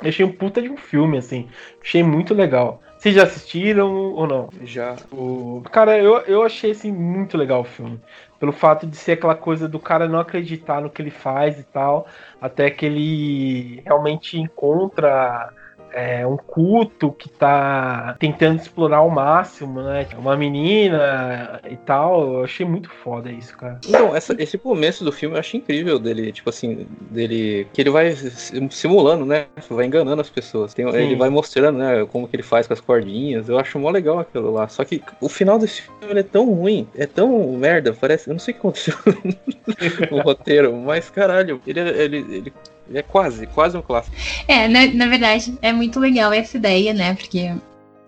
achei 0.00 0.24
um 0.24 0.32
puta 0.32 0.60
de 0.60 0.68
um 0.68 0.76
filme, 0.76 1.18
assim, 1.18 1.48
achei 1.82 2.02
muito 2.02 2.34
legal. 2.34 2.80
Vocês 3.02 3.16
já 3.16 3.24
assistiram 3.24 4.12
ou 4.12 4.28
não? 4.28 4.48
Já. 4.62 4.94
O... 5.10 5.60
Cara, 5.72 5.98
eu, 5.98 6.18
eu 6.18 6.44
achei 6.44 6.70
assim 6.70 6.92
muito 6.92 7.36
legal 7.36 7.62
o 7.62 7.64
filme. 7.64 8.00
Pelo 8.38 8.52
fato 8.52 8.86
de 8.86 8.96
ser 8.96 9.12
aquela 9.12 9.34
coisa 9.34 9.68
do 9.68 9.80
cara 9.80 10.06
não 10.06 10.20
acreditar 10.20 10.80
no 10.80 10.88
que 10.88 11.02
ele 11.02 11.10
faz 11.10 11.58
e 11.58 11.64
tal, 11.64 12.06
até 12.40 12.70
que 12.70 12.86
ele 12.86 13.82
realmente 13.84 14.38
encontra 14.38 15.52
é, 15.92 16.26
um 16.26 16.36
culto 16.36 17.12
que 17.12 17.28
tá 17.28 18.16
tentando 18.18 18.60
explorar 18.60 18.98
ao 18.98 19.10
máximo, 19.10 19.82
né? 19.82 20.06
Uma 20.18 20.36
menina 20.36 21.60
e 21.70 21.76
tal. 21.76 22.34
Eu 22.38 22.44
achei 22.44 22.64
muito 22.66 22.88
foda 22.90 23.30
isso, 23.30 23.56
cara. 23.56 23.78
Então, 23.86 24.14
essa- 24.14 24.34
esse 24.38 24.56
começo 24.58 25.04
do 25.04 25.12
filme 25.12 25.36
eu 25.36 25.40
acho 25.40 25.56
incrível 25.56 25.98
dele, 25.98 26.32
tipo 26.32 26.48
assim, 26.50 26.86
dele. 27.10 27.66
Que 27.72 27.80
ele 27.82 27.90
vai 27.90 28.12
sim- 28.12 28.68
simulando, 28.70 29.24
né? 29.24 29.46
Vai 29.68 29.86
enganando 29.86 30.20
as 30.20 30.30
pessoas. 30.30 30.72
Tem- 30.74 30.88
ele 30.88 31.16
vai 31.16 31.28
mostrando, 31.30 31.78
né, 31.78 32.06
como 32.10 32.26
que 32.28 32.36
ele 32.36 32.42
faz 32.42 32.66
com 32.66 32.72
as 32.72 32.80
cordinhas. 32.80 33.48
Eu 33.48 33.58
acho 33.58 33.78
mó 33.78 33.90
legal 33.90 34.18
aquilo 34.18 34.50
lá. 34.52 34.68
Só 34.68 34.84
que 34.84 35.02
o 35.20 35.28
final 35.28 35.58
desse 35.58 35.82
filme 35.82 36.20
é 36.20 36.22
tão 36.22 36.46
ruim, 36.52 36.86
é 36.96 37.06
tão 37.06 37.52
merda, 37.52 37.92
parece. 37.98 38.28
Eu 38.28 38.32
não 38.34 38.38
sei 38.40 38.52
o 38.52 38.54
que 38.54 38.60
aconteceu 38.60 38.94
no 40.10 40.20
roteiro, 40.22 40.74
mas 40.76 41.10
caralho, 41.10 41.60
ele, 41.66 41.80
é- 41.80 42.02
ele, 42.02 42.16
ele 42.30 42.52
é 42.98 43.02
quase, 43.02 43.46
quase 43.46 43.76
um 43.76 43.82
clássico. 43.82 44.16
É, 44.46 44.68
na, 44.68 44.86
na 44.86 45.06
verdade, 45.06 45.56
é 45.62 45.72
muito 45.72 45.98
legal 45.98 46.32
essa 46.32 46.56
ideia, 46.56 46.92
né? 46.92 47.14
Porque, 47.14 47.54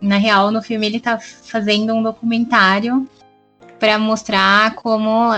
na 0.01 0.17
real, 0.17 0.51
no 0.51 0.63
filme 0.63 0.87
ele 0.87 1.01
tá 1.01 1.19
fazendo 1.19 1.95
um 1.95 2.03
documentário 2.03 3.09
pra 3.79 3.99
mostrar 3.99 4.75
como 4.77 5.35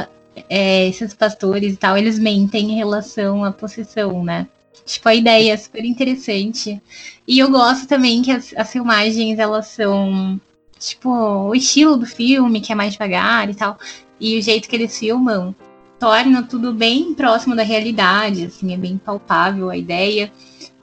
é, 0.49 0.89
esses 0.89 1.15
pastores 1.15 1.75
e 1.75 1.77
tal, 1.77 1.97
eles 1.97 2.19
mentem 2.19 2.73
em 2.73 2.77
relação 2.77 3.45
à 3.45 3.51
possessão, 3.51 4.23
né? 4.23 4.47
Tipo, 4.85 5.09
a 5.09 5.15
ideia 5.15 5.53
é 5.53 5.57
super 5.57 5.85
interessante. 5.85 6.81
E 7.27 7.39
eu 7.39 7.51
gosto 7.51 7.89
também 7.89 8.23
que 8.23 8.31
as, 8.31 8.55
as 8.57 8.71
filmagens, 8.71 9.39
elas 9.39 9.67
são, 9.67 10.41
tipo, 10.79 11.11
o 11.11 11.55
estilo 11.55 11.97
do 11.97 12.07
filme, 12.07 12.61
que 12.61 12.73
é 12.73 12.75
mais 12.75 12.93
devagar 12.93 13.51
e 13.51 13.55
tal. 13.55 13.79
E 14.21 14.39
o 14.39 14.43
jeito 14.43 14.69
que 14.69 14.77
eles 14.77 14.97
filmam 14.97 15.55
torna 15.99 16.43
tudo 16.43 16.73
bem 16.73 17.15
próximo 17.15 17.55
da 17.55 17.63
realidade, 17.63 18.47
assim, 18.47 18.73
é 18.73 18.77
bem 18.77 18.99
palpável 18.99 19.71
a 19.71 19.77
ideia. 19.77 20.33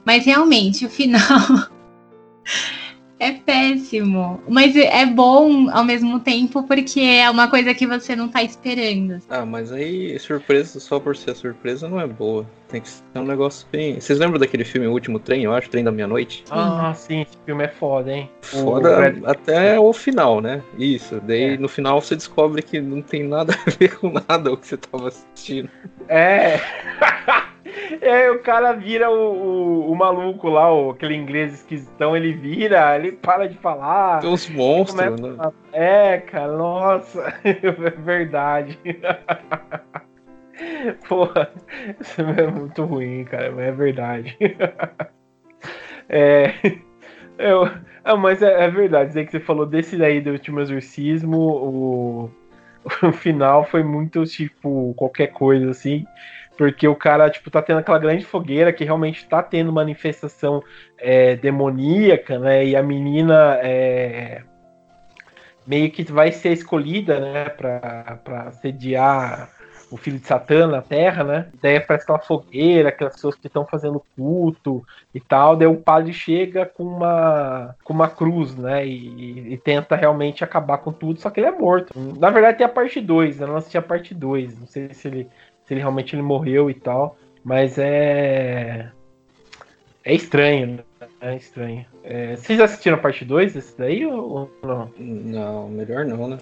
Mas 0.04 0.24
realmente, 0.26 0.84
o 0.84 0.90
final 0.90 1.20
é 3.18 3.32
péssimo. 3.32 4.40
Mas 4.48 4.74
é 4.76 5.06
bom 5.06 5.70
ao 5.70 5.84
mesmo 5.84 6.20
tempo 6.20 6.62
porque 6.64 7.00
é 7.00 7.30
uma 7.30 7.48
coisa 7.48 7.74
que 7.74 7.86
você 7.86 8.14
não 8.16 8.28
tá 8.28 8.42
esperando. 8.42 9.18
Ah, 9.28 9.44
mas 9.46 9.72
aí 9.72 10.18
surpresa 10.18 10.78
só 10.80 10.98
por 11.00 11.16
ser 11.16 11.34
surpresa 11.34 11.88
não 11.88 12.00
é 12.00 12.06
boa. 12.06 12.46
Tem 12.68 12.80
que 12.80 12.88
ser 12.88 13.02
um 13.16 13.24
negócio 13.24 13.66
bem. 13.70 14.00
Vocês 14.00 14.18
lembram 14.18 14.40
daquele 14.40 14.64
filme 14.64 14.86
O 14.88 14.92
Último 14.92 15.18
Trem, 15.20 15.44
eu 15.44 15.52
acho, 15.54 15.70
Trem 15.70 15.84
da 15.84 15.92
Meia-Noite? 15.92 16.44
Ah, 16.50 16.92
sim, 16.94 17.20
esse 17.22 17.36
filme 17.46 17.62
é 17.64 17.68
foda, 17.68 18.12
hein? 18.12 18.28
Foda 18.42 19.14
O 19.22 19.30
até 19.30 19.78
o 19.78 19.92
final, 19.92 20.40
né? 20.40 20.60
Isso. 20.78 21.20
Daí 21.24 21.54
É. 21.54 21.56
no 21.56 21.68
final 21.68 22.00
você 22.00 22.16
descobre 22.16 22.62
que 22.62 22.80
não 22.80 23.00
tem 23.00 23.22
nada 23.22 23.54
a 23.66 23.70
ver 23.70 23.96
com 23.96 24.12
nada 24.28 24.52
o 24.52 24.56
que 24.56 24.66
você 24.66 24.76
tava 24.76 25.08
assistindo. 25.08 25.68
É. 26.08 26.58
É, 28.00 28.30
o 28.30 28.38
cara 28.40 28.72
vira 28.72 29.10
o, 29.10 29.32
o, 29.32 29.92
o 29.92 29.96
maluco 29.96 30.48
lá, 30.48 30.72
o, 30.72 30.90
aquele 30.90 31.14
inglês 31.14 31.54
esquisitão, 31.54 32.16
ele 32.16 32.32
vira, 32.32 32.96
ele 32.96 33.12
para 33.12 33.48
de 33.48 33.56
falar. 33.58 34.20
Tem 34.20 34.30
uns 34.30 34.48
monstros, 34.48 35.20
né? 35.20 35.36
a- 35.38 35.52
É, 35.72 36.18
cara, 36.18 36.52
nossa, 36.56 37.34
é 37.44 37.90
verdade. 37.90 38.78
Porra, 41.08 41.50
isso 42.00 42.20
é 42.20 42.46
muito 42.46 42.84
ruim, 42.84 43.24
cara, 43.24 43.50
mas 43.50 43.66
é 43.66 43.72
verdade. 43.72 44.38
É, 46.06 46.52
eu, 47.38 47.64
ah, 48.04 48.14
mas 48.14 48.42
é, 48.42 48.64
é 48.64 48.70
verdade, 48.70 49.18
aí 49.18 49.24
que 49.24 49.32
você 49.32 49.40
falou 49.40 49.64
desse 49.64 49.96
daí 49.96 50.20
do 50.20 50.32
último 50.32 50.60
exorcismo, 50.60 51.38
o, 51.38 52.30
o 53.02 53.10
final 53.12 53.64
foi 53.64 53.82
muito 53.82 54.22
tipo 54.26 54.92
qualquer 54.98 55.28
coisa 55.28 55.70
assim. 55.70 56.04
Porque 56.56 56.86
o 56.86 56.94
cara, 56.94 57.28
tipo, 57.30 57.50
tá 57.50 57.60
tendo 57.60 57.78
aquela 57.78 57.98
grande 57.98 58.24
fogueira 58.24 58.72
que 58.72 58.84
realmente 58.84 59.26
tá 59.26 59.42
tendo 59.42 59.72
manifestação 59.72 60.62
é, 60.98 61.36
demoníaca, 61.36 62.38
né? 62.38 62.64
E 62.64 62.76
a 62.76 62.82
menina 62.82 63.58
é, 63.62 64.42
meio 65.66 65.90
que 65.90 66.04
vai 66.04 66.30
ser 66.30 66.52
escolhida, 66.52 67.18
né? 67.20 67.48
Pra, 67.48 68.52
sediar 68.60 69.50
o 69.90 69.96
filho 69.96 70.18
de 70.18 70.26
Satã 70.26 70.66
na 70.66 70.82
Terra, 70.82 71.22
né? 71.22 71.46
Daí 71.62 71.78
parece 71.78 72.04
aquela 72.04 72.18
fogueira, 72.18 72.88
aquelas 72.88 73.14
pessoas 73.14 73.36
que 73.36 73.46
estão 73.46 73.64
fazendo 73.64 74.02
culto 74.16 74.84
e 75.14 75.20
tal. 75.20 75.56
Daí 75.56 75.68
o 75.68 75.76
padre 75.76 76.12
chega 76.12 76.66
com 76.66 76.82
uma, 76.82 77.76
com 77.84 77.92
uma 77.92 78.08
cruz, 78.08 78.56
né? 78.56 78.86
E, 78.86 79.54
e 79.54 79.58
tenta 79.58 79.94
realmente 79.94 80.42
acabar 80.42 80.78
com 80.78 80.92
tudo, 80.92 81.20
só 81.20 81.30
que 81.30 81.40
ele 81.40 81.46
é 81.46 81.52
morto. 81.52 81.92
Na 82.18 82.30
verdade 82.30 82.58
tem 82.58 82.66
a 82.66 82.70
parte 82.70 83.00
2, 83.00 83.38
né? 83.38 83.44
Eu 83.44 83.48
não 83.48 83.56
assisti 83.56 83.78
a 83.78 83.82
parte 83.82 84.14
2. 84.14 84.58
Não 84.58 84.66
sei 84.66 84.92
se 84.92 85.06
ele, 85.06 85.28
se 85.66 85.74
ele 85.74 85.80
realmente 85.80 86.14
ele 86.14 86.22
morreu 86.22 86.70
e 86.70 86.74
tal. 86.74 87.16
Mas 87.44 87.78
é. 87.78 88.90
É 90.04 90.14
estranho, 90.14 90.66
né? 91.00 91.06
É 91.20 91.36
estranho. 91.36 91.84
É, 92.02 92.36
vocês 92.36 92.60
assistiram 92.60 92.96
a 92.96 93.00
parte 93.00 93.24
2 93.24 93.54
desse 93.54 93.76
daí 93.78 94.04
ou 94.04 94.50
não? 94.62 94.90
Não, 94.98 95.68
melhor 95.68 96.04
não, 96.04 96.28
né? 96.28 96.38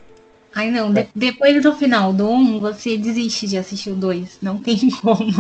Ai, 0.55 0.71
não, 0.71 0.93
de- 0.93 1.09
depois 1.15 1.63
do 1.63 1.73
final 1.73 2.13
do 2.13 2.29
1, 2.29 2.59
você 2.61 2.99
desiste 2.99 3.47
de 3.47 3.57
assistir 3.57 3.91
o 3.91 3.95
2. 3.95 4.39
Não 4.43 4.59
tem 4.59 4.77
como. 5.01 5.33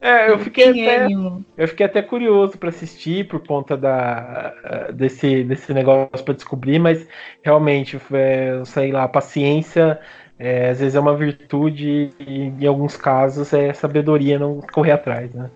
É, 0.00 0.30
eu 0.30 0.38
fiquei 0.38 0.70
até. 0.70 1.04
ânimo. 1.04 1.44
Eu 1.56 1.66
fiquei 1.66 1.86
até 1.86 2.00
curioso 2.00 2.56
pra 2.56 2.68
assistir 2.68 3.26
por 3.26 3.44
conta 3.44 3.76
da, 3.76 4.54
desse, 4.94 5.42
desse 5.42 5.74
negócio 5.74 6.24
pra 6.24 6.34
descobrir, 6.34 6.78
mas 6.78 7.08
realmente, 7.42 7.98
é, 8.12 8.62
sei 8.66 8.92
lá, 8.92 9.02
a 9.04 9.08
paciência 9.08 9.98
é, 10.42 10.70
às 10.70 10.80
vezes 10.80 10.94
é 10.94 11.00
uma 11.00 11.14
virtude 11.14 12.12
e 12.18 12.44
em 12.58 12.66
alguns 12.66 12.96
casos 12.96 13.52
é 13.52 13.74
sabedoria 13.74 14.38
não 14.38 14.62
correr 14.72 14.92
atrás, 14.92 15.30
né? 15.34 15.50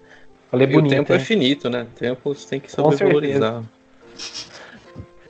Falei 0.51 0.67
E 0.67 0.71
o 0.71 0.73
bonito. 0.75 0.91
tempo 0.91 1.13
é 1.15 1.17
hein? 1.17 1.25
finito, 1.25 1.71
né? 1.71 1.85
O 1.85 1.99
tempo 1.99 2.35
você 2.35 2.47
tem 2.47 2.61
que 2.61 2.71
saber 2.71 2.97
valorizar. 2.99 3.63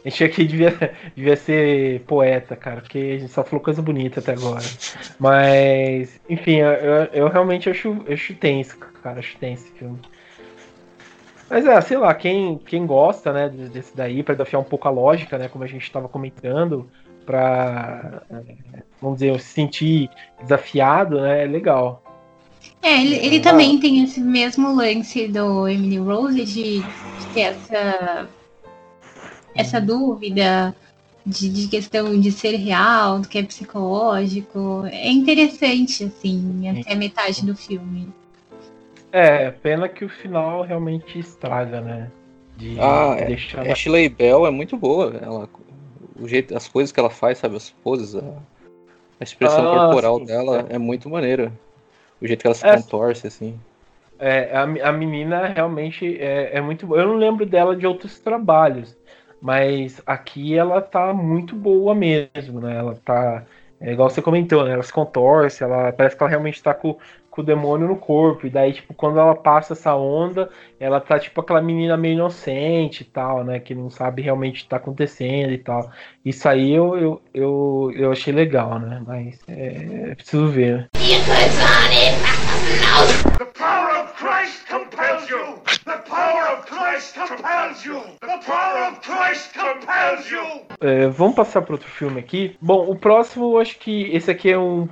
A 0.05 0.09
gente 0.09 0.25
aqui 0.25 0.45
devia, 0.45 0.93
devia 1.15 1.37
ser 1.37 2.01
poeta, 2.01 2.57
cara, 2.57 2.81
porque 2.81 2.99
a 2.99 3.19
gente 3.21 3.33
só 3.33 3.45
falou 3.45 3.65
coisa 3.65 3.81
bonita 3.81 4.19
até 4.19 4.33
agora. 4.33 4.65
Mas, 5.21 6.21
enfim, 6.29 6.57
eu, 6.57 7.05
eu 7.13 7.29
realmente 7.29 7.71
acho, 7.71 8.05
acho 8.11 8.35
tenso, 8.35 8.77
cara, 8.77 9.21
acho 9.21 9.37
tenso 9.39 9.67
esse 9.67 9.73
filme. 9.79 10.01
Mas 11.49 11.65
é, 11.65 11.81
sei 11.81 11.97
lá, 11.97 12.13
quem, 12.13 12.59
quem 12.59 12.85
gosta, 12.87 13.33
né, 13.33 13.49
desse 13.49 13.97
daí, 13.97 14.21
para 14.25 14.35
desafiar 14.35 14.61
um 14.61 14.65
pouco 14.65 14.89
a 14.89 14.91
lógica, 14.91 15.39
né, 15.39 15.49
como 15.49 15.63
a 15.63 15.69
gente 15.69 15.85
estava 15.85 16.09
comentando, 16.09 16.91
para 17.25 18.23
vamos 19.01 19.19
dizer, 19.19 19.39
se 19.41 19.49
sentir 19.49 20.11
desafiado, 20.43 21.21
né, 21.21 21.45
é 21.45 21.47
legal. 21.47 22.03
É, 22.83 23.01
ele, 23.01 23.17
ele 23.17 23.41
também 23.41 23.79
tem 23.79 24.03
esse 24.03 24.21
mesmo 24.21 24.75
lance 24.75 25.29
do 25.29 25.69
Emily 25.69 25.99
Rose 25.99 26.45
de, 26.45 26.81
de 26.81 27.27
ter 27.35 27.41
essa, 27.41 28.29
essa 29.55 29.81
dúvida 29.81 30.75
de, 31.25 31.49
de, 31.49 31.69
questão 31.69 32.19
de 32.19 32.31
ser 32.31 32.57
real, 32.57 33.21
do 33.21 33.29
que 33.29 33.39
é 33.39 33.43
psicológico. 33.43 34.85
É 34.91 35.11
interessante, 35.11 36.05
assim, 36.05 36.69
até 36.69 36.95
metade 36.95 37.45
do 37.45 37.57
filme. 37.57 38.09
É, 39.13 39.51
pena 39.51 39.89
que 39.89 40.05
o 40.05 40.09
final 40.09 40.63
realmente 40.63 41.19
estraga, 41.19 41.81
né? 41.81 42.11
De 42.57 42.79
ah, 42.81 43.15
deixar... 43.27 43.67
Ashley 43.71 44.09
Bell 44.09 44.47
é 44.47 44.51
muito 44.51 44.77
boa. 44.77 45.19
Ela, 45.23 45.49
o 46.19 46.29
jeito, 46.29 46.57
as 46.57 46.69
coisas 46.69 46.93
que 46.93 47.01
ela 47.01 47.11
faz, 47.11 47.39
sabe? 47.39 47.57
As 47.57 47.71
poses, 47.71 48.15
a, 48.15 48.21
a 49.21 49.25
expressão 49.25 49.73
ah, 49.73 49.87
corporal 49.87 50.19
sim, 50.19 50.25
dela 50.27 50.67
é. 50.69 50.75
é 50.75 50.79
muito 50.79 51.09
maneira. 51.09 51.53
O 52.21 52.27
jeito 52.27 52.41
que 52.41 52.47
ela 52.47 52.55
se 52.55 52.67
é, 52.67 52.77
contorce, 52.77 53.27
assim. 53.27 53.59
É, 54.19 54.57
a, 54.57 54.63
a 54.63 54.93
menina 54.93 55.47
realmente 55.47 56.17
é, 56.21 56.57
é 56.57 56.61
muito 56.61 56.87
boa. 56.87 57.01
Eu 57.01 57.09
não 57.09 57.17
lembro 57.17 57.45
dela 57.45 57.77
de 57.77 57.87
outros 57.87 58.19
trabalhos, 58.19 58.97
mas 59.41 60.01
aqui 60.07 60.57
ela 60.57 60.81
tá 60.81 61.13
muito 61.13 61.55
boa 61.55 61.95
mesmo, 61.95 62.61
né? 62.61 62.77
Ela 62.79 62.99
tá. 63.05 63.45
É 63.81 63.93
igual 63.93 64.09
você 64.09 64.23
comentou, 64.23 64.65
né? 64.65 64.73
Ela 64.73 64.83
se 64.83 64.93
contorce, 64.93 65.63
ela 65.63 65.93
parece 65.93 66.17
que 66.17 66.23
ela 66.23 66.31
realmente 66.31 66.63
tá 66.63 66.73
com, 66.73 66.97
com 67.35 67.43
o 67.43 67.45
demônio 67.45 67.89
no 67.89 67.97
corpo. 67.97 68.47
E 68.47 68.51
daí, 68.51 68.73
tipo, 68.73 68.95
quando 68.95 69.19
ela 69.19 69.35
passa 69.35 69.73
essa 69.73 69.95
onda, 69.95 70.49
ela 70.79 71.01
tá 71.01 71.19
tipo 71.19 71.41
aquela 71.41 71.61
menina 71.61 71.97
meio 71.97 72.15
inocente 72.15 73.01
e 73.01 73.05
tal, 73.05 73.43
né? 73.43 73.59
Que 73.59 73.75
não 73.75 73.91
sabe 73.91 74.23
realmente 74.23 74.61
o 74.61 74.63
que 74.63 74.69
tá 74.69 74.77
acontecendo 74.77 75.53
e 75.53 75.59
tal. 75.59 75.91
Isso 76.25 76.49
aí 76.49 76.73
eu, 76.73 76.97
eu, 76.97 77.23
eu, 77.35 77.93
eu 77.97 78.13
achei 78.13 78.33
legal, 78.33 78.79
né? 78.79 79.03
Mas 79.05 79.41
é, 79.49 80.15
preciso 80.15 80.49
ver. 80.49 80.89
Of 83.41 83.94
Christ 84.25 84.67
compels 84.71 85.29
you! 85.29 85.61
The 85.85 85.99
power 86.09 86.57
of 86.57 86.65
Christ 86.65 87.15
compels 87.15 87.85
you! 87.85 88.01
The 88.23 88.41
power 88.47 88.89
of 88.89 89.03
Christ 89.03 89.53
compels 89.53 90.31
you! 90.31 90.65
É, 90.81 91.09
vamos 91.09 91.35
passar 91.35 91.61
para 91.61 91.75
outro 91.75 91.91
filme 91.91 92.21
aqui. 92.21 92.57
Bom, 92.59 92.91
o 92.91 92.97
próximo, 92.97 93.59
acho 93.59 93.79
que 93.79 94.11
esse 94.17 94.31
aqui 94.31 94.51
é 94.51 94.59
um. 94.59 94.89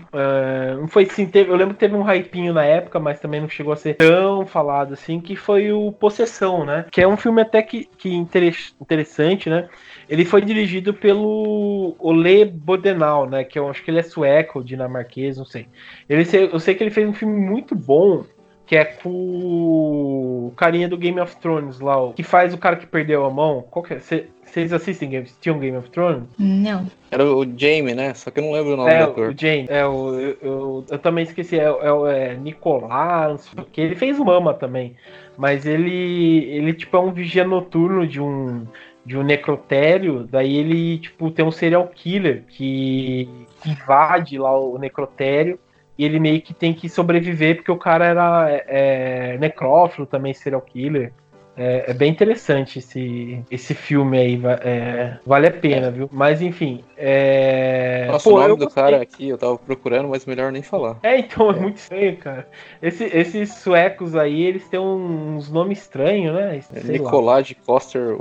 Não 0.79 0.87
foi 0.87 1.05
assim, 1.05 1.25
teve, 1.25 1.51
eu 1.51 1.57
lembro 1.57 1.73
que 1.73 1.81
teve 1.81 1.97
um 1.97 2.03
hypinho 2.03 2.53
na 2.53 2.63
época, 2.63 3.01
mas 3.01 3.21
também 3.21 3.41
não 3.41 3.49
chegou 3.49 3.73
a 3.73 3.77
ser 3.77 3.95
tão 3.95 4.45
falado 4.45 4.93
assim, 4.93 5.19
que 5.19 5.35
foi 5.35 5.73
o 5.73 5.91
Possessão, 5.93 6.67
né? 6.67 6.85
Que 6.91 7.01
é 7.01 7.09
um 7.09 7.17
filme 7.17 7.41
até 7.41 7.63
que, 7.63 7.89
que 7.97 8.15
interessante, 8.15 9.49
né? 9.49 9.67
Ele 10.11 10.27
foi 10.27 10.43
dirigido 10.43 10.93
pelo 10.93 11.97
Ole 11.99 12.45
Bodenal, 12.45 13.27
né? 13.27 13.45
Que 13.45 13.59
eu 13.59 13.67
acho 13.71 13.83
que 13.83 13.91
ele 13.91 14.01
é 14.01 14.03
sueco, 14.03 14.63
dinamarquês, 14.63 15.39
não 15.39 15.47
sei. 15.47 15.69
Ele, 16.07 16.29
eu 16.53 16.61
sei 16.61 16.75
que 16.75 16.85
ele 16.85 16.91
fez 16.91 17.09
um 17.09 17.15
filme 17.15 17.35
muito 17.35 17.75
bom 17.75 18.27
que 18.73 18.77
é 18.77 18.87
com 18.87 19.11
o 19.11 20.53
carinha 20.57 20.89
do 20.89 20.97
Game 20.97 21.21
of 21.21 21.37
Thrones 21.37 21.79
lá, 21.79 22.03
o 22.03 22.15
que 22.15 22.23
faz 22.23 22.55
o 22.55 22.59
cara 22.59 22.75
que 22.75 22.87
perdeu 22.87 23.23
a 23.27 23.31
mão. 23.31 23.63
Qual 23.71 23.83
que 23.83 23.93
é? 23.93 23.99
Vocês 23.99 24.73
assistem 24.73 25.11
Game, 25.11 25.27
tinham 25.43 25.59
Game 25.59 25.77
of 25.77 25.91
Thrones? 25.91 26.25
Não. 26.39 26.87
Era 27.11 27.23
o 27.23 27.45
Jamie, 27.45 27.95
né? 27.95 28.15
Só 28.15 28.31
que 28.31 28.41
eu 28.41 28.45
não 28.45 28.53
lembro 28.53 28.73
o 28.73 28.77
nome 28.79 28.91
é, 28.91 29.05
do 29.05 29.11
ator. 29.11 29.29
O 29.29 29.39
Jamie. 29.39 29.67
É, 29.69 29.85
o, 29.85 30.19
eu, 30.19 30.39
eu, 30.41 30.85
eu 30.91 30.99
também 30.99 31.25
esqueci. 31.25 31.61
É, 31.61 31.65
é, 31.65 32.31
é 32.31 32.35
Nicolás, 32.35 33.51
que 33.71 33.79
ele 33.83 33.95
fez 33.95 34.19
o 34.19 34.25
Mama 34.25 34.55
também. 34.55 34.97
Mas 35.37 35.67
ele, 35.67 36.47
ele 36.47 36.73
tipo, 36.73 36.97
é 36.97 37.01
um 37.01 37.13
vigia 37.13 37.45
noturno 37.45 38.07
de 38.07 38.23
um 38.23 38.67
de 39.05 39.19
um 39.19 39.23
necrotério, 39.23 40.27
daí 40.31 40.57
ele, 40.57 40.99
tipo, 40.99 41.29
tem 41.31 41.45
um 41.45 41.51
serial 41.51 41.89
killer 41.89 42.45
que 42.49 43.29
invade 43.67 44.39
lá 44.39 44.59
o 44.59 44.79
necrotério 44.79 45.59
e 46.03 46.05
ele 46.05 46.19
meio 46.19 46.43
que 46.43 46.53
tem 46.53 46.75
que 46.75 46.89
sobreviver 46.89 47.57
porque 47.57 47.71
o 47.71 47.77
cara 47.77 48.05
era 48.05 48.65
é, 48.67 49.39
necrófilo 49.39 50.05
também, 50.05 50.35
serial 50.35 50.61
killer. 50.61 51.13
É, 51.57 51.91
é, 51.91 51.95
bem 51.95 52.11
interessante 52.11 52.79
esse, 52.81 53.45
esse 53.51 53.75
filme 53.75 54.19
aí, 54.19 54.41
é, 54.63 55.19
vale 55.25 55.47
a 55.47 55.51
pena, 55.51 55.91
viu? 55.91 56.09
Mas 56.11 56.43
enfim. 56.43 56.83
É... 56.97 58.09
Nossa, 58.11 58.29
Pô, 58.29 58.37
o 58.37 58.41
nome 58.41 58.57
do 58.57 58.71
cara 58.71 59.01
aqui 59.01 59.29
eu 59.29 59.39
tava 59.39 59.57
procurando, 59.59 60.09
mas 60.09 60.27
melhor 60.27 60.51
nem 60.51 60.63
falar. 60.63 60.99
É, 61.05 61.19
então, 61.19 61.53
é, 61.53 61.57
é 61.57 61.61
muito 61.61 61.77
estranho, 61.77 62.17
cara. 62.17 62.49
Esse, 62.81 63.05
esses 63.05 63.55
suecos 63.57 64.17
aí, 64.17 64.43
eles 64.43 64.67
têm 64.69 64.81
uns 64.81 65.53
nomes 65.53 65.83
estranhos, 65.83 66.35
né? 66.35 66.61
É 66.75 66.83
Nicolás 66.85 67.47
de 67.47 67.55
Coster 67.55 68.17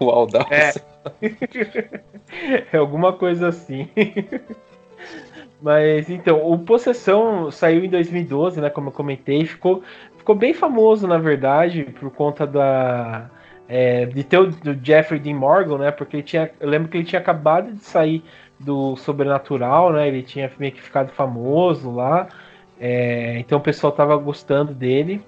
o 0.00 0.08
Aldal. 0.08 0.46
É. 0.50 0.72
é 2.72 2.76
alguma 2.78 3.12
coisa 3.12 3.48
assim. 3.48 3.90
Mas 5.62 6.10
então, 6.10 6.44
o 6.44 6.58
Possessão 6.58 7.48
saiu 7.50 7.84
em 7.84 7.88
2012, 7.88 8.60
né? 8.60 8.68
Como 8.68 8.88
eu 8.88 8.92
comentei, 8.92 9.46
ficou, 9.46 9.82
ficou 10.18 10.34
bem 10.34 10.52
famoso, 10.52 11.06
na 11.06 11.18
verdade, 11.18 11.84
por 12.00 12.10
conta 12.10 12.46
da. 12.46 13.30
É, 13.68 14.04
de 14.06 14.24
ter 14.24 14.38
o 14.38 14.48
do 14.48 14.74
Jeffrey 14.84 15.20
Dean 15.20 15.36
Morgan, 15.36 15.78
né? 15.78 15.90
Porque 15.92 16.16
ele 16.16 16.22
tinha. 16.24 16.50
Eu 16.58 16.68
lembro 16.68 16.88
que 16.88 16.96
ele 16.96 17.04
tinha 17.04 17.20
acabado 17.20 17.72
de 17.72 17.78
sair 17.84 18.24
do 18.58 18.96
Sobrenatural, 18.96 19.92
né? 19.92 20.08
Ele 20.08 20.22
tinha 20.22 20.50
meio 20.58 20.72
que 20.72 20.82
ficado 20.82 21.12
famoso 21.12 21.92
lá. 21.94 22.28
É, 22.80 23.38
então 23.38 23.58
o 23.58 23.62
pessoal 23.62 23.92
tava 23.92 24.16
gostando 24.16 24.74
dele. 24.74 25.24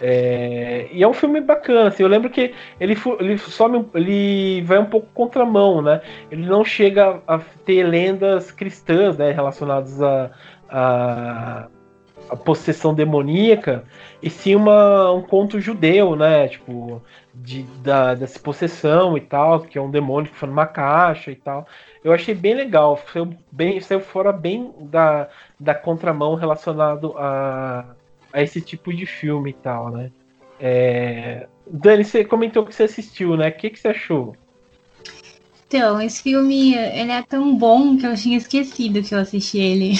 É, 0.00 0.88
e 0.90 1.02
é 1.02 1.08
um 1.08 1.12
filme 1.12 1.40
bacana, 1.42 1.88
assim, 1.88 2.02
eu 2.02 2.08
lembro 2.08 2.30
que 2.30 2.54
ele, 2.80 2.96
ele 3.18 3.36
some, 3.36 3.86
ele 3.94 4.62
vai 4.62 4.78
um 4.78 4.86
pouco 4.86 5.08
contramão, 5.12 5.82
né? 5.82 6.00
Ele 6.30 6.46
não 6.46 6.64
chega 6.64 7.20
a 7.26 7.38
ter 7.38 7.84
lendas 7.84 8.50
cristãs, 8.50 9.18
né, 9.18 9.30
relacionadas 9.30 10.00
a, 10.02 10.30
a, 10.70 11.68
a 12.30 12.36
possessão 12.36 12.94
demoníaca, 12.94 13.84
e 14.22 14.30
sim 14.30 14.54
uma, 14.54 15.12
um 15.12 15.20
conto 15.20 15.60
judeu, 15.60 16.16
né? 16.16 16.48
Tipo, 16.48 17.02
de, 17.34 17.62
da, 17.82 18.14
dessa 18.14 18.38
possessão 18.38 19.18
e 19.18 19.20
tal, 19.20 19.60
que 19.60 19.76
é 19.76 19.82
um 19.82 19.90
demônio 19.90 20.30
que 20.30 20.36
foi 20.36 20.48
numa 20.48 20.66
caixa 20.66 21.30
e 21.30 21.36
tal. 21.36 21.66
Eu 22.02 22.12
achei 22.12 22.34
bem 22.34 22.54
legal, 22.54 22.98
saiu, 23.12 23.34
bem, 23.52 23.80
saiu 23.80 24.00
fora 24.00 24.32
bem 24.32 24.72
da, 24.80 25.28
da 25.58 25.74
contramão 25.74 26.34
relacionado 26.34 27.14
a 27.18 27.84
a 28.32 28.42
esse 28.42 28.60
tipo 28.60 28.94
de 28.94 29.06
filme 29.06 29.50
e 29.50 29.54
tal, 29.54 29.90
né? 29.90 30.10
É... 30.58 31.46
Dani, 31.66 32.04
você 32.04 32.24
comentou 32.24 32.64
que 32.64 32.74
você 32.74 32.84
assistiu, 32.84 33.36
né? 33.36 33.48
O 33.48 33.52
que, 33.52 33.70
que 33.70 33.78
você 33.78 33.88
achou? 33.88 34.36
Então, 35.66 36.00
esse 36.00 36.22
filme 36.22 36.74
ele 36.74 37.12
é 37.12 37.22
tão 37.22 37.56
bom 37.56 37.96
que 37.96 38.06
eu 38.06 38.16
tinha 38.16 38.36
esquecido 38.36 39.02
que 39.02 39.14
eu 39.14 39.18
assisti 39.18 39.58
ele. 39.58 39.92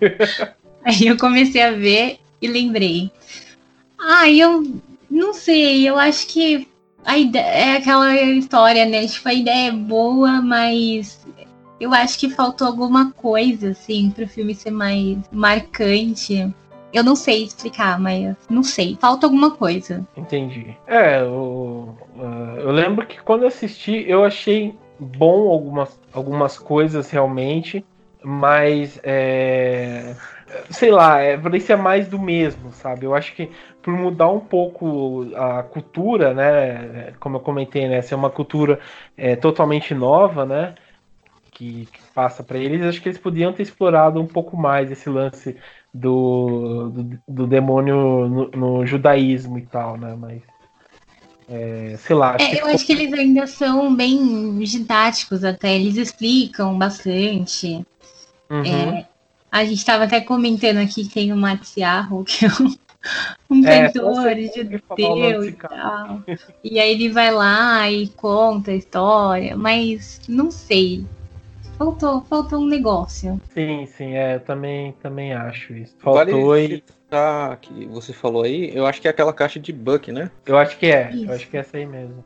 Aí 0.82 1.06
eu 1.06 1.18
comecei 1.18 1.62
a 1.62 1.72
ver 1.72 2.18
e 2.40 2.46
lembrei. 2.46 3.10
Ah, 3.98 4.30
eu 4.30 4.62
não 5.10 5.34
sei, 5.34 5.88
eu 5.88 5.98
acho 5.98 6.26
que 6.28 6.66
a 7.04 7.18
ideia, 7.18 7.44
é 7.44 7.76
aquela 7.76 8.14
história, 8.14 8.84
né? 8.84 9.06
Tipo, 9.06 9.28
a 9.28 9.34
ideia 9.34 9.68
é 9.68 9.72
boa, 9.72 10.40
mas 10.40 11.24
eu 11.78 11.92
acho 11.92 12.18
que 12.18 12.30
faltou 12.30 12.66
alguma 12.66 13.12
coisa, 13.12 13.70
assim, 13.70 14.10
para 14.10 14.24
o 14.24 14.28
filme 14.28 14.54
ser 14.54 14.70
mais 14.70 15.18
marcante. 15.30 16.52
Eu 16.96 17.04
não 17.04 17.14
sei 17.14 17.44
explicar, 17.44 18.00
mas 18.00 18.34
não 18.48 18.62
sei. 18.62 18.96
Falta 18.98 19.26
alguma 19.26 19.50
coisa. 19.50 20.08
Entendi. 20.16 20.74
É, 20.86 21.20
eu, 21.20 21.94
eu 22.56 22.70
lembro 22.72 23.06
que 23.06 23.20
quando 23.20 23.44
assisti, 23.44 24.06
eu 24.08 24.24
achei 24.24 24.74
bom 24.98 25.50
algumas, 25.50 26.00
algumas 26.10 26.58
coisas 26.58 27.10
realmente, 27.10 27.84
mas 28.22 28.98
é, 29.02 30.16
sei 30.70 30.90
lá, 30.90 31.20
é, 31.20 31.36
mais 31.76 32.08
do 32.08 32.18
mesmo, 32.18 32.72
sabe? 32.72 33.04
Eu 33.04 33.14
acho 33.14 33.34
que 33.34 33.50
por 33.82 33.92
mudar 33.92 34.30
um 34.30 34.40
pouco 34.40 35.26
a 35.36 35.62
cultura, 35.64 36.32
né? 36.32 37.12
Como 37.20 37.36
eu 37.36 37.40
comentei, 37.40 37.86
né? 37.88 38.00
Ser 38.00 38.14
uma 38.14 38.30
cultura 38.30 38.80
é, 39.18 39.36
totalmente 39.36 39.94
nova, 39.94 40.46
né? 40.46 40.74
Que, 41.50 41.84
que 41.86 42.00
passa 42.14 42.42
para 42.42 42.56
eles, 42.56 42.82
acho 42.82 43.02
que 43.02 43.08
eles 43.08 43.18
podiam 43.18 43.52
ter 43.52 43.62
explorado 43.62 44.18
um 44.18 44.26
pouco 44.26 44.56
mais 44.56 44.90
esse 44.90 45.10
lance 45.10 45.56
do, 45.96 46.90
do, 46.90 47.18
do 47.26 47.46
demônio 47.46 48.28
no, 48.28 48.50
no, 48.50 48.86
judaísmo 48.86 49.58
e 49.58 49.62
tal, 49.66 49.96
né? 49.96 50.16
Mas. 50.18 50.42
É, 51.48 51.96
sei 51.98 52.16
lá. 52.16 52.36
É, 52.38 52.44
eu 52.44 52.56
ficou... 52.56 52.70
acho 52.70 52.86
que 52.86 52.92
eles 52.92 53.12
ainda 53.12 53.46
são 53.46 53.94
bem 53.94 54.58
didáticos 54.58 55.44
até, 55.44 55.74
eles 55.74 55.96
explicam 55.96 56.76
bastante. 56.76 57.86
Uhum. 58.50 58.64
É, 58.64 59.06
a 59.50 59.64
gente 59.64 59.78
estava 59.78 60.04
até 60.04 60.20
comentando 60.20 60.78
aqui 60.78 61.04
que 61.04 61.14
tem 61.14 61.32
o 61.32 61.36
Matsiarro, 61.36 62.24
que 62.24 62.46
é 62.46 62.48
um, 62.48 62.74
um 63.50 63.66
É, 63.66 63.88
cantor 63.88 64.14
falar 64.88 65.08
o 65.08 65.16
nome 65.16 65.48
e 65.48 65.52
tal. 65.52 66.22
E 66.62 66.80
aí 66.80 66.92
ele 66.92 67.08
vai 67.10 67.30
lá 67.32 67.90
e 67.90 68.08
conta 68.08 68.72
a 68.72 68.74
história, 68.74 69.56
mas 69.56 70.20
não 70.28 70.50
sei. 70.50 71.06
Faltou, 71.76 72.22
faltou 72.22 72.60
um 72.60 72.66
negócio. 72.66 73.40
Sim, 73.52 73.86
sim, 73.86 74.14
é, 74.14 74.36
eu 74.36 74.40
também, 74.40 74.92
também 75.02 75.32
acho 75.34 75.74
isso. 75.74 75.94
Vale 76.02 76.32
Faltou 76.32 76.56
e. 76.56 76.82
citar 77.06 77.56
que 77.58 77.86
você 77.86 78.12
falou 78.12 78.42
aí, 78.42 78.74
eu 78.74 78.86
acho 78.86 79.00
que 79.00 79.08
é 79.08 79.10
aquela 79.10 79.32
caixa 79.32 79.60
de 79.60 79.72
Buck, 79.72 80.10
né? 80.10 80.30
Eu 80.44 80.56
acho 80.58 80.78
que 80.78 80.86
é, 80.86 81.10
Isso. 81.12 81.26
eu 81.26 81.34
acho 81.34 81.48
que 81.48 81.56
é 81.56 81.60
essa 81.60 81.76
aí 81.76 81.86
mesmo. 81.86 82.24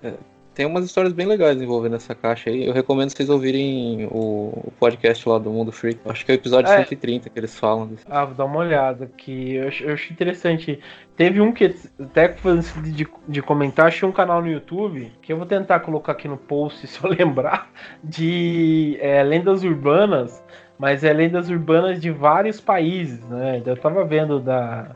Tem 0.55 0.67
umas 0.67 0.85
histórias 0.85 1.13
bem 1.13 1.27
legais 1.27 1.61
envolvendo 1.63 1.97
essa 1.97 2.15
caixa 2.15 2.51
aí. 2.51 2.67
Eu 2.67 2.73
recomendo 2.73 3.11
vocês 3.11 3.31
ouvirem 3.31 4.07
o, 4.11 4.51
o 4.67 4.73
podcast 4.79 5.29
lá 5.29 5.39
do 5.39 5.51
Mundo 5.51 5.71
Freak. 5.71 6.01
Acho 6.05 6.25
que 6.25 6.33
é 6.33 6.35
o 6.35 6.37
episódio 6.37 6.71
É. 6.71 6.79
130 6.79 7.31
que 7.31 7.39
eles 7.39 7.59
falam. 7.59 7.87
disso. 7.87 8.05
Ah, 8.11 8.25
vou 8.25 8.35
dar 8.35 8.45
uma 8.45 8.59
olhada, 8.59 9.11
que 9.17 9.55
eu 9.55 9.69
acho, 9.69 9.85
eu 9.85 9.95
acho 9.95 10.13
interessante. 10.13 10.81
Teve 11.17 11.41
um 11.41 11.53
que, 11.53 11.75
até 12.01 12.35
antes 12.45 12.75
de, 12.83 13.07
de 13.29 13.43
comentar, 13.43 13.87
achei 13.87 14.09
um 14.09 14.13
canal 14.13 14.43
no 14.43 14.49
YouTube, 14.49 15.13
que 15.23 15.33
eu 15.33 15.37
vou 15.37 15.47
tentar 15.47 15.81
colocar 15.81 16.13
aqui 16.13 16.27
no 16.27 16.37
post, 16.37 16.85
se 16.89 17.03
eu 17.03 17.11
lembrar, 17.11 17.71
de 18.03 18.99
é, 19.01 19.23
lendas 19.23 19.63
urbanas, 19.63 20.43
mas 20.79 21.05
é 21.05 21.13
lendas 21.13 21.49
urbanas 21.49 22.01
de 22.01 22.11
vários 22.11 22.61
países, 22.61 23.25
né? 23.29 23.63
Eu 23.65 23.77
tava 23.77 24.05
vendo 24.05 24.41
da, 24.41 24.91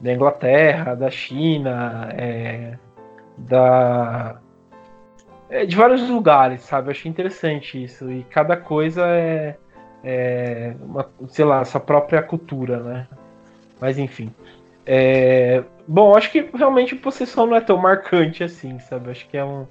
da 0.00 0.12
Inglaterra, 0.12 0.94
da 0.94 1.10
China, 1.10 2.08
é, 2.12 2.76
da... 3.38 4.40
é, 5.50 5.66
de 5.66 5.76
vários 5.76 6.08
lugares, 6.08 6.62
sabe? 6.62 6.88
Eu 6.88 6.92
achei 6.92 7.10
interessante 7.10 7.82
isso, 7.82 8.10
e 8.10 8.24
cada 8.24 8.56
coisa 8.56 9.06
é 9.06 9.56
é, 10.02 10.74
uma, 10.80 11.08
sei 11.28 11.44
lá, 11.44 11.64
sua 11.64 11.80
própria 11.80 12.22
cultura, 12.22 12.80
né? 12.80 13.08
Mas 13.80 13.98
enfim. 13.98 14.32
É, 14.86 15.62
bom, 15.86 16.16
acho 16.16 16.30
que 16.30 16.48
realmente 16.54 16.96
Possessão 16.96 17.46
não 17.46 17.56
é 17.56 17.60
tão 17.60 17.76
marcante 17.76 18.42
assim, 18.42 18.78
sabe? 18.78 19.10
Acho 19.10 19.28
que 19.28 19.36
é 19.36 19.44
um, 19.44 19.66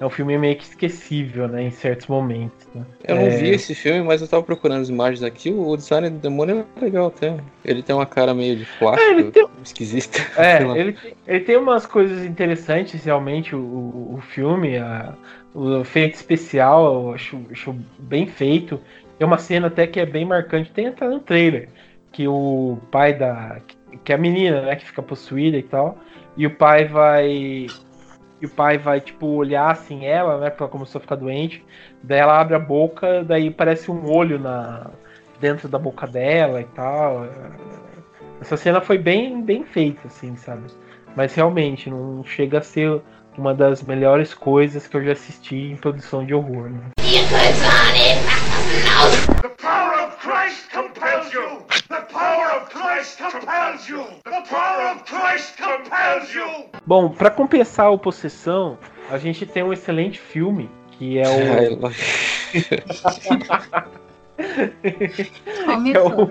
é 0.00 0.06
um 0.06 0.10
filme 0.10 0.38
meio 0.38 0.56
que 0.56 0.64
esquecível, 0.64 1.48
né? 1.48 1.62
Em 1.64 1.70
certos 1.70 2.06
momentos. 2.06 2.66
né? 2.74 2.84
Eu 3.04 3.16
não 3.16 3.26
É, 3.26 3.28
vi 3.30 3.50
esse 3.50 3.74
filme, 3.74 4.02
mas 4.02 4.22
eu 4.22 4.28
tava 4.28 4.42
procurando 4.42 4.82
as 4.82 4.88
imagens 4.88 5.22
aqui. 5.22 5.50
O 5.52 5.76
design 5.76 6.08
do 6.10 6.18
demônio 6.18 6.64
é 6.76 6.80
legal 6.84 7.08
até. 7.08 7.36
Ele 7.64 7.82
tem 7.82 7.94
uma 7.94 8.06
cara 8.06 8.32
meio 8.32 8.56
de 8.56 8.64
plástico, 8.78 9.10
É, 9.10 9.12
ele 9.14 9.30
tem- 9.32 9.46
esquisita. 9.64 10.18
É, 10.38 10.62
ele, 10.78 10.92
tem- 10.92 11.14
ele 11.26 11.40
tem 11.40 11.56
umas 11.56 11.84
coisas 11.84 12.24
interessantes, 12.24 13.04
realmente, 13.04 13.56
o, 13.56 13.58
o, 13.58 14.14
o 14.16 14.20
filme, 14.20 14.76
a- 14.78 15.14
o 15.54 15.80
efeito 15.80 16.14
especial, 16.14 16.84
eu 17.08 17.12
acho, 17.14 17.40
acho 17.50 17.74
bem 17.98 18.26
feito. 18.26 18.80
Tem 19.18 19.26
uma 19.26 19.38
cena 19.38 19.66
até 19.66 19.86
que 19.86 19.98
é 19.98 20.06
bem 20.06 20.24
marcante, 20.24 20.70
tem 20.70 20.86
até 20.86 21.08
no 21.08 21.18
trailer, 21.18 21.68
que 22.12 22.28
o 22.28 22.78
pai 22.92 23.14
da. 23.14 23.60
que 24.04 24.12
é 24.12 24.14
a 24.14 24.18
menina, 24.18 24.62
né, 24.62 24.76
que 24.76 24.84
fica 24.86 25.02
possuída 25.02 25.56
e 25.56 25.62
tal, 25.62 25.98
e 26.36 26.46
o 26.46 26.50
pai 26.54 26.84
vai. 26.86 27.66
E 28.40 28.46
o 28.46 28.50
pai 28.50 28.78
vai, 28.78 29.00
tipo, 29.00 29.26
olhar 29.26 29.70
assim 29.70 30.06
ela, 30.06 30.38
né? 30.38 30.50
Porque 30.50 30.62
ela 30.62 30.70
começou 30.70 30.98
a 30.98 31.02
ficar 31.02 31.16
doente. 31.16 31.64
Daí 32.02 32.18
ela 32.18 32.40
abre 32.40 32.54
a 32.54 32.58
boca, 32.58 33.24
daí 33.24 33.50
parece 33.50 33.90
um 33.90 34.08
olho 34.10 34.38
na, 34.38 34.90
dentro 35.40 35.68
da 35.68 35.78
boca 35.78 36.06
dela 36.06 36.60
e 36.60 36.64
tal. 36.66 37.26
Essa 38.40 38.56
cena 38.56 38.80
foi 38.80 38.98
bem, 38.98 39.42
bem 39.42 39.64
feita, 39.64 40.06
assim, 40.06 40.36
sabe? 40.36 40.66
Mas 41.16 41.34
realmente, 41.34 41.90
não 41.90 42.22
chega 42.24 42.58
a 42.58 42.62
ser 42.62 43.00
uma 43.36 43.54
das 43.54 43.82
melhores 43.82 44.34
coisas 44.34 44.86
que 44.86 44.96
eu 44.96 45.04
já 45.04 45.12
assisti 45.12 45.56
em 45.56 45.76
produção 45.76 46.24
de 46.24 46.34
horror, 46.34 46.70
né? 46.70 46.80
The 49.42 49.48
power 49.60 50.08
of 50.08 50.16
Christ 50.18 50.70
compels 50.72 51.32
you! 51.32 51.66
The 52.18 52.24
power 52.24 52.50
of 52.62 52.70
Christ 52.70 53.18
compels 53.18 53.88
you! 53.88 54.04
The 54.24 54.42
power 54.50 54.90
of 54.92 55.04
Christ 55.04 55.56
compels 55.56 56.34
you! 56.34 56.68
Bom, 56.84 57.10
pra 57.10 57.30
compensar 57.30 57.92
o 57.92 57.98
Possessão, 57.98 58.76
a 59.08 59.18
gente 59.18 59.46
tem 59.46 59.62
um 59.62 59.72
excelente 59.72 60.18
filme, 60.18 60.68
que 60.98 61.16
é 61.16 61.28
o. 61.28 61.78
que 64.36 65.96
é 65.96 66.00
o, 66.02 66.30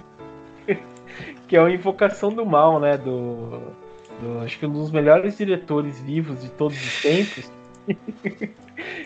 que 1.48 1.56
é 1.56 1.62
o 1.64 1.70
Invocação 1.70 2.32
do 2.34 2.46
Mal, 2.46 2.80
né? 2.82 2.98
Do, 2.98 3.62
do- 4.22 4.40
Acho 4.44 4.60
que 4.60 4.66
um 4.66 4.74
dos 4.74 4.92
melhores 4.92 5.38
diretores 5.38 6.00
vivos 6.02 6.42
de 6.42 6.50
todos 6.50 6.78
os 6.78 7.02
tempos. 7.02 7.50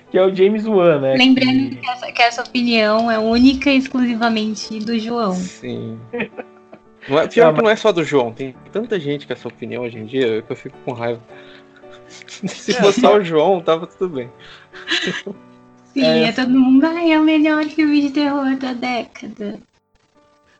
que 0.10 0.18
é 0.18 0.26
o 0.26 0.34
James 0.34 0.66
Wan, 0.66 1.00
né? 1.00 1.16
Lembrando 1.16 1.70
que- 1.70 1.76
que 1.76 1.90
essa, 1.90 2.12
que 2.12 2.22
essa 2.24 2.42
opinião 2.42 3.12
é 3.12 3.20
única 3.20 3.70
e 3.70 3.78
exclusivamente 3.78 4.80
do 4.80 4.98
João. 4.98 5.34
Sim. 5.34 6.00
Não 7.08 7.20
é, 7.20 7.28
pior 7.28 7.48
Não, 7.48 7.56
que 7.56 7.62
não 7.64 7.70
é 7.70 7.76
só 7.76 7.92
do 7.92 8.04
João, 8.04 8.32
tem 8.32 8.56
tanta 8.72 9.00
gente 9.00 9.26
com 9.26 9.34
essa 9.34 9.48
opinião 9.48 9.84
hoje 9.84 9.98
em 9.98 10.06
dia 10.06 10.42
que 10.42 10.52
eu 10.52 10.56
fico 10.56 10.78
com 10.86 10.94
raiva. 10.94 11.22
Se 12.08 12.74
fosse 12.74 13.02
só 13.02 13.18
o 13.18 13.24
João, 13.24 13.62
tava 13.62 13.88
tudo 13.88 14.16
bem. 14.16 14.30
Sim, 15.94 16.06
É. 16.06 16.24
é, 16.30 16.32
todo 16.32 16.50
mundo. 16.52 16.86
Ai, 16.86 17.12
é 17.12 17.20
o 17.20 17.24
melhor 17.24 17.64
filme 17.66 18.02
de 18.02 18.12
terror 18.12 18.56
da 18.58 18.74
década. 18.74 19.60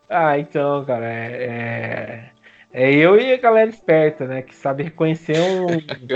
Ah, 0.10 0.38
então, 0.38 0.84
cara, 0.84 1.06
é, 1.06 2.32
é, 2.74 2.86
é 2.90 2.94
eu 2.94 3.18
e 3.18 3.34
a 3.34 3.38
galera 3.38 3.70
esperta, 3.70 4.26
né? 4.28 4.42
Que 4.42 4.54
sabe 4.54 4.84
reconhecer 4.84 5.38
um 5.40 5.68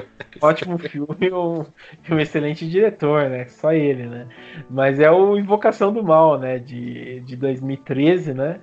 ótimo 0.41 0.77
filme 0.77 1.15
e 1.21 1.31
um, 1.31 1.65
um 2.11 2.19
excelente 2.19 2.69
diretor, 2.69 3.29
né? 3.29 3.45
Só 3.47 3.71
ele, 3.71 4.05
né? 4.05 4.27
Mas 4.69 4.99
é 4.99 5.09
o 5.09 5.37
Invocação 5.37 5.93
do 5.93 6.03
Mal, 6.03 6.37
né? 6.37 6.59
De, 6.59 7.21
de 7.21 7.37
2013, 7.37 8.33
né? 8.33 8.59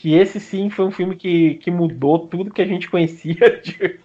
Que 0.00 0.14
esse 0.14 0.40
sim 0.40 0.70
foi 0.70 0.86
um 0.86 0.90
filme 0.90 1.14
que, 1.14 1.56
que 1.56 1.70
mudou 1.70 2.26
tudo 2.26 2.50
que 2.50 2.62
a 2.62 2.66
gente 2.66 2.88
conhecia 2.88 3.34
de, 3.62 4.00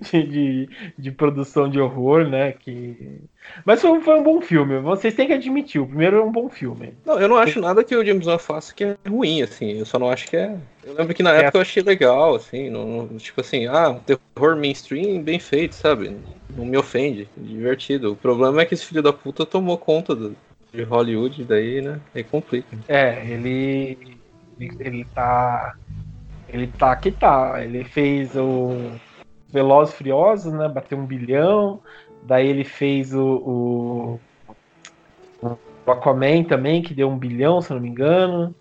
de, 0.00 0.22
de, 0.26 0.68
de 0.96 1.10
produção 1.12 1.68
de 1.68 1.78
horror, 1.78 2.26
né? 2.26 2.52
Que... 2.52 3.18
Mas 3.64 3.82
foi, 3.82 3.90
um- 3.90 4.00
foi 4.00 4.14
um 4.18 4.22
bom 4.22 4.40
filme, 4.40 4.78
vocês 4.80 5.14
têm 5.14 5.26
que 5.26 5.34
admitir, 5.34 5.80
o 5.80 5.86
primeiro 5.86 6.16
é 6.16 6.22
um 6.22 6.32
bom 6.32 6.48
filme. 6.48 6.94
Não, 7.04 7.20
eu 7.20 7.28
não 7.28 7.36
acho 7.36 7.60
nada 7.60 7.84
que 7.84 7.94
o 7.94 8.04
James 8.04 8.26
Wan 8.26 8.38
faça 8.38 8.72
que 8.74 8.84
é 8.84 8.96
ruim, 9.06 9.42
assim. 9.42 9.78
Eu 9.78 9.84
só 9.84 9.98
não 9.98 10.08
acho 10.08 10.26
que 10.28 10.36
é. 10.36 10.56
Eu 10.82 10.94
lembro 10.94 11.14
que 11.14 11.22
na 11.22 11.34
É. 11.34 11.40
época 11.40 11.58
eu 11.58 11.62
achei 11.62 11.82
legal, 11.82 12.34
assim. 12.36 12.70
Não, 12.70 12.86
não- 12.86 13.18
tipo 13.18 13.40
assim, 13.40 13.66
ah, 13.66 14.00
terror 14.06 14.56
mainstream 14.56 15.22
bem 15.22 15.38
feito, 15.38 15.74
sabe? 15.74 16.16
Não 16.56 16.64
me 16.64 16.76
ofende, 16.78 17.28
divertido. 17.36 18.12
O 18.12 18.16
problema 18.16 18.62
é 18.62 18.64
que 18.64 18.72
esse 18.74 18.86
filho 18.86 19.02
da 19.02 19.12
puta 19.12 19.44
tomou 19.44 19.76
conta 19.76 20.14
do, 20.14 20.34
de 20.72 20.82
Hollywood, 20.82 21.44
daí, 21.44 21.82
né? 21.82 22.00
Aí 22.14 22.24
complica. 22.24 22.78
É, 22.88 23.26
ele, 23.28 24.16
ele, 24.58 24.76
ele 24.80 25.04
tá. 25.14 25.74
Ele 26.48 26.66
tá 26.66 26.94
que 26.96 27.10
tá. 27.10 27.62
Ele 27.64 27.84
fez 27.84 28.36
o 28.36 28.90
Velozes 29.50 29.94
Furiosos, 29.94 30.52
né? 30.52 30.68
Bateu 30.68 30.98
um 30.98 31.06
bilhão. 31.06 31.80
Daí 32.26 32.48
ele 32.48 32.64
fez 32.64 33.14
o, 33.14 34.20
o, 35.42 35.56
o 35.86 35.90
Aquaman 35.90 36.44
também, 36.44 36.82
que 36.82 36.94
deu 36.94 37.08
um 37.08 37.18
bilhão, 37.18 37.60
se 37.60 37.70
eu 37.70 37.76
não 37.76 37.82
me 37.82 37.88
engano. 37.88 38.54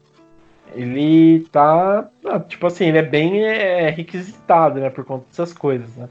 Ele 0.75 1.41
tá. 1.51 2.09
ah, 2.25 2.39
Tipo 2.39 2.67
assim, 2.67 2.85
ele 2.85 2.97
é 2.97 3.03
bem 3.03 3.43
é, 3.45 3.89
requisitado, 3.89 4.79
né? 4.79 4.89
Por 4.89 5.05
conta 5.05 5.25
dessas 5.29 5.53
coisas, 5.53 5.95
né? 5.95 6.09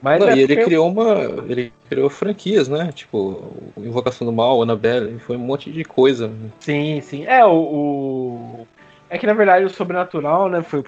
Mas 0.00 0.20
Não, 0.20 0.28
é 0.28 0.36
e 0.36 0.40
ele 0.40 0.54
porque- 0.54 0.64
criou 0.66 0.88
uma. 0.90 1.14
Ele 1.48 1.72
criou 1.88 2.10
franquias, 2.10 2.68
né? 2.68 2.92
Tipo, 2.92 3.42
Invocação 3.78 4.26
do 4.26 4.32
Mal, 4.32 4.62
Annabelle, 4.62 5.18
foi 5.18 5.36
um 5.36 5.40
monte 5.40 5.72
de 5.72 5.82
coisa. 5.82 6.30
Sim, 6.60 7.00
sim. 7.00 7.24
É, 7.24 7.44
o, 7.44 7.52
o- 7.54 8.66
É 9.08 9.18
que 9.18 9.26
na 9.26 9.34
verdade 9.34 9.64
o 9.64 9.70
Sobrenatural, 9.70 10.48
né? 10.48 10.62
Foi. 10.62 10.84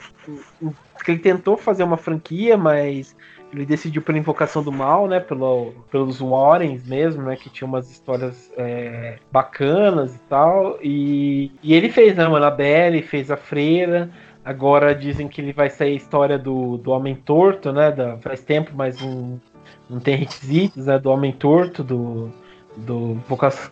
Porque 0.95 1.11
ele 1.11 1.21
tentou 1.21 1.57
fazer 1.57 1.85
uma 1.85 1.97
franquia, 1.97 2.57
mas 2.57 3.15
ele 3.53 3.65
decidiu 3.65 4.03
pela 4.03 4.19
Invocação 4.19 4.63
do 4.63 4.73
Mal, 4.73 5.07
né? 5.07 5.21
Pelo, 5.21 5.73
pelos 5.91 6.21
Warrens 6.21 6.85
mesmo, 6.87 7.23
né? 7.23 7.37
Que 7.37 7.49
tinha 7.49 7.67
umas 7.67 7.91
histórias 7.91 8.51
é, 8.57 9.19
bacanas 9.31 10.15
e 10.15 10.19
tal. 10.29 10.79
E, 10.83 11.53
e 11.63 11.75
ele 11.75 11.91
fez, 11.91 12.17
né? 12.17 12.27
O 12.27 12.37
Annabelle, 12.37 13.03
fez 13.03 13.31
a 13.31 13.37
Freira. 13.37 14.11
Agora 14.45 14.95
dizem 14.95 15.29
que 15.29 15.41
ele 15.41 15.53
vai 15.53 15.71
sair 15.71 15.93
a 15.93 15.97
história 15.97 16.39
do, 16.39 16.77
do 16.79 16.91
Homem 16.91 17.15
Torto, 17.15 17.73
né? 17.73 17.91
Da, 17.91 18.17
faz 18.19 18.43
tempo, 18.43 18.73
mas 18.75 19.01
não, 19.01 19.41
não 19.89 20.01
tem 20.01 20.17
requisitos, 20.17 20.87
né? 20.87 20.99
Do 20.99 21.11
Homem 21.11 21.33
Torto, 21.33 21.83
do, 21.83 22.31
do 22.77 23.13
Invocação 23.13 23.71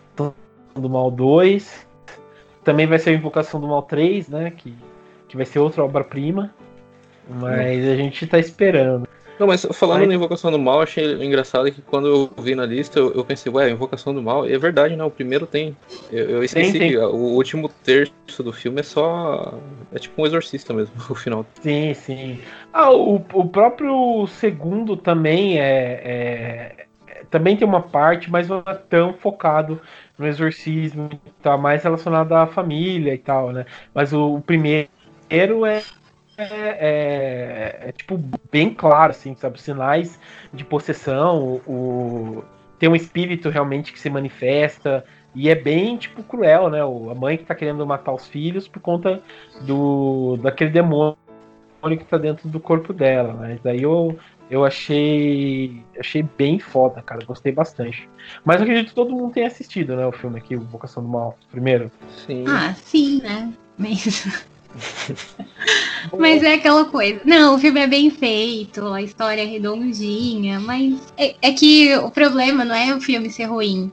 do 0.73 0.89
Mal 0.89 1.11
2. 1.11 1.87
Também 2.65 2.85
vai 2.87 2.99
ser 2.99 3.11
a 3.11 3.13
Invocação 3.13 3.61
do 3.61 3.67
Mal 3.67 3.83
3, 3.83 4.27
né? 4.27 4.51
Que, 4.57 4.73
que 5.29 5.37
vai 5.37 5.45
ser 5.45 5.59
outra 5.59 5.83
obra-prima. 5.85 6.53
Mas 7.29 7.87
a 7.87 7.95
gente 7.95 8.27
tá 8.27 8.37
esperando. 8.37 9.07
Não, 9.37 9.47
mas 9.47 9.65
falando 9.73 9.99
Mas- 9.99 10.07
na 10.07 10.15
Invocação 10.15 10.49
do 10.49 10.57
Mal, 10.57 10.81
achei 10.81 11.13
engraçado 11.23 11.69
que 11.69 11.81
quando 11.81 12.07
eu 12.07 12.31
vi 12.41 12.55
na 12.55 12.65
lista, 12.65 12.99
eu, 12.99 13.11
eu 13.13 13.25
pensei, 13.25 13.51
ué, 13.51 13.69
Invocação 13.69 14.13
do 14.13 14.21
Mal, 14.21 14.45
é 14.47 14.57
verdade, 14.57 14.95
né? 14.95 15.03
O 15.03 15.11
primeiro 15.11 15.45
tem. 15.45 15.75
Eu, 16.11 16.29
eu 16.29 16.43
esqueci 16.43 16.71
Tem, 16.71 16.79
tem. 16.79 16.89
que 16.91 16.97
o 16.97 17.15
último 17.15 17.67
terço 17.83 18.41
do 18.41 18.53
filme 18.53 18.79
é 18.79 18.83
só. 18.83 19.55
É 19.93 19.99
tipo 19.99 20.21
um 20.21 20.25
exorcista 20.25 20.73
mesmo, 20.73 20.93
o 21.09 21.15
final. 21.15 21.45
Sim, 21.61 21.93
sim. 21.93 22.39
Ah, 22.71 22.91
o, 22.91 23.15
o 23.33 23.45
próprio 23.49 24.25
segundo 24.27 24.95
também 24.95 25.59
é- 25.59 26.01
é- 26.03 26.85
Também 27.29 27.57
tem 27.57 27.67
uma 27.67 27.81
parte, 27.81 28.31
mas 28.31 28.47
não 28.47 28.63
é 28.65 28.73
tão 28.73 29.13
focado 29.15 29.81
no 30.17 30.27
exorcismo, 30.27 31.09
tá 31.41 31.57
mais 31.57 31.83
relacionado 31.83 32.33
à 32.33 32.47
família 32.47 33.13
e 33.13 33.17
tal, 33.17 33.51
né? 33.51 33.65
Mas 33.93 34.13
o, 34.13 34.35
o 34.35 34.41
primeiro 34.41 34.89
é, 35.65 35.83
é, 36.37 37.77
é, 37.87 37.91
tipo 37.91 38.19
bem 38.51 38.73
claro, 38.73 39.11
assim, 39.11 39.35
sabe? 39.35 39.61
Sinais 39.61 40.19
de 40.53 40.63
possessão, 40.63 41.61
o, 41.65 42.43
tem 42.79 42.89
um 42.89 42.95
espírito 42.95 43.49
realmente 43.49 43.91
que 43.91 43.99
se 43.99 44.09
manifesta. 44.09 45.03
E 45.33 45.49
é 45.49 45.55
bem, 45.55 45.97
tipo, 45.97 46.23
cruel, 46.23 46.69
né? 46.69 46.79
A 46.81 47.15
mãe 47.15 47.37
que 47.37 47.43
tá 47.43 47.53
querendo 47.53 47.85
matar 47.85 48.13
os 48.13 48.25
filhos 48.25 48.67
por 48.69 48.79
conta 48.79 49.21
do 49.61 50.37
daquele 50.37 50.69
demônio 50.69 51.17
que 51.97 52.05
tá 52.05 52.17
dentro 52.17 52.47
do 52.47 52.59
corpo 52.59 52.93
dela. 52.93 53.33
Mas 53.33 53.49
né? 53.49 53.59
daí 53.63 53.81
eu, 53.83 54.17
eu 54.49 54.63
achei 54.63 55.83
achei 55.99 56.23
bem 56.23 56.59
foda, 56.59 57.01
cara. 57.01 57.25
Gostei 57.25 57.51
bastante. 57.51 58.07
Mas 58.43 58.57
eu 58.57 58.63
acredito 58.63 58.89
que 58.89 58.95
todo 58.95 59.15
mundo 59.15 59.33
tenha 59.33 59.47
assistido, 59.47 59.95
né? 59.95 60.05
O 60.05 60.11
filme 60.11 60.37
aqui, 60.37 60.55
o 60.55 60.61
Vocação 60.61 61.01
do 61.03 61.09
Mal, 61.09 61.37
primeiro. 61.51 61.91
Sim. 62.25 62.45
Ah, 62.47 62.73
sim, 62.73 63.21
né? 63.21 63.51
Mas... 63.77 64.27
mas 66.17 66.43
é 66.43 66.55
aquela 66.55 66.85
coisa. 66.85 67.21
Não, 67.25 67.55
o 67.55 67.59
filme 67.59 67.79
é 67.79 67.87
bem 67.87 68.09
feito, 68.11 68.85
a 68.87 69.01
história 69.01 69.41
é 69.41 69.45
redondinha, 69.45 70.59
mas 70.59 71.13
é, 71.17 71.35
é 71.41 71.51
que 71.53 71.95
o 71.97 72.11
problema 72.11 72.63
não 72.63 72.75
é 72.75 72.93
o 72.93 73.01
filme 73.01 73.31
ser 73.31 73.45
ruim. 73.45 73.91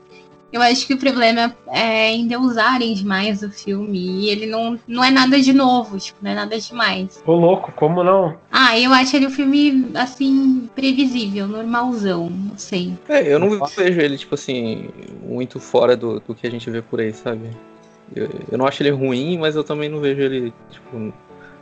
Eu 0.53 0.61
acho 0.61 0.85
que 0.85 0.93
o 0.93 0.99
problema 0.99 1.57
é 1.65 2.09
ainda 2.09 2.39
usarem 2.39 2.93
demais 2.93 3.41
o 3.41 3.49
filme. 3.49 3.97
E 3.97 4.29
ele 4.29 4.45
não, 4.45 4.79
não 4.87 5.03
é 5.03 5.09
nada 5.09 5.41
de 5.41 5.51
novo, 5.51 5.97
tipo, 5.97 6.19
não 6.21 6.29
é 6.29 6.35
nada 6.35 6.59
demais. 6.59 7.23
Ô, 7.25 7.33
louco, 7.33 7.71
como 7.71 8.03
não? 8.03 8.37
Ah, 8.51 8.79
eu 8.79 8.93
acho 8.93 9.15
ele 9.15 9.25
um 9.25 9.31
filme, 9.31 9.89
assim, 9.95 10.69
previsível, 10.75 11.47
normalzão, 11.47 12.29
não 12.29 12.55
sei. 12.55 12.93
É, 13.09 13.33
eu 13.33 13.39
não 13.39 13.49
vejo 13.65 13.99
ele, 13.99 14.15
tipo 14.15 14.35
assim, 14.35 14.89
muito 15.23 15.59
fora 15.59 15.97
do, 15.97 16.19
do 16.19 16.35
que 16.35 16.45
a 16.45 16.51
gente 16.51 16.69
vê 16.69 16.83
por 16.83 17.01
aí, 17.01 17.11
sabe? 17.11 17.49
Eu, 18.15 18.29
eu 18.51 18.55
não 18.55 18.67
acho 18.67 18.83
ele 18.83 18.91
ruim, 18.91 19.39
mas 19.39 19.55
eu 19.55 19.63
também 19.63 19.89
não 19.89 19.99
vejo 19.99 20.21
ele, 20.21 20.53
tipo, 20.69 21.11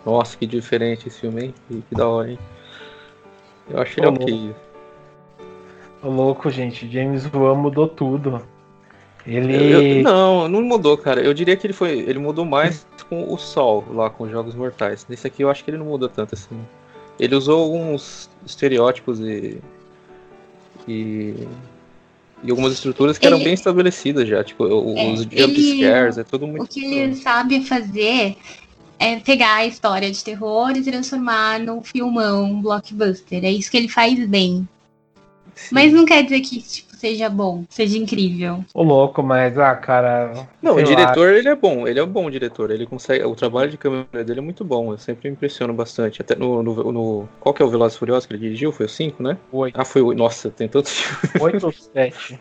nossa, 0.06 0.36
que 0.36 0.46
diferente 0.46 1.08
esse 1.08 1.22
filme, 1.22 1.46
hein? 1.46 1.54
Que, 1.70 1.82
que 1.82 1.96
da 1.96 2.10
hora, 2.10 2.32
hein? 2.32 2.40
Eu 3.70 3.82
acho 3.82 4.02
ele 4.02 4.08
Ô, 4.08 4.12
ok. 4.12 4.56
Ô, 6.04 6.10
louco, 6.10 6.50
gente, 6.50 6.92
James 6.92 7.24
Wan 7.34 7.56
mudou 7.56 7.88
tudo. 7.88 8.42
Ele. 9.26 10.00
Eu, 10.00 10.04
não, 10.04 10.48
não 10.48 10.62
mudou, 10.62 10.98
cara. 10.98 11.22
Eu 11.22 11.34
diria 11.34 11.56
que 11.56 11.66
ele 11.66 11.74
foi. 11.74 12.00
Ele 12.00 12.20
mudou 12.20 12.46
mais 12.46 12.86
com 13.10 13.32
o 13.32 13.38
Sol, 13.38 13.86
lá 13.92 14.10
com 14.10 14.24
os 14.24 14.32
Jogos 14.32 14.56
Mortais. 14.56 15.06
Nesse 15.08 15.28
aqui 15.28 15.44
eu 15.44 15.50
acho 15.50 15.64
que 15.64 15.70
ele 15.70 15.78
não 15.78 15.86
mudou 15.86 16.10
tanto 16.10 16.36
assim. 16.36 16.60
Ele 17.20 17.36
usou 17.36 17.62
alguns 17.62 18.30
estereótipos 18.46 19.20
e. 19.20 19.60
e. 20.88 21.36
e 22.44 22.50
algumas 22.50 22.74
estruturas 22.74 23.18
que 23.18 23.26
ele, 23.26 23.36
eram 23.36 23.44
bem 23.44 23.54
estabelecidas 23.54 24.28
já. 24.28 24.44
Tipo, 24.44 24.66
é, 24.98 25.12
os 25.12 25.22
jump 25.22 25.62
scares, 25.62 26.18
é 26.18 26.24
tudo 26.24 26.48
muito. 26.48 26.64
O 26.64 26.68
que 26.68 26.84
ele 26.84 27.16
sabe 27.16 27.64
fazer 27.64 28.36
é 28.98 29.20
pegar 29.20 29.56
a 29.56 29.66
história 29.66 30.12
de 30.12 30.24
terror 30.24 30.72
e 30.76 30.84
transformar 30.84 31.60
num 31.60 31.82
filmão, 31.82 32.44
um 32.46 32.62
blockbuster. 32.62 33.44
É 33.44 33.52
isso 33.52 33.70
que 33.70 33.78
ele 33.78 33.88
faz 33.88 34.28
bem. 34.28 34.68
Sim. 35.56 35.70
Mas 35.76 35.92
não 35.92 36.06
quer 36.06 36.24
dizer 36.24 36.40
que, 36.42 36.62
tipo, 36.62 36.91
seja 37.02 37.28
bom, 37.30 37.66
seja 37.68 37.98
incrível. 37.98 38.64
O 38.76 38.84
louco, 38.84 39.24
mas, 39.24 39.58
ah, 39.58 39.76
cara. 39.76 40.48
Não, 40.62 40.76
o 40.76 40.84
diretor, 40.84 41.32
lá. 41.32 41.38
ele 41.38 41.50
é 41.50 41.56
bom, 41.56 41.88
ele 41.88 42.00
é 42.00 42.04
um 42.04 42.08
bom 42.08 42.30
diretor. 42.30 42.70
Ele 42.70 42.86
consegue. 42.86 43.24
O 43.24 43.36
trabalho 43.36 43.72
de 43.72 43.78
câmera 43.78 44.24
dele 44.24 44.40
é 44.40 44.44
muito 44.44 44.64
bom. 44.64 44.92
Eu 44.92 45.00
sempre 45.00 45.28
me 45.28 45.36
impressiono 45.36 45.74
bastante. 45.74 46.22
Até 46.22 46.36
no. 46.36 46.62
no, 46.62 46.92
no 46.92 47.30
qual 47.40 47.56
que 47.56 47.64
é 47.64 47.66
o 47.66 47.70
Velozes 47.70 47.98
Furiosos 47.98 48.28
que 48.28 48.34
ele 48.34 48.44
dirigiu? 48.44 48.72
Foi 48.72 48.86
o 48.86 48.90
5, 48.90 49.24
né? 49.24 49.36
Oito. 49.52 49.82
Ah, 49.82 49.84
foi 49.84 50.04
o. 50.04 50.14
Nossa, 50.14 50.52
tem 50.52 50.68
tantos 50.68 51.00
filmes. 51.00 51.42
Oito 51.42 51.66
ou 51.66 51.72
sete? 51.72 52.40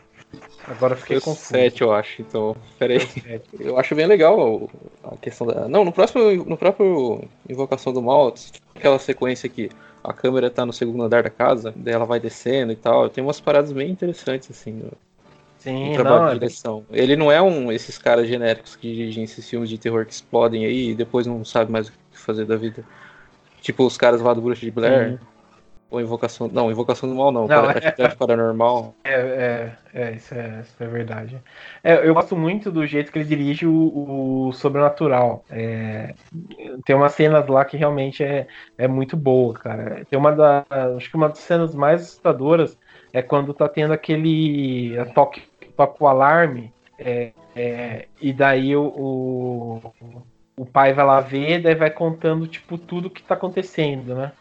Agora 0.69 0.95
fiquei 0.95 1.19
com 1.21 1.35
sete, 1.35 1.81
eu 1.81 1.93
acho. 1.93 2.21
Então, 2.21 2.55
peraí. 2.79 3.01
Eu 3.59 3.79
acho 3.79 3.95
bem 3.95 4.07
legal 4.07 4.69
a 5.03 5.17
questão 5.17 5.47
da. 5.47 5.67
Não, 5.69 5.87
no 5.87 5.93
próximo, 5.93 6.45
no 6.45 6.57
próprio 6.59 7.25
Invocação 7.49 7.95
do 7.95 8.03
Mal, 8.03 8.35
aquela 8.75 8.99
sequência 8.99 9.49
que 9.49 9.71
a 10.03 10.13
câmera 10.13 10.51
tá 10.51 10.65
no 10.65 10.73
segundo 10.73 11.03
andar 11.03 11.23
da 11.23 11.31
casa, 11.31 11.73
daí 11.77 11.95
ela 11.95 12.07
vai 12.07 12.19
descendo 12.19 12.73
e 12.73 12.77
tal. 12.77 13.09
Tem 13.09 13.23
umas 13.23 13.41
paradas 13.41 13.73
bem 13.73 13.91
interessantes, 13.91 14.51
assim, 14.51 14.73
no, 14.73 14.93
Sim, 15.59 15.91
no 15.91 15.95
trabalho 15.95 16.23
não, 16.23 16.33
de 16.33 16.39
direção. 16.39 16.85
É... 16.91 17.03
Ele 17.03 17.17
não 17.17 17.31
é 17.31 17.41
um 17.41 17.71
esses 17.71 17.99
caras 17.99 18.27
genéricos 18.27 18.77
que 18.77 18.95
dirigem 18.95 19.25
esses 19.25 19.49
filmes 19.49 19.69
de 19.69 19.79
terror 19.79 20.07
que 20.07 20.13
explodem 20.13 20.65
aí 20.65 20.91
e 20.91 20.95
depois 20.95 21.27
não 21.27 21.45
sabe 21.45 21.71
mais 21.71 21.89
o 21.89 21.93
que 21.93 22.19
fazer 22.19 22.47
da 22.47 22.57
vida. 22.57 22.85
Tipo 23.61 23.85
os 23.85 23.97
caras 23.97 24.23
lá 24.23 24.33
do 24.33 24.41
Bruxa 24.41 24.65
de 24.65 24.71
Blair. 24.71 25.21
Ou 25.91 26.01
Invocação. 26.01 26.49
Não, 26.53 26.71
Invocação 26.71 27.09
do 27.09 27.15
Mal 27.17 27.33
não. 27.33 27.49
não 27.49 27.69
Atividade 27.69 28.03
é, 28.03 28.09
Paranormal. 28.15 28.95
É, 29.03 29.13
é, 29.13 29.73
é, 29.93 30.13
isso 30.13 30.35
é, 30.35 30.61
isso 30.61 30.83
é 30.83 30.87
verdade. 30.87 31.37
É, 31.83 32.07
eu 32.07 32.15
gosto 32.15 32.37
muito 32.37 32.71
do 32.71 32.87
jeito 32.87 33.11
que 33.11 33.19
ele 33.19 33.29
dirige 33.29 33.67
o, 33.67 34.47
o 34.49 34.53
sobrenatural. 34.53 35.45
É, 35.51 36.15
tem 36.85 36.95
umas 36.95 37.13
cenas 37.13 37.49
lá 37.49 37.65
que 37.65 37.77
realmente 37.77 38.23
é, 38.23 38.47
é 38.79 38.87
muito 38.87 39.17
boa, 39.17 39.55
cara. 39.55 40.05
Tem 40.09 40.19
uma 40.19 40.31
da. 40.31 40.65
Acho 40.97 41.11
que 41.11 41.17
uma 41.17 41.29
das 41.29 41.39
cenas 41.39 41.75
mais 41.75 42.03
assustadoras 42.03 42.79
é 43.13 43.21
quando 43.21 43.53
tá 43.53 43.69
tendo 43.69 43.93
aquele. 43.93 44.95
toque, 45.15 45.43
toque 45.77 46.03
o 46.03 46.07
alarme. 46.07 46.73
É, 46.97 47.33
é, 47.57 48.07
e 48.21 48.33
daí 48.33 48.77
o, 48.77 48.85
o, 48.85 49.93
o 50.57 50.67
pai 50.67 50.93
vai 50.93 51.05
lá 51.05 51.21
ver, 51.21 51.63
daí 51.63 51.75
vai 51.75 51.91
contando, 51.91 52.47
tipo, 52.47 52.77
tudo 52.77 53.11
que 53.11 53.23
tá 53.23 53.35
acontecendo, 53.35 54.15
né? 54.15 54.33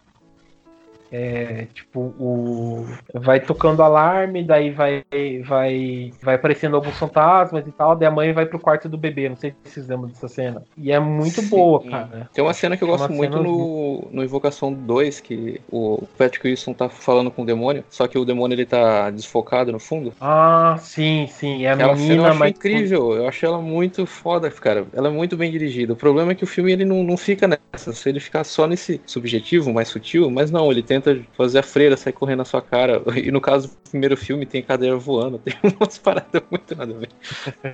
É, 1.12 1.68
tipo, 1.74 2.14
o 2.20 2.86
vai 3.14 3.40
tocando 3.40 3.82
alarme, 3.82 4.44
daí 4.44 4.70
vai 4.70 5.04
vai 5.44 6.12
vai 6.22 6.36
aparecendo 6.36 6.76
alguns 6.76 6.98
fantasmas 6.98 7.66
e 7.66 7.72
tal, 7.72 7.96
daí 7.96 8.08
a 8.08 8.12
mãe 8.12 8.32
vai 8.32 8.46
pro 8.46 8.60
quarto 8.60 8.88
do 8.88 8.98
bebê, 8.98 9.30
não 9.30 9.36
sei 9.36 9.54
se 9.64 9.72
vocês 9.72 9.88
lembram 9.88 10.10
dessa 10.10 10.28
cena. 10.28 10.64
E 10.78 10.92
é 10.92 11.00
muito 11.00 11.42
Sim. 11.42 11.50
boa, 11.50 11.84
cara. 11.84 12.30
Tem 12.34 12.44
uma 12.44 12.54
cena 12.54 12.78
que 12.78 12.84
eu 12.84 12.88
gosto 12.88 13.12
muito 13.12 13.42
no, 13.42 14.08
no 14.12 14.24
Invocação 14.24 14.72
2, 14.72 15.20
que 15.20 15.60
o 15.72 16.04
Patrick 16.18 16.48
Wilson 16.48 16.74
tá 16.74 16.90
falando 16.90 17.32
com 17.32 17.42
o 17.42 17.46
demônio, 17.46 17.84
só 17.90 18.08
que 18.08 18.18
o 18.18 18.26
demônio 18.26 18.56
ele 18.56 18.66
tá 18.66 19.10
desfocado 19.10 19.72
no 19.72 19.80
fundo. 19.80 20.14
Ah, 20.22 20.78
sim, 20.80 21.28
sim. 21.28 21.66
É 21.66 21.72
a 21.72 21.74
Aquela 21.74 21.96
menina 21.96 22.16
cena 22.16 22.28
eu 22.30 22.36
mais 22.36 22.52
incrível, 22.52 23.16
eu 23.16 23.28
achei 23.28 23.48
ela 23.48 23.62
muito 23.62 24.06
foda, 24.06 24.50
cara. 24.52 24.86
Ela 24.94 25.08
é 25.08 25.12
muito 25.12 25.36
bem 25.36 25.52
dirigida. 25.52 25.94
O 25.94 25.96
problema 25.96 26.32
é 26.32 26.36
que 26.36 26.44
o 26.44 26.48
filme 26.48 26.72
ele 26.72 26.86
não, 26.86 27.04
não 27.04 27.18
fica 27.18 27.48
nessa, 27.48 27.94
se 27.94 28.10
ele 28.10 28.20
ficar 28.20 28.44
só 28.44 28.68
nesse 28.68 29.02
subjetivo, 29.06 29.74
mais 29.74 29.88
sutil, 29.88 30.30
mas 30.30 30.52
não, 30.52 30.72
ele 30.72 30.84
tenta 31.02 31.26
fazer 31.34 31.60
a 31.60 31.64
freira 31.64 31.98
sair 31.98 32.14
correndo 32.14 32.40
na 32.40 32.46
sua 32.46 32.62
cara. 32.62 33.02
E 33.20 33.32
no 33.32 33.42
caso 33.42 33.70
do 33.70 33.90
primeiro 33.90 34.16
filme 34.16 34.46
tem 34.46 34.64
cadeira 34.64 34.96
voando, 34.96 35.40
tem 35.44 35.54
umas 35.80 35.98
paradas 35.98 36.42
muito 36.50 36.76
nada 36.76 36.94
a 36.94 36.98
ver. 36.98 37.10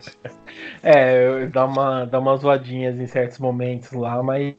é, 0.82 1.46
dá 1.48 1.66
uma, 1.66 2.06
dá 2.06 2.20
umas 2.20 2.42
zoadinhas 2.42 3.00
em 3.00 3.08
certos 3.08 3.40
momentos 3.40 3.92
lá, 3.92 4.22
mas 4.24 4.56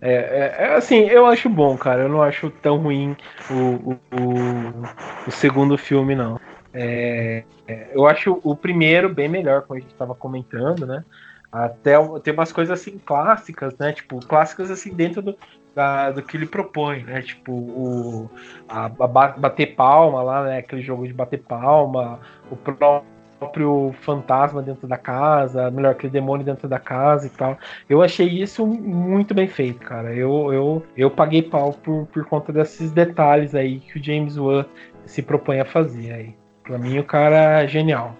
é, 0.00 0.12
é, 0.12 0.56
é, 0.58 0.74
assim, 0.74 1.00
eu 1.00 1.26
acho 1.26 1.48
bom, 1.48 1.76
cara. 1.76 2.02
Eu 2.02 2.08
não 2.08 2.22
acho 2.22 2.50
tão 2.50 2.78
ruim 2.78 3.16
o, 3.50 3.92
o, 3.92 5.26
o, 5.26 5.30
segundo 5.30 5.76
filme, 5.76 6.14
não. 6.14 6.40
É, 6.72 7.44
é 7.66 7.88
eu 7.92 8.06
acho 8.06 8.40
o 8.42 8.54
primeiro 8.54 9.08
bem 9.12 9.28
melhor, 9.28 9.62
como 9.62 9.78
a 9.78 9.80
gente 9.80 9.92
estava 9.92 10.14
comentando, 10.14 10.86
né? 10.86 11.04
Até 11.50 11.94
tem 12.22 12.34
umas 12.34 12.52
coisas 12.52 12.78
assim 12.78 12.98
clássicas, 12.98 13.76
né? 13.78 13.92
Tipo, 13.92 14.20
clássicas 14.26 14.70
assim 14.70 14.92
dentro 14.92 15.22
do, 15.22 15.36
da, 15.76 16.10
do 16.10 16.22
que 16.22 16.38
ele 16.38 16.46
propõe, 16.46 17.04
né? 17.04 17.20
Tipo, 17.20 17.52
o, 17.52 18.30
a, 18.66 18.86
a 18.86 19.06
bater 19.06 19.76
palma 19.76 20.22
lá, 20.22 20.44
né? 20.44 20.58
Aquele 20.58 20.80
jogo 20.80 21.06
de 21.06 21.12
bater 21.12 21.42
palma, 21.42 22.18
o 22.50 22.56
próprio 22.56 23.94
fantasma 24.00 24.62
dentro 24.62 24.88
da 24.88 24.96
casa, 24.96 25.70
melhor, 25.70 25.90
aquele 25.90 26.10
demônio 26.10 26.46
dentro 26.46 26.66
da 26.66 26.78
casa 26.78 27.26
e 27.26 27.30
tal. 27.30 27.58
Eu 27.90 28.02
achei 28.02 28.26
isso 28.26 28.66
muito 28.66 29.34
bem 29.34 29.46
feito, 29.46 29.80
cara. 29.80 30.14
Eu, 30.14 30.50
eu, 30.50 30.82
eu 30.96 31.10
paguei 31.10 31.42
pau 31.42 31.74
por, 31.74 32.06
por 32.06 32.24
conta 32.24 32.50
desses 32.54 32.90
detalhes 32.90 33.54
aí 33.54 33.80
que 33.80 33.98
o 33.98 34.02
James 34.02 34.38
Wan 34.38 34.64
se 35.04 35.20
propõe 35.20 35.60
a 35.60 35.66
fazer 35.66 36.10
aí. 36.10 36.34
Pra 36.62 36.78
mim, 36.78 36.98
o 36.98 37.04
cara 37.04 37.62
é 37.62 37.68
genial. 37.68 38.16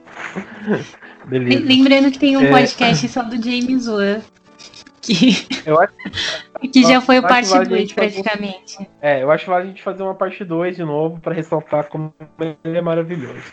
Beleza. 1.26 1.64
Lembrando 1.64 2.12
que 2.12 2.18
tem 2.18 2.36
um 2.36 2.42
é. 2.42 2.50
podcast 2.50 3.06
é... 3.06 3.08
só 3.08 3.22
do 3.22 3.42
James 3.42 3.88
Wan. 3.88 4.20
Que, 5.06 5.46
eu 5.64 5.80
acho, 5.80 5.92
que 6.72 6.82
já 6.82 7.00
foi 7.00 7.18
o 7.20 7.22
parte 7.22 7.56
2, 7.56 7.92
praticamente. 7.92 8.74
Fazer, 8.74 8.90
é, 9.00 9.22
eu 9.22 9.30
acho 9.30 9.44
que 9.44 9.50
a 9.52 9.64
gente 9.64 9.82
fazer 9.82 10.02
uma 10.02 10.14
parte 10.14 10.44
2 10.44 10.76
de 10.76 10.84
novo 10.84 11.20
para 11.20 11.32
ressaltar 11.32 11.88
como 11.88 12.12
ele 12.40 12.76
é 12.76 12.82
maravilhoso. 12.82 13.52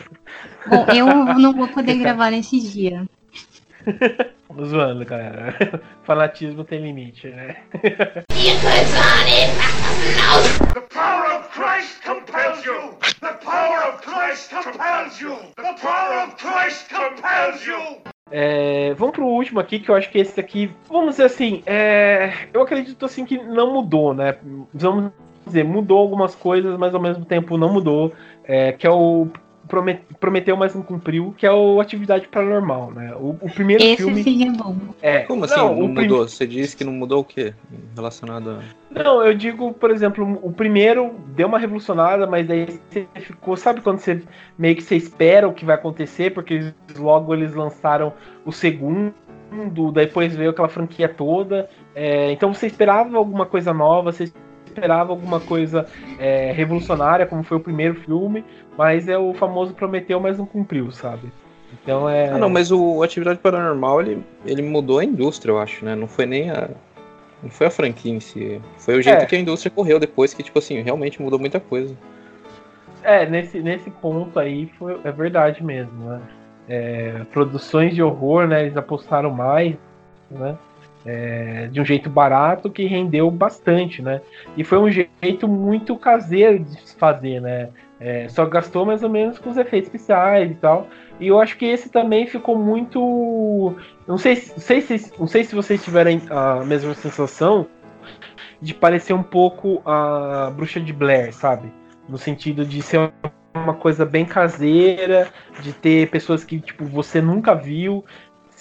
Bom, 0.66 0.84
eu 0.92 1.06
não 1.38 1.52
vou 1.52 1.68
poder 1.68 1.94
gravar 1.94 2.30
nesse 2.30 2.60
dia. 2.60 3.04
Zoando, 4.62 5.04
galera. 5.04 5.54
Fanatismo 6.04 6.64
tem 6.64 6.80
limite, 6.80 7.28
né? 7.28 7.56
The 10.74 10.80
power 10.90 11.38
of 11.38 11.48
Christ 11.50 12.02
compels 12.04 12.64
you! 12.64 12.98
The 13.20 13.34
power 13.44 13.78
of 13.88 14.02
Christ 14.02 14.50
compels 14.50 15.20
you! 15.20 15.36
The 15.56 15.74
power 15.80 16.24
of 16.24 16.36
Christ 16.36 16.88
compels 16.88 17.66
you! 17.66 18.13
É, 18.30 18.94
vamos 18.94 19.14
pro 19.14 19.26
último 19.26 19.60
aqui, 19.60 19.78
que 19.78 19.90
eu 19.90 19.94
acho 19.94 20.10
que 20.10 20.18
esse 20.18 20.40
aqui, 20.40 20.70
vamos 20.88 21.10
dizer 21.10 21.24
assim, 21.24 21.62
é, 21.66 22.48
eu 22.52 22.62
acredito 22.62 23.04
assim 23.04 23.24
que 23.24 23.36
não 23.36 23.72
mudou, 23.72 24.14
né? 24.14 24.36
Vamos 24.72 25.12
dizer, 25.46 25.62
mudou 25.62 25.98
algumas 25.98 26.34
coisas, 26.34 26.78
mas 26.78 26.94
ao 26.94 27.00
mesmo 27.00 27.24
tempo 27.24 27.58
não 27.58 27.72
mudou. 27.72 28.12
É, 28.44 28.72
que 28.72 28.86
é 28.86 28.90
o 28.90 29.28
prometeu, 30.20 30.56
mas 30.56 30.74
não 30.74 30.82
cumpriu, 30.82 31.34
que 31.36 31.46
é 31.46 31.52
o 31.52 31.80
Atividade 31.80 32.28
Paranormal, 32.28 32.90
né? 32.92 33.14
O, 33.16 33.36
o 33.40 33.50
primeiro 33.52 33.82
Esse 33.82 33.96
filme. 33.96 34.22
sim 34.22 34.48
é 34.48 34.50
bom. 34.52 34.76
É, 35.00 35.20
Como 35.20 35.44
assim 35.44 35.56
não, 35.56 35.74
não, 35.74 35.84
o 35.84 35.94
prim- 35.94 36.02
mudou? 36.08 36.28
Você 36.28 36.46
disse 36.46 36.76
que 36.76 36.84
não 36.84 36.92
mudou 36.92 37.20
o 37.20 37.24
quê? 37.24 37.54
Relacionado 37.96 38.50
a. 38.50 38.60
Não, 38.90 39.24
eu 39.24 39.34
digo, 39.34 39.72
por 39.72 39.90
exemplo, 39.90 40.38
o 40.42 40.52
primeiro 40.52 41.14
deu 41.34 41.48
uma 41.48 41.58
revolucionada, 41.58 42.26
mas 42.26 42.48
aí 42.50 42.80
você 42.88 43.06
ficou. 43.16 43.56
Sabe 43.56 43.80
quando 43.80 43.98
você 43.98 44.22
meio 44.58 44.76
que 44.76 44.82
você 44.82 44.96
espera 44.96 45.48
o 45.48 45.52
que 45.54 45.64
vai 45.64 45.74
acontecer, 45.74 46.32
porque 46.32 46.72
logo 46.96 47.34
eles 47.34 47.54
lançaram 47.54 48.12
o 48.44 48.52
segundo, 48.52 49.12
depois 49.92 50.34
veio 50.36 50.50
aquela 50.50 50.68
franquia 50.68 51.08
toda. 51.08 51.68
é, 51.94 52.30
então 52.32 52.52
você 52.52 52.66
esperava 52.66 53.16
alguma 53.16 53.46
coisa 53.46 53.72
nova, 53.72 54.12
você 54.12 54.32
esperava 54.74 55.12
alguma 55.12 55.40
coisa 55.40 55.86
é, 56.18 56.52
revolucionária, 56.52 57.26
como 57.26 57.42
foi 57.44 57.56
o 57.56 57.60
primeiro 57.60 57.94
filme, 57.94 58.44
mas 58.76 59.08
é 59.08 59.16
o 59.16 59.32
famoso 59.34 59.72
prometeu, 59.74 60.18
mas 60.20 60.38
não 60.38 60.46
cumpriu, 60.46 60.90
sabe? 60.90 61.32
Então 61.72 62.08
é. 62.08 62.28
Ah, 62.28 62.38
não, 62.38 62.50
mas 62.50 62.70
o 62.70 63.02
Atividade 63.02 63.38
Paranormal 63.38 64.00
ele, 64.00 64.24
ele 64.44 64.62
mudou 64.62 64.98
a 64.98 65.04
indústria, 65.04 65.52
eu 65.52 65.58
acho, 65.58 65.84
né? 65.84 65.94
Não 65.94 66.06
foi 66.06 66.26
nem 66.26 66.50
a. 66.50 66.68
Não 67.42 67.50
foi 67.50 67.66
a 67.66 67.70
franquia 67.70 68.12
em 68.12 68.20
si. 68.20 68.60
Foi 68.78 68.98
o 68.98 69.02
jeito 69.02 69.22
É. 69.22 69.26
que 69.26 69.36
a 69.36 69.38
indústria 69.38 69.70
correu 69.70 70.00
depois, 70.00 70.32
que, 70.32 70.42
tipo 70.42 70.58
assim, 70.58 70.80
realmente 70.80 71.20
mudou 71.20 71.38
muita 71.38 71.60
coisa. 71.60 71.94
É, 73.02 73.26
nesse, 73.26 73.60
nesse 73.60 73.90
ponto 73.90 74.38
aí 74.38 74.70
foi, 74.78 74.98
é 75.04 75.12
verdade 75.12 75.62
mesmo, 75.62 75.92
né? 76.08 76.20
É, 76.66 77.20
produções 77.32 77.94
de 77.94 78.02
horror, 78.02 78.46
né? 78.46 78.62
Eles 78.62 78.76
apostaram 78.78 79.30
mais, 79.30 79.76
né? 80.30 80.56
É, 81.06 81.68
de 81.70 81.80
um 81.80 81.84
jeito 81.84 82.08
barato 82.08 82.70
que 82.70 82.86
rendeu 82.86 83.30
bastante, 83.30 84.00
né? 84.00 84.22
E 84.56 84.64
foi 84.64 84.78
um 84.78 84.90
jeito 84.90 85.46
muito 85.46 85.96
caseiro 85.96 86.60
de 86.60 86.80
se 86.80 86.96
fazer, 86.96 87.40
né? 87.40 87.68
É, 88.00 88.26
só 88.28 88.44
gastou 88.46 88.86
mais 88.86 89.02
ou 89.02 89.10
menos 89.10 89.38
com 89.38 89.50
os 89.50 89.56
efeitos 89.56 89.88
especiais 89.88 90.50
e 90.50 90.54
tal. 90.54 90.88
E 91.20 91.28
eu 91.28 91.38
acho 91.40 91.56
que 91.58 91.66
esse 91.66 91.90
também 91.90 92.26
ficou 92.26 92.58
muito. 92.58 93.74
Não 94.06 94.18
sei, 94.18 94.36
se- 94.36 94.58
sei 94.60 94.80
se, 94.80 95.12
não 95.18 95.26
sei 95.26 95.44
se 95.44 95.54
vocês 95.54 95.82
tiverem 95.84 96.22
a 96.30 96.64
mesma 96.64 96.94
sensação 96.94 97.66
de 98.60 98.72
parecer 98.74 99.12
um 99.12 99.22
pouco 99.22 99.82
a 99.84 100.50
Bruxa 100.56 100.80
de 100.80 100.92
Blair, 100.92 101.34
sabe? 101.34 101.72
No 102.08 102.18
sentido 102.18 102.64
de 102.64 102.80
ser 102.82 103.12
uma 103.54 103.74
coisa 103.74 104.04
bem 104.04 104.24
caseira, 104.24 105.28
de 105.60 105.72
ter 105.72 106.10
pessoas 106.10 106.44
que 106.44 106.58
tipo 106.60 106.84
você 106.84 107.20
nunca 107.20 107.54
viu, 107.54 108.04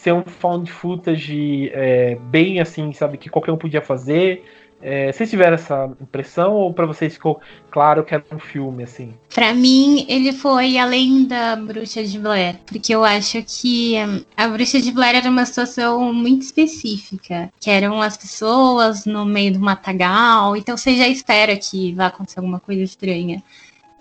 ser 0.04 0.14
um 0.14 0.24
found 0.24 0.70
footage 0.70 1.72
é, 1.74 2.16
bem 2.16 2.60
assim, 2.60 2.92
sabe, 2.92 3.18
que 3.18 3.30
qualquer 3.30 3.52
um 3.52 3.58
podia 3.58 3.82
fazer. 3.82 4.44
É, 4.86 5.10
vocês 5.14 5.30
tiveram 5.30 5.54
essa 5.54 5.90
impressão 6.02 6.56
ou 6.56 6.74
pra 6.74 6.86
vocês 6.86 7.14
ficou 7.14 7.40
claro 7.72 8.04
que 8.04 8.14
era 8.14 8.26
um 8.34 8.40
filme 8.40 8.84
assim? 8.84 9.14
Pra 9.34 9.54
mim, 9.54 10.06
ele 10.10 10.34
foi 10.34 10.78
além 10.78 11.24
da 11.24 11.56
Bruxa 11.56 12.04
de 12.04 12.20
Blair, 12.20 12.58
porque 12.66 12.94
eu 12.94 13.06
acho 13.06 13.42
que 13.44 13.96
hum, 13.96 14.22
a 14.36 14.46
Bruxa 14.50 14.82
de 14.82 14.92
Blair 14.92 15.16
era 15.16 15.30
uma 15.30 15.46
situação 15.46 16.14
muito 16.14 16.42
específica, 16.42 17.50
que 17.62 17.70
eram 17.70 18.02
as 18.02 18.18
pessoas 18.18 19.06
no 19.06 19.26
meio 19.26 19.54
do 19.54 19.60
matagal, 19.60 20.58
então 20.58 20.76
você 20.76 20.98
já 20.98 21.08
espera 21.08 21.56
que 21.56 21.94
vai 21.94 22.08
acontecer 22.08 22.40
alguma 22.40 22.60
coisa 22.60 22.82
estranha. 22.82 23.42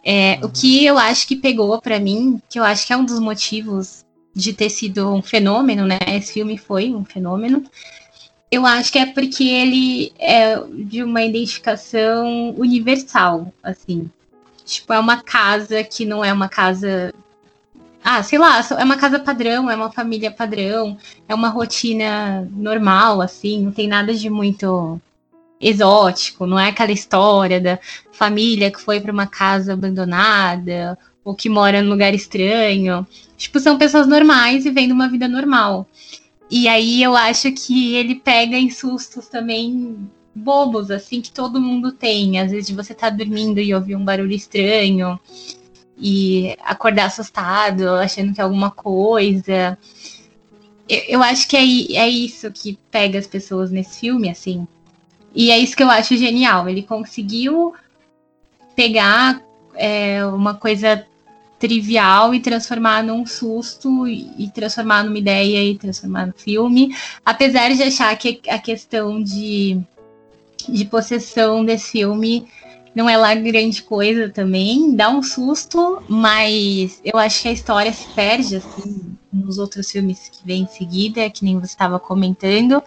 É, 0.05 0.41
O 0.43 0.49
que 0.49 0.85
eu 0.85 0.99
acho 0.99 1.29
que 1.29 1.37
pegou 1.37 1.81
pra 1.81 2.01
mim, 2.01 2.43
que 2.51 2.59
eu 2.59 2.65
acho 2.65 2.85
que 2.85 2.93
é 2.93 2.97
um 2.97 3.05
dos 3.05 3.21
motivos 3.21 4.05
de 4.35 4.53
ter 4.53 4.71
sido 4.71 5.09
um 5.13 5.23
fenômeno, 5.23 5.87
né? 5.87 5.99
Esse 6.09 6.33
filme 6.33 6.57
foi 6.57 6.95
um 6.95 7.05
fenômeno. 7.05 7.65
Eu 8.51 8.67
acho 8.67 8.93
que 8.93 8.99
é 8.99 9.07
porque 9.07 9.45
ele 9.45 10.13
é 10.19 10.59
de 10.85 11.03
uma 11.03 11.23
identificação 11.23 12.51
universal, 12.57 13.53
assim. 13.63 14.11
Tipo, 14.65 14.93
é 14.93 14.99
uma 14.99 15.23
casa 15.23 15.83
que 15.83 16.05
não 16.05 16.25
é 16.25 16.33
uma 16.33 16.49
casa. 16.49 17.13
Ah, 18.05 18.23
sei 18.23 18.39
lá, 18.39 18.61
é 18.79 18.85
uma 18.85 18.97
casa 18.97 19.19
padrão, 19.19 19.71
é 19.71 19.77
uma 19.77 19.91
família 19.93 20.31
padrão, 20.31 20.99
é 21.29 21.35
uma 21.35 21.49
rotina 21.49 22.49
normal, 22.53 23.21
assim, 23.21 23.63
não 23.63 23.73
tem 23.73 23.87
nada 23.87 24.13
de 24.13 24.29
muito 24.29 25.01
exótico, 25.61 26.45
não 26.45 26.59
é 26.59 26.69
aquela 26.71 26.91
história 26.91 27.61
da 27.61 27.79
família 28.11 28.73
que 28.73 28.81
foi 28.81 29.01
para 29.01 29.13
uma 29.13 29.29
casa 29.29 29.73
abandonada 29.73 30.99
ou 31.25 31.35
que 31.35 31.49
mora 31.49 31.83
num 31.83 31.91
lugar 31.91 32.15
estranho. 32.15 33.07
Tipo, 33.37 33.61
são 33.61 33.79
pessoas 33.79 34.07
normais 34.07 34.65
vivendo 34.65 34.93
uma 34.93 35.09
vida 35.09 35.29
normal. 35.29 35.87
E 36.51 36.69
aí 36.69 37.03
eu 37.03 37.17
acho 37.17 37.51
que 37.53 37.95
ele 37.95 38.15
pega 38.15 38.57
em 38.57 38.71
sustos 38.71 39.27
também 39.27 39.97
bobos, 40.35 40.91
assim, 40.91 41.21
que 41.21 41.31
todo 41.31 41.61
mundo 41.61 41.93
tem. 41.93 42.39
Às 42.39 42.51
vezes 42.51 42.75
você 42.75 42.95
tá 42.95 43.11
dormindo 43.11 43.59
e 43.61 43.75
ouvir 43.75 43.97
um 43.97 44.05
barulho 44.05 44.33
estranho 44.33 45.19
e 45.97 46.57
acordar 46.65 47.07
assustado, 47.07 47.89
achando 47.91 48.35
que 48.35 48.41
é 48.41 48.45
alguma 48.45 48.71
coisa. 48.71 49.79
Eu, 50.89 51.03
eu 51.09 51.23
acho 51.23 51.49
que 51.49 51.57
é, 51.57 51.63
é 51.97 52.09
isso 52.09 52.51
que 52.51 52.79
pega 52.91 53.19
as 53.19 53.27
pessoas 53.27 53.71
nesse 53.71 54.01
filme, 54.01 54.29
assim. 54.29 54.67
E 55.35 55.51
é 55.51 55.59
isso 55.59 55.77
que 55.77 55.83
eu 55.83 55.91
acho 55.91 56.17
genial. 56.17 56.69
Ele 56.69 56.83
conseguiu 56.83 57.75
pegar 58.75 59.43
é, 59.75 60.25
uma 60.27 60.55
coisa 60.55 61.07
trivial 61.63 62.35
e 62.35 62.41
transformar 62.41 63.05
num 63.05 63.25
susto 63.25 64.09
e 64.09 64.51
transformar 64.53 65.05
numa 65.05 65.17
ideia 65.17 65.63
e 65.63 65.79
transformar 65.79 66.27
no 66.27 66.33
filme. 66.33 66.93
Apesar 67.25 67.73
de 67.73 67.85
achar 67.85 68.17
que 68.19 68.41
a 68.49 68.59
questão 68.59 69.23
de, 69.23 69.81
de 70.69 70.85
possessão 70.87 71.65
desse 71.65 71.93
filme 71.93 72.49
não 72.93 73.09
é 73.09 73.17
lá 73.17 73.33
grande 73.37 73.81
coisa 73.81 74.29
também, 74.29 74.97
dá 74.97 75.09
um 75.09 75.23
susto, 75.23 76.03
mas 76.09 77.01
eu 77.05 77.17
acho 77.17 77.43
que 77.43 77.49
a 77.49 77.53
história 77.53 77.93
se 77.93 78.09
perde 78.09 78.57
assim 78.57 79.17
nos 79.33 79.57
outros 79.57 79.89
filmes 79.89 80.29
que 80.31 80.45
vêm 80.45 80.63
em 80.63 80.67
seguida, 80.67 81.31
que 81.31 81.45
nem 81.45 81.61
você 81.61 81.67
estava 81.67 82.01
comentando. 82.01 82.83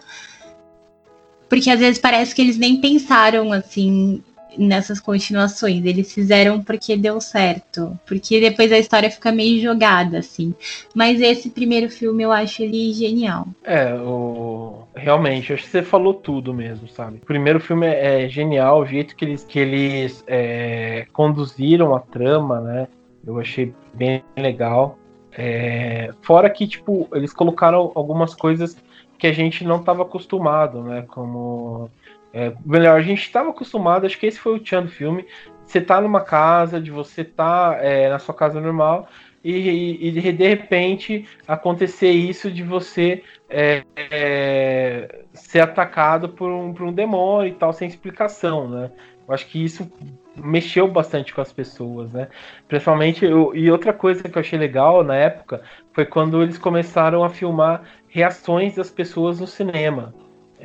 Porque 1.48 1.70
às 1.70 1.80
vezes 1.80 1.98
parece 1.98 2.34
que 2.34 2.42
eles 2.42 2.58
nem 2.58 2.78
pensaram 2.78 3.54
assim 3.54 4.22
nessas 4.58 4.98
continuações. 4.98 5.84
Eles 5.84 6.12
fizeram 6.12 6.62
porque 6.62 6.96
deu 6.96 7.20
certo. 7.20 7.98
Porque 8.06 8.40
depois 8.40 8.72
a 8.72 8.78
história 8.78 9.10
fica 9.10 9.30
meio 9.30 9.60
jogada, 9.60 10.18
assim. 10.18 10.54
Mas 10.94 11.20
esse 11.20 11.50
primeiro 11.50 11.90
filme 11.90 12.22
eu 12.22 12.32
acho 12.32 12.62
ele 12.62 12.92
genial. 12.92 13.46
É, 13.62 13.94
o... 13.94 14.84
realmente, 14.94 15.52
acho 15.52 15.64
que 15.64 15.70
você 15.70 15.82
falou 15.82 16.14
tudo 16.14 16.54
mesmo, 16.54 16.88
sabe? 16.88 17.18
O 17.18 17.26
primeiro 17.26 17.60
filme 17.60 17.86
é 17.86 18.06
é 18.06 18.28
genial, 18.28 18.80
o 18.80 18.86
jeito 18.86 19.16
que 19.16 19.24
eles, 19.24 19.44
que 19.44 19.58
eles 19.58 20.24
é, 20.26 21.06
conduziram 21.12 21.94
a 21.94 22.00
trama, 22.00 22.60
né? 22.60 22.88
Eu 23.26 23.38
achei 23.38 23.74
bem 23.92 24.22
legal. 24.36 24.98
É, 25.32 26.12
Fora 26.22 26.48
que, 26.48 26.66
tipo, 26.66 27.08
eles 27.12 27.32
colocaram 27.32 27.92
algumas 27.94 28.34
coisas 28.34 28.76
que 29.18 29.26
a 29.26 29.32
gente 29.32 29.64
não 29.64 29.76
estava 29.76 30.02
acostumado, 30.02 30.82
né? 30.82 31.04
Como. 31.08 31.90
É, 32.38 32.54
melhor, 32.66 32.98
a 32.98 33.02
gente 33.02 33.22
estava 33.22 33.48
acostumado, 33.48 34.04
acho 34.04 34.18
que 34.18 34.26
esse 34.26 34.38
foi 34.38 34.54
o 34.56 34.58
tchan 34.60 34.82
do 34.82 34.90
filme. 34.90 35.24
Você 35.64 35.80
tá 35.80 36.02
numa 36.02 36.20
casa, 36.20 36.78
de 36.78 36.90
você 36.90 37.24
tá 37.24 37.78
é, 37.80 38.10
na 38.10 38.18
sua 38.18 38.34
casa 38.34 38.60
normal, 38.60 39.08
e, 39.42 40.06
e- 40.06 40.10
de 40.12 40.32
de 40.32 40.46
repente 40.46 41.26
acontecer 41.48 42.10
isso 42.10 42.50
de 42.50 42.62
você 42.62 43.22
é, 43.48 43.82
é, 43.96 45.24
ser 45.32 45.60
atacado 45.60 46.28
por 46.28 46.50
um, 46.50 46.74
por 46.74 46.84
um 46.86 46.92
demônio 46.92 47.48
e 47.48 47.54
tal, 47.54 47.72
sem 47.72 47.88
explicação, 47.88 48.68
né? 48.68 48.90
Eu 49.26 49.32
acho 49.34 49.46
que 49.46 49.64
isso 49.64 49.90
mexeu 50.36 50.86
bastante 50.88 51.32
com 51.34 51.40
as 51.40 51.52
pessoas, 51.54 52.12
né? 52.12 52.28
Principalmente, 52.68 53.24
eu- 53.24 53.54
e 53.56 53.70
outra 53.70 53.94
coisa 53.94 54.22
que 54.24 54.36
eu 54.36 54.40
achei 54.40 54.58
legal 54.58 55.02
na 55.02 55.16
época 55.16 55.62
foi 55.94 56.04
quando 56.04 56.42
eles 56.42 56.58
começaram 56.58 57.24
a 57.24 57.30
filmar 57.30 57.82
reações 58.08 58.74
das 58.76 58.90
pessoas 58.90 59.40
no 59.40 59.46
cinema. 59.46 60.14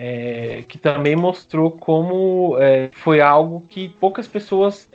É, 0.03 0.63
que 0.67 0.79
também 0.79 1.15
mostrou 1.15 1.69
como 1.69 2.57
é, 2.59 2.89
foi 2.91 3.21
algo 3.21 3.63
que 3.69 3.87
poucas 3.87 4.27
pessoas 4.27 4.89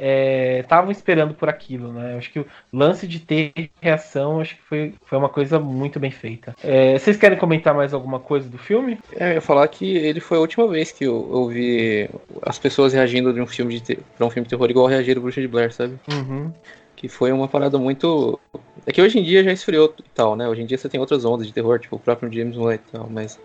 estavam 0.58 0.90
esperando 0.90 1.32
por 1.32 1.48
aquilo, 1.48 1.92
né? 1.92 2.16
Acho 2.16 2.32
que 2.32 2.40
o 2.40 2.46
lance 2.72 3.06
de 3.06 3.20
ter 3.20 3.52
reação, 3.80 4.40
acho 4.40 4.56
que 4.56 4.62
foi, 4.62 4.94
foi 5.04 5.16
uma 5.16 5.28
coisa 5.28 5.60
muito 5.60 6.00
bem 6.00 6.10
feita. 6.10 6.56
É, 6.60 6.98
vocês 6.98 7.16
querem 7.16 7.38
comentar 7.38 7.72
mais 7.72 7.94
alguma 7.94 8.18
coisa 8.18 8.48
do 8.48 8.58
filme? 8.58 8.98
É, 9.14 9.30
eu 9.30 9.34
ia 9.34 9.40
falar 9.40 9.68
que 9.68 9.96
ele 9.96 10.18
foi 10.18 10.38
a 10.38 10.40
última 10.40 10.66
vez 10.66 10.90
que 10.90 11.04
eu, 11.04 11.30
eu 11.32 11.46
vi 11.46 12.10
as 12.42 12.58
pessoas 12.58 12.92
reagindo 12.92 13.32
de 13.32 13.40
um 13.40 13.46
filme 13.46 13.78
de 13.78 13.96
pra 14.16 14.26
um 14.26 14.30
filme 14.30 14.44
de 14.44 14.50
terror 14.50 14.68
igual 14.68 14.86
reagiram 14.88 15.22
Bruxa 15.22 15.40
de 15.40 15.46
Blair, 15.46 15.72
sabe? 15.72 16.00
Uhum. 16.10 16.52
Que 16.96 17.08
foi 17.08 17.30
uma 17.30 17.46
parada 17.46 17.78
muito. 17.78 18.40
É 18.84 18.90
que 18.90 19.00
hoje 19.00 19.20
em 19.20 19.22
dia 19.22 19.44
já 19.44 19.52
esfriou 19.52 19.94
e 20.00 20.08
tal, 20.12 20.34
né? 20.34 20.48
Hoje 20.48 20.62
em 20.62 20.66
dia 20.66 20.76
você 20.76 20.88
tem 20.88 20.98
outras 20.98 21.24
ondas 21.24 21.46
de 21.46 21.52
terror, 21.52 21.78
tipo 21.78 21.94
o 21.94 22.00
próprio 22.00 22.32
James 22.32 22.56
Wan 22.56 22.74
e 22.74 22.78
tal, 22.78 23.08
mas 23.08 23.38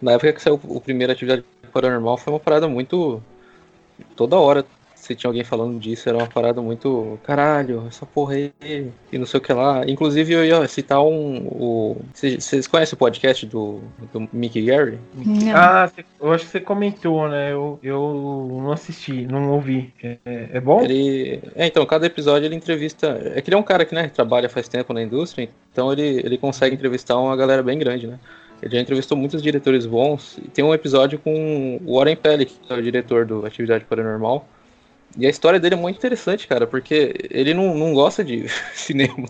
na 0.00 0.12
época 0.12 0.32
que 0.32 0.42
saiu 0.42 0.60
o 0.64 0.80
primeiro 0.80 1.12
Atividade 1.12 1.44
Paranormal 1.72 2.16
foi 2.16 2.32
uma 2.32 2.40
parada 2.40 2.68
muito. 2.68 3.22
Toda 4.16 4.36
hora 4.36 4.64
se 5.08 5.14
tinha 5.14 5.28
alguém 5.28 5.44
falando 5.44 5.78
disso, 5.78 6.08
era 6.08 6.18
uma 6.18 6.26
parada 6.26 6.60
muito. 6.60 7.18
Caralho, 7.24 7.86
essa 7.88 8.04
porra 8.04 8.34
aí. 8.34 8.52
E 9.10 9.16
não 9.18 9.24
sei 9.24 9.38
o 9.38 9.40
que 9.40 9.52
lá. 9.52 9.82
Inclusive, 9.86 10.34
eu 10.34 10.44
ia 10.44 10.68
citar 10.68 11.00
um. 11.02 11.46
O... 11.46 11.96
Vocês 12.12 12.66
conhecem 12.66 12.94
o 12.94 12.98
podcast 12.98 13.46
do, 13.46 13.80
do 14.12 14.28
Mickey 14.32 14.62
Gary? 14.66 14.98
Não. 15.14 15.56
Ah, 15.56 15.88
cê- 15.88 16.04
eu 16.20 16.32
acho 16.32 16.44
que 16.44 16.50
você 16.50 16.60
comentou, 16.60 17.28
né? 17.28 17.52
Eu, 17.52 17.78
eu 17.82 18.60
não 18.62 18.72
assisti, 18.72 19.26
não 19.26 19.52
ouvi. 19.52 19.92
É, 20.02 20.18
é 20.24 20.60
bom? 20.60 20.82
Ele. 20.82 21.40
É, 21.54 21.66
então, 21.66 21.86
cada 21.86 22.06
episódio 22.06 22.46
ele 22.46 22.56
entrevista. 22.56 23.18
É 23.34 23.40
que 23.40 23.48
ele 23.48 23.56
é 23.56 23.58
um 23.58 23.62
cara 23.62 23.84
que, 23.84 23.94
né, 23.94 24.08
trabalha 24.08 24.48
faz 24.48 24.68
tempo 24.68 24.92
na 24.92 25.02
indústria, 25.02 25.48
então 25.72 25.92
ele, 25.92 26.20
ele 26.24 26.36
consegue 26.36 26.74
entrevistar 26.74 27.18
uma 27.18 27.36
galera 27.36 27.62
bem 27.62 27.78
grande, 27.78 28.06
né? 28.06 28.18
Ele 28.62 28.74
já 28.74 28.80
entrevistou 28.80 29.16
muitos 29.16 29.42
diretores 29.42 29.86
bons. 29.86 30.38
E 30.38 30.48
tem 30.48 30.64
um 30.64 30.74
episódio 30.74 31.18
com 31.18 31.80
o 31.84 31.96
Warren 31.96 32.16
Pellick, 32.16 32.52
que 32.60 32.72
é 32.72 32.76
o 32.76 32.82
diretor 32.82 33.24
do 33.24 33.46
Atividade 33.46 33.84
Paranormal. 33.84 34.46
E 35.16 35.26
a 35.26 35.30
história 35.30 35.58
dele 35.58 35.74
é 35.74 35.78
muito 35.78 35.96
interessante, 35.96 36.46
cara, 36.46 36.66
porque 36.66 37.14
ele 37.30 37.54
não, 37.54 37.74
não 37.74 37.94
gosta 37.94 38.22
de 38.24 38.46
cinema. 38.74 39.26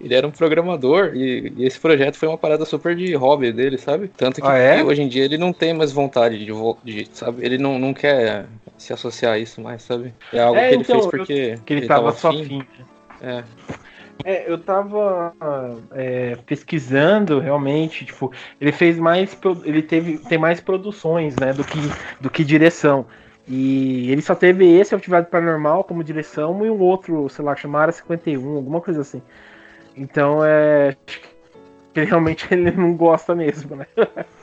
Ele 0.00 0.14
era 0.14 0.26
um 0.26 0.30
programador 0.30 1.12
e, 1.14 1.52
e 1.56 1.64
esse 1.64 1.80
projeto 1.80 2.16
foi 2.16 2.28
uma 2.28 2.36
parada 2.38 2.64
super 2.64 2.94
de 2.94 3.14
hobby 3.14 3.50
dele, 3.52 3.78
sabe? 3.78 4.08
Tanto 4.16 4.40
que 4.40 4.46
Ah, 4.46 4.56
é? 4.58 4.84
hoje 4.84 5.02
em 5.02 5.08
dia 5.08 5.24
ele 5.24 5.38
não 5.38 5.52
tem 5.52 5.72
mais 5.72 5.90
vontade 5.90 6.38
de, 6.44 6.52
de 6.84 7.08
sabe? 7.12 7.44
Ele 7.44 7.56
não, 7.58 7.78
não 7.78 7.92
quer 7.94 8.46
se 8.76 8.92
associar 8.92 9.32
a 9.34 9.38
isso 9.38 9.60
mais, 9.60 9.82
sabe? 9.82 10.12
É 10.32 10.40
algo 10.40 10.58
É, 10.60 10.68
que 10.68 10.74
ele 10.74 10.82
então, 10.82 10.94
fez 11.00 11.04
eu- 11.06 11.10
porque 11.10 11.58
Que 11.64 11.74
ele, 11.74 11.86
tava 11.86 12.12
só 12.12 12.28
afim. 12.28 12.42
afim. 12.42 12.62
É. 13.22 13.42
É, 14.24 14.50
eu 14.50 14.58
tava 14.58 15.34
é, 15.92 16.36
pesquisando 16.46 17.38
realmente, 17.38 18.04
tipo, 18.04 18.32
ele 18.60 18.72
fez 18.72 18.98
mais, 18.98 19.36
ele 19.64 19.82
teve, 19.82 20.18
tem 20.18 20.38
mais 20.38 20.60
produções, 20.60 21.34
né, 21.36 21.52
do 21.52 21.64
que, 21.64 21.78
do 22.20 22.28
que 22.30 22.44
direção. 22.44 23.06
E 23.46 24.10
ele 24.10 24.20
só 24.20 24.34
teve 24.34 24.66
esse 24.66 24.94
Atividade 24.94 25.30
Paranormal 25.30 25.82
como 25.84 26.04
direção 26.04 26.66
e 26.66 26.70
um 26.70 26.78
outro, 26.80 27.28
sei 27.30 27.44
lá, 27.44 27.56
chamado 27.56 27.82
Área 27.82 27.92
51, 27.92 28.56
alguma 28.56 28.80
coisa 28.80 29.00
assim. 29.00 29.22
Então, 29.96 30.44
é, 30.44 30.94
que 31.06 32.00
ele 32.00 32.06
realmente 32.06 32.46
ele 32.52 32.70
não 32.72 32.94
gosta 32.94 33.34
mesmo, 33.34 33.74
né? 33.76 33.86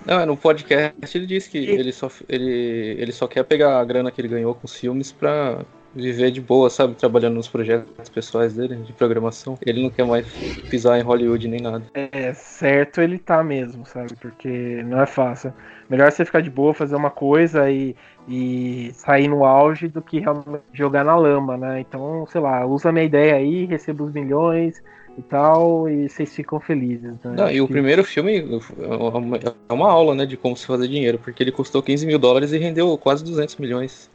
Não, 0.05 0.19
é, 0.19 0.25
no 0.25 0.35
podcast 0.35 1.17
ele 1.17 1.27
disse 1.27 1.49
que 1.49 1.59
E- 1.59 1.69
ele 1.69 1.91
só, 1.91 2.09
ele, 2.27 2.95
ele 2.99 3.11
só 3.11 3.27
quer 3.27 3.43
pegar 3.43 3.79
a 3.79 3.85
grana 3.85 4.11
que 4.11 4.19
ele 4.21 4.27
ganhou 4.27 4.55
com 4.55 4.65
os 4.65 4.75
filmes 4.75 5.11
pra 5.11 5.59
viver 5.95 6.31
de 6.31 6.41
boa, 6.41 6.69
sabe? 6.69 6.93
Trabalhando 6.95 7.35
nos 7.35 7.47
projetos 7.47 8.09
pessoais 8.09 8.53
dele, 8.53 8.75
de 8.75 8.93
programação. 8.93 9.57
Ele 9.65 9.81
não 9.83 9.89
quer 9.89 10.05
mais 10.05 10.27
pisar 10.69 10.99
em 10.99 11.03
Hollywood 11.03 11.47
nem 11.47 11.61
nada. 11.61 11.83
É, 11.93 12.33
certo 12.33 13.01
ele 13.01 13.17
tá 13.17 13.43
mesmo, 13.43 13.85
sabe? 13.85 14.15
Porque 14.15 14.83
não 14.83 15.01
é 15.01 15.05
fácil. 15.05 15.53
Melhor 15.89 16.11
você 16.11 16.25
ficar 16.25 16.41
de 16.41 16.49
boa, 16.49 16.73
fazer 16.73 16.95
uma 16.95 17.09
coisa 17.11 17.69
e, 17.71 17.95
e 18.27 18.91
sair 18.93 19.27
no 19.27 19.45
auge 19.45 19.87
do 19.87 20.01
que 20.01 20.19
realmente 20.19 20.63
jogar 20.73 21.05
na 21.05 21.15
lama, 21.15 21.55
né? 21.57 21.79
Então, 21.79 22.25
sei 22.27 22.41
lá, 22.41 22.65
usa 22.65 22.89
a 22.89 22.91
minha 22.91 23.05
ideia 23.05 23.35
aí, 23.35 23.65
receba 23.65 24.03
os 24.03 24.11
milhões 24.11 24.81
e 25.17 25.21
tal, 25.21 25.87
e 25.87 26.09
vocês 26.09 26.35
ficam 26.35 26.59
felizes, 26.59 27.13
né? 27.23 27.35
Não, 27.37 27.49
e 27.49 27.61
o 27.61 27.67
primeiro 27.67 28.03
filme 28.03 28.39
é 28.39 28.95
uma- 29.17 29.37
é 29.37 29.73
uma 29.73 29.89
aula, 29.89 30.13
né, 30.13 30.25
de 30.25 30.35
como 30.35 30.57
se 30.57 30.65
fazer 30.65 30.87
dinheiro, 30.89 31.17
porque 31.19 31.41
ele 31.41 31.51
custou 31.53 31.81
15 31.81 32.05
mil 32.05 32.19
dólares 32.19 32.51
e 32.51 32.57
rendeu 32.57 32.97
quase 32.97 33.23
200 33.23 33.55
milhões. 33.55 34.09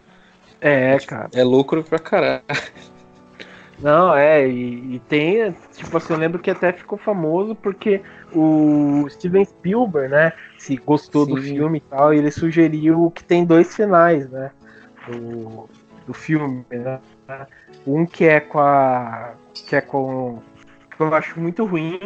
É, 0.60 0.98
cara. 0.98 1.30
É 1.32 1.42
lucro 1.42 1.82
pra 1.82 1.98
caralho. 1.98 2.42
Não, 3.80 4.14
é, 4.14 4.46
e, 4.46 4.96
e 4.96 4.98
tem, 5.08 5.54
tipo 5.74 5.96
assim, 5.96 6.12
eu 6.12 6.18
lembro 6.18 6.38
que 6.38 6.50
até 6.50 6.70
ficou 6.70 6.98
famoso 6.98 7.54
porque 7.54 8.02
o 8.34 9.06
Steven 9.08 9.44
Spielberg, 9.44 10.10
né, 10.10 10.32
se 10.58 10.76
gostou 10.76 11.24
do 11.24 11.40
Sim. 11.40 11.54
filme 11.54 11.78
e 11.78 11.80
tal, 11.80 12.12
e 12.12 12.18
ele 12.18 12.30
sugeriu 12.30 13.10
que 13.10 13.24
tem 13.24 13.44
dois 13.44 13.74
finais, 13.74 14.28
né, 14.28 14.50
do, 15.08 15.68
do 16.06 16.12
filme, 16.12 16.64
né, 16.70 17.00
um 17.86 18.04
que 18.04 18.26
é 18.26 18.38
com 18.38 18.58
a, 18.58 19.32
que 19.54 19.74
é 19.74 19.80
com, 19.80 20.40
que 20.94 21.02
eu 21.02 21.14
acho 21.14 21.40
muito 21.40 21.64
ruim, 21.64 21.98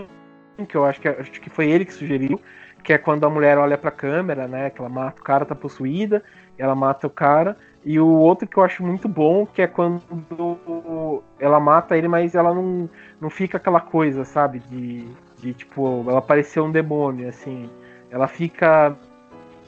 que 0.68 0.76
eu 0.76 0.84
acho 0.84 1.00
que, 1.00 1.08
acho 1.08 1.32
que 1.32 1.50
foi 1.50 1.68
ele 1.68 1.84
que 1.84 1.92
sugeriu, 1.92 2.40
que 2.84 2.92
é 2.92 2.98
quando 2.98 3.24
a 3.24 3.30
mulher 3.30 3.58
olha 3.58 3.76
pra 3.76 3.90
câmera, 3.90 4.46
né, 4.46 4.70
que 4.70 4.80
ela 4.80 4.88
mata 4.88 5.20
o 5.20 5.24
cara, 5.24 5.44
tá 5.44 5.56
possuída, 5.56 6.22
ela 6.56 6.76
mata 6.76 7.08
o 7.08 7.10
cara, 7.10 7.56
e 7.84 8.00
o 8.00 8.06
outro 8.08 8.46
que 8.48 8.56
eu 8.56 8.62
acho 8.62 8.82
muito 8.82 9.06
bom, 9.08 9.44
que 9.46 9.60
é 9.60 9.66
quando 9.66 10.02
ela 11.38 11.60
mata 11.60 11.96
ele, 11.96 12.08
mas 12.08 12.34
ela 12.34 12.54
não, 12.54 12.88
não 13.20 13.28
fica 13.28 13.58
aquela 13.58 13.80
coisa, 13.80 14.24
sabe? 14.24 14.60
De, 14.70 15.06
de 15.38 15.52
tipo, 15.52 16.04
ela 16.08 16.22
pareceu 16.22 16.64
um 16.64 16.70
demônio, 16.72 17.28
assim. 17.28 17.68
Ela 18.10 18.26
fica 18.26 18.96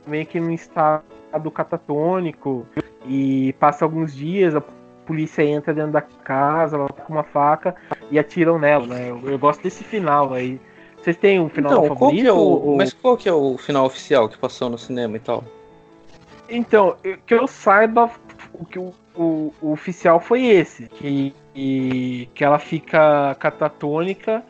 meio 0.06 0.24
que 0.24 0.40
num 0.40 0.52
estado 0.52 1.04
catatônico 1.52 2.66
e 3.06 3.52
passa 3.58 3.84
alguns 3.84 4.14
dias, 4.14 4.54
a 4.54 4.62
polícia 5.04 5.42
entra 5.44 5.74
dentro 5.74 5.92
da 5.92 6.00
casa, 6.00 6.76
ela 6.76 6.88
tá 6.88 7.02
com 7.02 7.12
uma 7.12 7.22
faca 7.22 7.76
e 8.10 8.18
atiram 8.18 8.58
nela, 8.58 8.86
né? 8.86 9.10
Eu, 9.10 9.20
eu 9.30 9.38
gosto 9.38 9.62
desse 9.62 9.84
final 9.84 10.32
aí. 10.32 10.60
Vocês 11.02 11.16
têm 11.16 11.38
um 11.38 11.48
final 11.48 11.72
Então, 11.72 11.82
qual 11.82 11.98
favorito? 11.98 12.22
que 12.22 12.26
é 12.28 12.32
o, 12.32 12.36
ou- 12.36 12.76
mas 12.76 12.92
qual 12.92 13.16
que 13.16 13.28
é 13.28 13.32
o 13.32 13.56
final 13.58 13.84
oficial 13.84 14.28
que 14.28 14.38
passou 14.38 14.68
no 14.70 14.78
cinema 14.78 15.16
e 15.16 15.20
tal? 15.20 15.44
Então, 16.48 16.96
que 17.26 17.34
eu 17.34 17.46
saiba, 17.46 18.10
o 18.52 18.64
que 18.64 18.78
o, 18.78 18.94
o- 19.14 19.52
oficial 19.60 20.20
foi 20.20 20.44
esse, 20.44 20.88
que, 20.88 21.34
e- 21.54 22.28
que 22.34 22.44
ela 22.44 22.58
fica 22.58 23.34
catatônica 23.38 24.42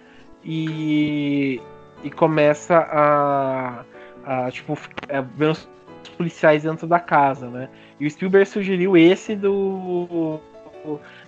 e, 0.44 1.60
e 2.04 2.10
começa 2.10 2.76
a, 2.76 3.84
a 4.24 4.50
tipo, 4.50 4.76
é, 5.08 5.20
ver 5.22 5.50
os 5.50 5.68
policiais 6.16 6.62
dentro 6.62 6.86
da 6.86 7.00
casa, 7.00 7.48
né? 7.48 7.68
E 7.98 8.06
o 8.06 8.10
Spielberg 8.10 8.46
sugeriu 8.48 8.96
esse 8.96 9.34
do 9.34 10.40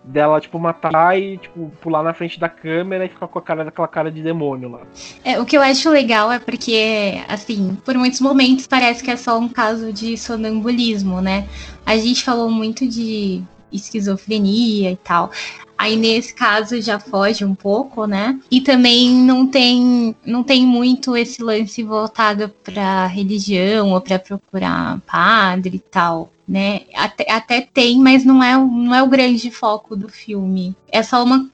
dela, 0.05 0.41
tipo, 0.41 0.59
matar 0.59 1.19
e, 1.19 1.39
tipo, 1.39 1.71
pular 1.81 2.03
na 2.03 2.15
frente 2.15 2.39
da 2.39 2.49
câmera 2.49 3.05
e 3.05 3.09
ficar 3.09 3.29
com 3.29 3.39
a 3.39 3.43
cara 3.43 3.65
daquela 3.65 3.89
cara 3.89 4.11
de 4.11 4.23
demônio 4.23 4.71
lá. 4.71 4.81
É, 5.25 5.41
o 5.41 5.45
que 5.45 5.57
eu 5.57 5.63
acho 5.63 5.91
legal 5.91 6.31
é 6.33 6.39
porque, 6.39 7.23
assim, 7.29 7.77
por 7.85 7.97
muitos 7.97 8.21
momentos 8.21 8.67
parece 8.67 9.03
que 9.03 9.11
é 9.11 9.17
só 9.17 9.39
um 9.39 9.49
caso 9.49 9.93
de 9.93 10.17
sonambulismo, 10.17 11.21
né? 11.21 11.47
A 11.85 11.97
gente 11.97 12.25
falou 12.25 12.51
muito 12.51 12.87
de 12.87 13.43
esquizofrenia 13.73 14.91
e 14.93 14.97
tal. 14.97 15.31
Aí 15.79 15.95
nesse 15.97 16.35
caso 16.35 16.81
já 16.83 16.99
foge 16.99 17.45
um 17.45 17.55
pouco, 17.55 18.05
né? 18.07 18.39
E 18.51 18.61
também 18.61 19.11
não 19.13 19.47
tem 19.47 20.15
não 20.27 20.43
tem 20.43 20.67
muito 20.67 21.17
esse 21.17 21.41
lance 21.43 21.83
voltado 21.85 22.49
para 22.65 23.07
religião 23.07 23.93
ou 23.93 24.01
para 24.01 24.19
procurar 24.19 25.01
padre 25.07 25.77
e 25.77 25.79
tal, 25.79 26.33
né? 26.47 26.81
Até, 26.95 27.31
até 27.31 27.61
tem, 27.61 27.99
mas 28.01 28.25
não 28.25 28.43
é, 28.43 28.57
o- 28.59 28.67
não 28.67 28.95
é 28.95 29.03
o 29.03 29.09
grande 29.09 29.51
foco 29.51 29.95
do 29.97 30.09
filme. 30.09 30.75
É 30.91 31.03
só 31.03 31.23
uma 31.23 31.49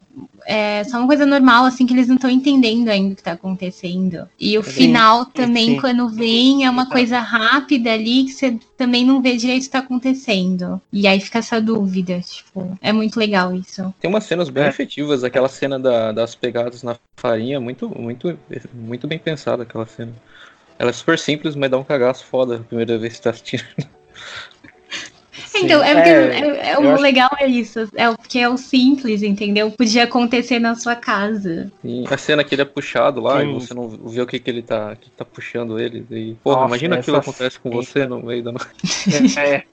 é 0.46 0.84
só 0.84 0.98
uma 0.98 1.06
coisa 1.06 1.24
normal, 1.26 1.64
assim, 1.64 1.86
que 1.86 1.92
eles 1.94 2.06
não 2.06 2.16
estão 2.16 2.30
entendendo 2.30 2.88
ainda 2.88 3.14
o 3.14 3.16
que 3.16 3.22
tá 3.22 3.32
acontecendo. 3.32 4.28
E 4.38 4.56
o 4.58 4.62
Sim, 4.62 4.70
final 4.70 5.24
também, 5.26 5.70
sim. 5.70 5.80
quando 5.80 6.08
vem, 6.08 6.64
é 6.64 6.70
uma 6.70 6.82
Exato. 6.82 6.92
coisa 6.92 7.18
rápida 7.18 7.92
ali 7.92 8.24
que 8.24 8.32
você 8.32 8.58
também 8.76 9.04
não 9.04 9.22
vê 9.22 9.36
direito 9.36 9.62
o 9.62 9.64
que 9.66 9.70
tá 9.70 9.78
acontecendo. 9.78 10.80
E 10.92 11.06
aí 11.06 11.18
fica 11.18 11.38
essa 11.38 11.60
dúvida, 11.60 12.20
tipo, 12.20 12.76
é 12.80 12.92
muito 12.92 13.18
legal 13.18 13.54
isso. 13.54 13.92
Tem 14.00 14.10
umas 14.14 14.24
cenas 14.24 14.48
bem 14.48 14.64
É. 14.64 14.68
efetivas, 14.68 15.24
aquela 15.24 15.48
cena 15.48 15.78
da- 15.78 16.12
das 16.12 16.34
pegadas 16.34 16.82
na 16.82 16.96
farinha, 17.18 17.60
muito, 17.60 17.88
muito, 17.88 18.38
muito 18.72 19.06
bem 19.06 19.18
pensada 19.18 19.62
aquela 19.64 19.86
cena. 19.86 20.12
Ela 20.78 20.90
é 20.90 20.92
super 20.92 21.18
simples, 21.18 21.54
mas 21.54 21.70
dá 21.70 21.78
um 21.78 21.84
cagaço 21.84 22.24
foda 22.24 22.56
a 22.56 22.60
primeira 22.60 22.98
vez 22.98 23.16
que 23.16 23.22
tá 23.22 23.30
assistindo. 23.30 23.64
Então, 25.56 25.82
é 25.84 25.94
porque 25.94 26.08
é- 26.08 26.70
é- 26.70 26.74
eu 26.76 26.82
o 26.82 26.90
acho- 26.92 27.02
legal 27.02 27.30
é 27.38 27.46
isso, 27.46 27.88
é 27.94 28.08
o 28.10 28.16
que 28.16 28.38
é 28.38 28.48
o 28.48 28.56
simples, 28.56 29.22
entendeu? 29.22 29.70
Podia 29.70 30.04
acontecer 30.04 30.58
na 30.58 30.74
sua 30.74 30.96
casa. 30.96 31.70
E 31.82 32.04
a 32.10 32.16
cena 32.18 32.42
que 32.42 32.54
ele 32.54 32.62
é 32.62 32.64
puxado 32.64 33.20
lá 33.20 33.40
Sim. 33.40 33.50
e 33.50 33.54
você 33.54 33.72
não 33.74 33.88
vê 33.88 34.20
o 34.20 34.26
que, 34.26 34.38
que 34.38 34.50
ele 34.50 34.62
tá, 34.62 34.96
que 34.96 35.10
tá 35.10 35.24
puxando 35.24 35.78
ele. 35.78 36.06
E, 36.10 36.34
porra, 36.42 36.56
Nossa, 36.56 36.68
imagina 36.68 36.96
aquilo 36.96 37.16
essa 37.18 37.30
acontece 37.30 37.60
com 37.60 37.70
você 37.70 38.06
no 38.06 38.22
meio 38.22 38.42
da 38.42 38.52
noite. 38.52 38.74
É, 39.38 39.64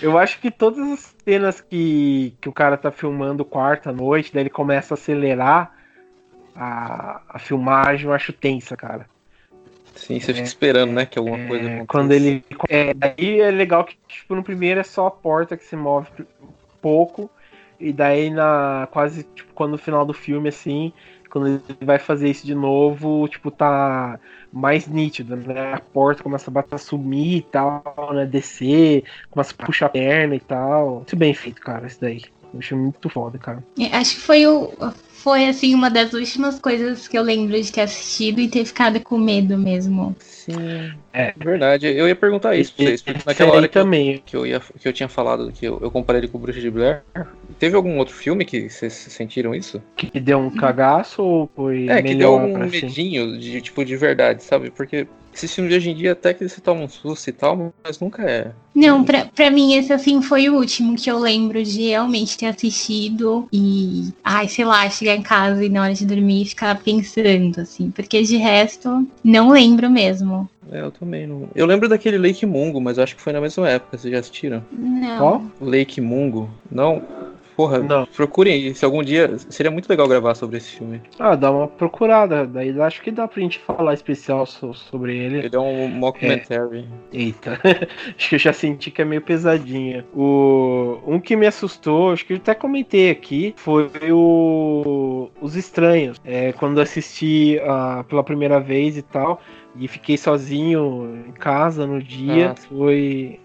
eu 0.00 0.18
acho 0.18 0.40
que 0.40 0.50
todas 0.50 0.86
as 0.92 1.14
cenas 1.24 1.60
que, 1.60 2.34
que 2.40 2.48
o 2.48 2.52
cara 2.52 2.76
tá 2.76 2.90
filmando 2.90 3.44
quarta 3.44 3.92
noite, 3.92 4.30
daí 4.32 4.42
ele 4.42 4.50
começa 4.50 4.94
a 4.94 4.96
acelerar 4.96 5.72
a, 6.54 7.22
a 7.28 7.38
filmagem, 7.38 8.06
eu 8.06 8.12
acho 8.12 8.32
tensa, 8.32 8.76
cara. 8.76 9.06
Sim, 9.96 10.18
você 10.20 10.30
É, 10.30 10.34
fica 10.34 10.46
esperando, 10.46 10.92
né, 10.92 11.06
que 11.06 11.18
alguma 11.18 11.38
coisa 11.46 11.64
É, 11.64 11.66
aconteça. 11.66 11.86
quando 11.88 12.12
ele. 12.12 12.44
É, 12.68 12.94
daí 12.94 13.40
é 13.40 13.50
legal 13.50 13.84
que 13.84 13.96
tipo, 14.08 14.34
no 14.34 14.42
primeiro 14.42 14.80
é 14.80 14.84
só 14.84 15.06
a 15.06 15.10
porta 15.10 15.56
que 15.56 15.64
se 15.64 15.76
move 15.76 16.08
pouco. 16.80 17.30
E 17.80 17.92
daí 17.92 18.30
na. 18.30 18.88
Quase 18.90 19.24
tipo, 19.24 19.52
quando 19.54 19.72
no 19.72 19.78
final 19.78 20.04
do 20.04 20.12
filme, 20.12 20.48
assim, 20.48 20.92
quando 21.30 21.48
ele 21.48 21.62
vai 21.80 21.98
fazer 21.98 22.30
isso 22.30 22.46
de 22.46 22.54
novo, 22.54 23.26
tipo, 23.28 23.50
tá 23.50 24.20
mais 24.52 24.86
nítido, 24.86 25.36
né? 25.36 25.74
A 25.74 25.80
porta 25.80 26.22
começa 26.22 26.50
a 26.50 26.52
bater, 26.52 26.78
sumir 26.78 27.38
e 27.38 27.42
tal, 27.42 27.82
né? 28.14 28.26
Descer, 28.26 29.04
começa 29.30 29.54
a 29.58 29.66
puxar 29.66 29.86
a 29.86 29.90
perna 29.90 30.34
e 30.36 30.40
tal. 30.40 30.96
Muito 30.96 31.16
bem 31.16 31.34
feito, 31.34 31.60
cara, 31.60 31.86
isso 31.86 32.00
daí. 32.00 32.22
Um 32.54 32.60
filme 32.60 32.84
muito 32.84 33.08
foda, 33.08 33.38
cara. 33.38 33.64
É, 33.78 33.96
Acho 33.96 34.14
que 34.16 34.20
foi 34.20 34.46
o. 34.46 34.70
Foi 35.22 35.46
assim 35.46 35.72
uma 35.72 35.88
das 35.88 36.12
últimas 36.14 36.58
coisas 36.58 37.06
que 37.06 37.16
eu 37.16 37.22
lembro 37.22 37.60
de 37.60 37.70
ter 37.70 37.82
assistido 37.82 38.40
e 38.40 38.48
ter 38.48 38.64
ficado 38.64 39.00
com 39.00 39.16
medo 39.16 39.56
mesmo. 39.56 40.16
Sim. 40.44 40.92
É. 41.12 41.32
Verdade. 41.36 41.86
Eu 41.86 42.08
ia 42.08 42.16
perguntar 42.16 42.56
isso 42.56 42.72
pra 42.74 42.84
vocês, 42.84 43.02
porque 43.02 43.22
naquela 43.24 43.52
hora 43.52 43.68
que 43.68 43.78
eu, 43.78 43.90
que 44.24 44.36
eu, 44.36 44.46
ia, 44.46 44.60
que 44.60 44.88
eu 44.88 44.92
tinha 44.92 45.08
falado 45.08 45.52
que 45.52 45.66
eu, 45.66 45.78
eu 45.80 45.90
comparei 45.90 46.20
ele 46.20 46.28
com 46.28 46.38
o 46.38 46.40
Bruxa 46.40 46.60
de 46.60 46.70
Blair. 46.70 47.02
Teve 47.58 47.76
algum 47.76 47.98
outro 47.98 48.14
filme 48.14 48.44
que 48.44 48.68
vocês 48.68 48.92
sentiram 48.92 49.54
isso? 49.54 49.80
Que 49.96 50.18
deu 50.18 50.38
um 50.38 50.50
cagaço 50.50 51.22
ou 51.22 51.50
foi 51.54 51.88
É, 51.88 52.02
que 52.02 52.14
deu 52.14 52.34
um 52.34 52.58
medinho 52.58 53.38
de 53.38 53.60
tipo 53.60 53.84
de 53.84 53.96
verdade, 53.96 54.42
sabe? 54.42 54.70
Porque 54.70 55.06
esses 55.34 55.54
filmes 55.54 55.72
de 55.72 55.78
hoje 55.78 55.90
em 55.90 55.94
dia 55.94 56.12
até 56.12 56.34
que 56.34 56.46
você 56.46 56.60
toma 56.60 56.82
um 56.82 56.88
susto 56.88 57.28
e 57.28 57.32
tal, 57.32 57.72
mas 57.82 57.98
nunca 57.98 58.22
é. 58.22 58.50
Não, 58.74 59.02
pra, 59.04 59.26
pra 59.26 59.50
mim 59.50 59.74
esse 59.74 59.92
assim 59.92 60.20
foi 60.22 60.48
o 60.48 60.56
último 60.56 60.96
que 60.96 61.10
eu 61.10 61.18
lembro 61.18 61.62
de 61.62 61.88
realmente 61.88 62.36
ter 62.36 62.46
assistido 62.46 63.48
e, 63.52 64.08
ai, 64.24 64.48
sei 64.48 64.64
lá, 64.64 64.88
chegar 64.88 65.14
em 65.14 65.22
casa 65.22 65.64
e 65.64 65.68
na 65.68 65.82
hora 65.82 65.94
de 65.94 66.06
dormir 66.06 66.46
ficar 66.46 66.78
pensando, 66.82 67.60
assim, 67.60 67.90
porque 67.90 68.22
de 68.22 68.36
resto 68.36 69.06
não 69.22 69.50
lembro 69.50 69.90
mesmo. 69.90 70.31
É, 70.70 70.80
eu 70.80 70.90
também 70.90 71.26
não. 71.26 71.48
Eu 71.54 71.66
lembro 71.66 71.88
daquele 71.88 72.18
Lake 72.18 72.46
Mungo, 72.46 72.80
mas 72.80 72.98
acho 72.98 73.16
que 73.16 73.22
foi 73.22 73.32
na 73.32 73.40
mesma 73.40 73.68
época. 73.68 73.98
Vocês 73.98 74.12
já 74.12 74.20
assistiram? 74.20 74.64
Não. 74.72 75.18
Qual? 75.18 75.42
Lake 75.60 76.00
Mungo? 76.00 76.48
Não? 76.70 77.02
Porra, 77.62 77.78
Não. 77.78 78.06
procurem. 78.06 78.74
Se 78.74 78.84
algum 78.84 79.02
dia. 79.02 79.38
Seria 79.48 79.70
muito 79.70 79.88
legal 79.88 80.08
gravar 80.08 80.34
sobre 80.34 80.56
esse 80.56 80.70
filme. 80.76 81.00
Ah, 81.18 81.34
dá 81.36 81.50
uma 81.50 81.68
procurada. 81.68 82.46
Daí 82.46 82.78
acho 82.80 83.00
que 83.02 83.10
dá 83.10 83.28
pra 83.28 83.40
gente 83.40 83.58
falar 83.60 83.94
especial 83.94 84.44
so- 84.46 84.74
sobre 84.74 85.16
ele. 85.16 85.38
Ele 85.46 85.54
é 85.56 85.58
um 85.60 85.86
mockumentary. 85.88 86.86
Eita, 87.12 87.60
acho 88.18 88.28
que 88.28 88.34
eu 88.34 88.38
já 88.38 88.52
senti 88.52 88.90
que 88.90 89.00
é 89.02 89.04
meio 89.04 89.22
pesadinha. 89.22 90.04
O 90.14 90.98
um 91.06 91.20
que 91.20 91.36
me 91.36 91.46
assustou, 91.46 92.12
acho 92.12 92.26
que 92.26 92.32
eu 92.32 92.36
até 92.38 92.54
comentei 92.54 93.10
aqui, 93.10 93.54
foi 93.56 93.88
o 94.10 95.30
Os 95.40 95.54
Estranhos. 95.56 96.20
É, 96.24 96.52
quando 96.52 96.80
assisti 96.80 97.60
ah, 97.64 98.04
pela 98.08 98.24
primeira 98.24 98.58
vez 98.60 98.96
e 98.96 99.02
tal, 99.02 99.40
e 99.76 99.86
fiquei 99.88 100.16
sozinho 100.16 101.24
em 101.28 101.32
casa 101.32 101.86
no 101.86 102.02
dia, 102.02 102.50
Ah. 102.50 102.54
foi 102.68 103.38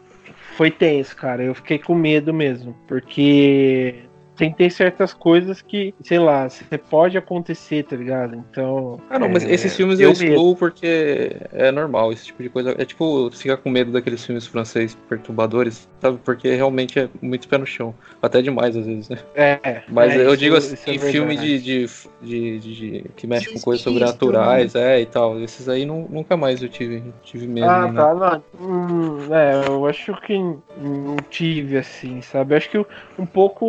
foi 0.56 0.72
tenso, 0.72 1.16
cara. 1.16 1.44
Eu 1.44 1.54
fiquei 1.54 1.78
com 1.78 1.94
medo 1.94 2.34
mesmo, 2.34 2.76
porque 2.88 3.94
tem, 4.38 4.54
tem 4.54 4.70
certas 4.70 5.14
coisas 5.14 5.62
que, 5.62 5.94
sei 6.04 6.20
lá, 6.20 6.48
você 6.50 6.78
pode 6.78 7.18
acontecer, 7.18 7.84
tá 7.84 7.96
ligado? 7.96 8.36
Então. 8.52 9.00
Ah, 9.10 9.18
não, 9.20 9.28
mas 9.28 9.44
é, 9.44 9.52
esses 9.52 9.76
filmes 9.76 10.00
eu 10.00 10.10
medo. 10.10 10.24
excluo 10.24 10.56
porque 10.56 11.36
é 11.52 11.72
normal, 11.72 12.14
esse 12.14 12.26
tipo 12.28 12.44
de 12.44 12.50
coisa. 12.50 12.76
É 12.78 12.86
tipo 12.86 13.30
ficar 13.32 13.58
com 13.58 13.70
medo 13.70 13.92
daqueles 13.92 14.24
filmes 14.26 14.46
franceses 14.46 14.96
perturbadores, 15.10 15.88
sabe? 16.02 16.20
Porque 16.24 16.54
realmente 16.54 17.00
é 17.00 17.10
muito 17.22 17.48
pé 17.48 17.58
no 17.58 17.66
chão. 17.66 17.94
Até 18.22 18.42
demais 18.42 18.78
às 18.78 18.86
vezes, 18.86 19.10
né? 19.10 19.18
É, 19.36 19.82
Mas 19.90 20.14
é, 20.14 20.18
eu 20.22 20.28
isso- 20.30 20.38
digo 20.38 20.56
assim, 20.56 20.74
isso 20.76 20.90
é 20.90 21.12
filme 21.12 21.36
de, 21.36 21.60
de, 21.60 21.90
de, 22.22 22.60
de- 22.60 22.76
de- 22.76 23.06
que 23.16 23.26
mexe 23.28 23.52
com 23.54 23.60
coisas 23.60 23.84
sobrenaturais, 23.84 24.76
é, 24.76 25.02
e 25.02 25.06
tal. 25.06 25.40
Esses 25.42 25.68
aí 25.68 25.86
nu- 25.86 26.08
nunca 26.10 26.38
mais 26.38 26.62
eu 26.62 26.70
tive, 26.70 27.04
tive 27.24 27.48
medo. 27.48 27.68
Ah, 27.68 27.88
né? 27.92 27.94
tá, 28.02 28.14
não. 28.14 28.44
Hum, 28.60 29.34
é, 29.34 29.68
eu 29.68 29.86
acho 29.88 30.14
que 30.22 30.38
não 30.38 31.16
tive, 31.30 31.78
assim, 31.78 32.22
sabe? 32.22 32.54
Eu 32.54 32.58
acho 32.58 32.70
que 32.70 32.78
um 33.20 33.26
pouco 33.26 33.66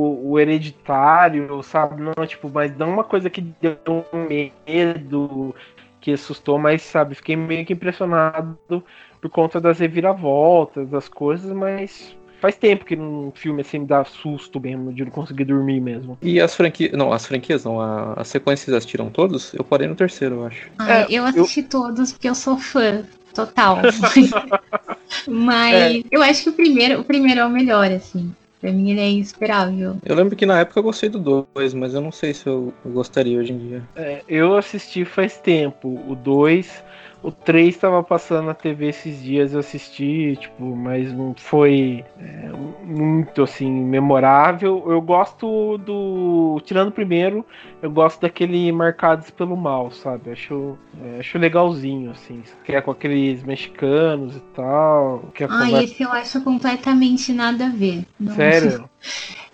o, 0.00 0.30
o 0.32 0.38
hereditário, 0.38 1.62
sabe? 1.62 2.02
Não, 2.02 2.26
tipo, 2.26 2.50
mas 2.52 2.76
não 2.76 2.90
uma 2.90 3.04
coisa 3.04 3.28
que 3.30 3.40
deu 3.40 3.76
um 4.12 4.26
medo, 4.26 5.54
que 6.00 6.12
assustou, 6.12 6.58
mas, 6.58 6.82
sabe, 6.82 7.14
fiquei 7.14 7.36
meio 7.36 7.64
que 7.64 7.72
impressionado 7.72 8.58
por 9.20 9.30
conta 9.30 9.60
das 9.60 9.78
reviravoltas, 9.78 10.88
das 10.88 11.08
coisas, 11.08 11.52
mas 11.52 12.16
faz 12.40 12.56
tempo 12.56 12.84
que 12.86 12.96
um 12.96 13.30
filme 13.34 13.60
assim 13.60 13.80
me 13.80 13.86
dá 13.86 14.02
susto 14.04 14.58
mesmo, 14.58 14.92
de 14.92 15.04
não 15.04 15.10
conseguir 15.10 15.44
dormir 15.44 15.80
mesmo. 15.80 16.16
E 16.22 16.40
as 16.40 16.54
franquias. 16.54 16.92
Não, 16.92 17.12
as 17.12 17.26
franquias 17.26 17.64
não, 17.64 17.80
a- 17.80 18.14
as 18.16 18.28
sequências 18.28 18.74
assistiram 18.74 19.10
todos? 19.10 19.52
Eu 19.52 19.62
parei 19.62 19.86
no 19.86 19.94
terceiro, 19.94 20.36
eu 20.36 20.46
acho. 20.46 20.70
Ai, 20.78 21.02
É, 21.02 21.06
eu 21.12 21.24
assisti 21.24 21.62
todos 21.62 22.12
porque 22.12 22.28
eu 22.28 22.34
sou 22.34 22.58
fã 22.58 23.04
total. 23.34 23.76
Mas 25.28 26.02
eu 26.10 26.22
acho 26.22 26.44
que 26.44 26.48
o 26.50 26.52
primeiro, 26.52 27.00
o 27.00 27.04
primeiro 27.04 27.40
é 27.40 27.44
o 27.44 27.50
melhor, 27.50 27.90
assim. 27.90 28.32
Pra 28.60 28.70
mim 28.70 28.90
ele 28.90 29.00
é 29.00 29.10
insuperável. 29.10 29.96
Eu 30.04 30.14
lembro 30.14 30.36
que 30.36 30.44
na 30.44 30.60
época 30.60 30.78
eu 30.78 30.84
gostei 30.84 31.08
do 31.08 31.46
2, 31.54 31.72
mas 31.72 31.94
eu 31.94 32.00
não 32.00 32.12
sei 32.12 32.34
se 32.34 32.46
eu 32.46 32.72
eu 32.84 32.90
gostaria 32.92 33.38
hoje 33.38 33.52
em 33.52 33.58
dia. 33.58 33.82
É, 33.96 34.22
eu 34.28 34.56
assisti 34.56 35.04
faz 35.04 35.38
tempo 35.38 36.00
o 36.06 36.14
2, 36.14 36.84
o 37.22 37.30
3 37.30 37.76
tava 37.76 38.02
passando 38.02 38.46
na 38.46 38.54
TV 38.54 38.88
esses 38.88 39.22
dias, 39.22 39.52
eu 39.52 39.60
assisti, 39.60 40.36
tipo, 40.40 40.64
mas 40.76 41.12
não 41.12 41.34
foi 41.36 42.04
é, 42.18 42.50
muito 42.84 43.42
assim 43.42 43.70
memorável. 43.70 44.82
Eu 44.86 45.00
gosto 45.00 45.78
do. 45.78 46.60
Tirando 46.64 46.88
o 46.88 46.92
primeiro, 46.92 47.44
eu 47.82 47.90
gosto 47.90 48.20
daquele 48.20 48.70
Marcados 48.72 49.30
pelo 49.30 49.56
Mal, 49.56 49.90
sabe? 49.90 50.30
Acho, 50.30 50.76
é, 51.02 51.20
acho 51.20 51.38
legalzinho, 51.38 52.10
assim. 52.10 52.42
Que 52.64 52.72
é 52.74 52.80
com 52.80 52.90
aqueles 52.90 53.42
mexicanos 53.42 54.36
e 54.36 54.40
tal. 54.54 55.30
Que 55.34 55.44
é 55.44 55.46
Ai, 55.50 55.66
conversa- 55.70 55.84
esse 55.92 56.02
eu 56.02 56.10
acho 56.12 56.40
completamente 56.42 57.32
nada 57.32 57.66
a 57.66 57.70
ver. 57.70 58.04
Não- 58.18 58.34
Sério? 58.34 58.88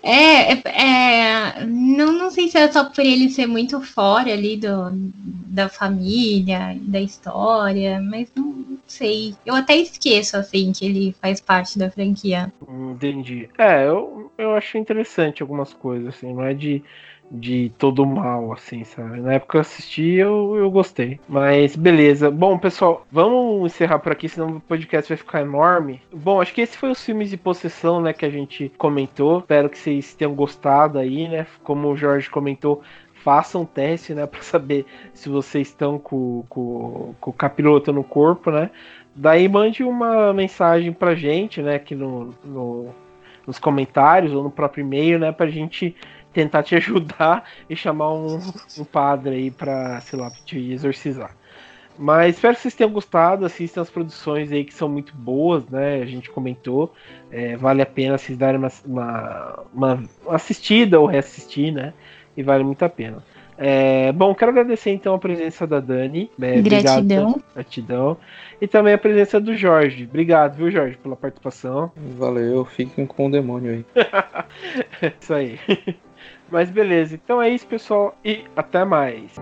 É, 0.03 0.53
é, 0.53 0.61
é, 0.65 1.65
não, 1.65 2.13
não 2.13 2.29
sei 2.29 2.47
se 2.47 2.57
é 2.57 2.71
só 2.71 2.85
por 2.85 3.03
ele 3.03 3.29
ser 3.29 3.47
muito 3.47 3.81
fora 3.81 4.31
ali 4.31 4.55
do, 4.57 4.89
da 4.91 5.67
família, 5.69 6.77
da 6.81 7.01
história, 7.01 7.99
mas 7.99 8.31
não 8.35 8.77
sei. 8.87 9.35
Eu 9.45 9.55
até 9.55 9.75
esqueço, 9.75 10.37
assim, 10.37 10.71
que 10.71 10.85
ele 10.85 11.15
faz 11.21 11.41
parte 11.41 11.77
da 11.77 11.89
franquia. 11.89 12.51
Entendi. 12.67 13.49
É, 13.57 13.87
eu, 13.87 14.31
eu 14.37 14.55
acho 14.55 14.77
interessante 14.77 15.41
algumas 15.41 15.73
coisas, 15.73 16.15
assim, 16.15 16.33
não 16.33 16.43
é 16.43 16.53
de, 16.53 16.83
de 17.29 17.71
todo 17.77 18.05
mal, 18.05 18.53
assim, 18.53 18.83
sabe? 18.85 19.19
Na 19.19 19.33
época 19.33 19.57
eu 19.57 19.61
assisti, 19.61 20.13
eu, 20.13 20.55
eu 20.57 20.71
gostei. 20.71 21.19
Mas 21.27 21.75
beleza. 21.75 22.31
Bom, 22.31 22.57
pessoal, 22.57 23.05
vamos 23.11 23.65
encerrar 23.73 23.99
por 23.99 24.11
aqui, 24.13 24.29
senão 24.29 24.57
o 24.57 24.59
podcast 24.61 25.09
vai 25.09 25.17
ficar 25.17 25.41
enorme. 25.41 26.01
Bom, 26.13 26.39
acho 26.41 26.53
que 26.53 26.61
esse 26.61 26.77
foi 26.77 26.89
os 26.91 27.03
filmes 27.03 27.29
de 27.29 27.35
possessão, 27.37 27.99
né, 28.01 28.13
que 28.13 28.25
a 28.25 28.29
gente 28.29 28.71
comentou. 28.77 29.39
Espero 29.39 29.69
que 29.69 29.77
vocês 29.77 30.13
tenham 30.13 30.33
gostado 30.33 30.97
aí, 30.99 31.27
né? 31.27 31.45
Como 31.63 31.89
o 31.89 31.97
Jorge 31.97 32.29
comentou. 32.29 32.81
Façam 33.23 33.63
um 33.63 33.65
teste, 33.65 34.13
né, 34.13 34.25
para 34.27 34.41
saber 34.41 34.85
se 35.13 35.27
vocês 35.27 35.67
estão 35.67 35.99
com, 35.99 36.45
com, 36.47 37.13
com 37.19 37.29
o 37.29 37.33
capiroto 37.33 37.91
no 37.91 38.03
corpo, 38.05 38.51
né? 38.51 38.69
Daí 39.13 39.49
mande 39.49 39.83
uma 39.83 40.31
mensagem 40.31 40.93
pra 40.93 41.13
gente, 41.15 41.61
né, 41.61 41.75
aqui 41.75 41.93
no, 41.95 42.33
no- 42.45 42.89
nos 43.45 43.57
comentários 43.57 44.33
ou 44.33 44.43
no 44.43 44.51
próprio 44.51 44.81
e-mail, 44.81 45.17
né, 45.17 45.31
pra 45.31 45.47
gente 45.47 45.95
tentar 46.37 46.61
te 46.61 46.75
ajudar 46.77 47.49
e 47.67 47.75
chamar 47.75 48.13
um, 48.13 48.39
um 48.77 48.83
padre 48.83 49.33
aí 49.33 49.51
pra, 49.51 49.99
sei 50.01 50.19
lá, 50.19 50.29
te 50.45 50.71
exorcizar. 50.71 51.35
Mas 51.97 52.35
espero 52.35 52.53
que 52.55 52.61
vocês 52.61 52.75
tenham 52.75 52.91
gostado, 52.91 53.43
assistam 53.43 53.81
as 53.81 53.89
produções 53.89 54.51
aí 54.51 54.63
que 54.63 54.73
são 54.73 54.87
muito 54.87 55.15
boas, 55.15 55.67
né, 55.67 55.99
a 55.99 56.05
gente 56.05 56.29
comentou, 56.29 56.93
É, 57.31 57.57
vale 57.57 57.81
a 57.81 57.87
pena 57.87 58.19
vocês 58.19 58.37
darem 58.37 58.59
uma, 58.59 58.71
uma, 58.85 59.63
uma 59.73 60.03
assistida 60.29 60.99
ou 60.99 61.07
reassistir, 61.07 61.73
né, 61.73 61.91
e 62.35 62.43
vale 62.43 62.63
muito 62.63 62.85
a 62.85 62.89
pena. 62.89 63.23
É, 63.57 64.11
bom, 64.11 64.35
quero 64.35 64.51
agradecer 64.51 64.91
então 64.91 65.15
a 65.15 65.17
presença 65.17 65.65
da 65.65 65.79
Dani. 65.79 66.29
É, 66.39 66.59
obrigado 66.59 66.83
Gratidão. 66.83 67.43
Gratidão. 67.55 68.17
E 68.61 68.67
também 68.67 68.93
a 68.93 68.97
presença 68.99 69.39
do 69.39 69.55
Jorge. 69.55 70.03
Obrigado, 70.07 70.55
viu, 70.55 70.69
Jorge, 70.69 70.97
pela 70.97 71.15
participação. 71.15 71.91
Valeu, 71.95 72.63
fiquem 72.63 73.07
com 73.07 73.25
o 73.25 73.31
demônio 73.31 73.71
aí. 73.71 73.85
Isso 75.19 75.33
aí. 75.33 75.59
Mas 76.49 76.69
beleza. 76.69 77.15
Então 77.15 77.41
é 77.41 77.49
isso, 77.49 77.67
pessoal. 77.67 78.17
E 78.23 78.45
até 78.55 78.85
mais. 78.85 79.35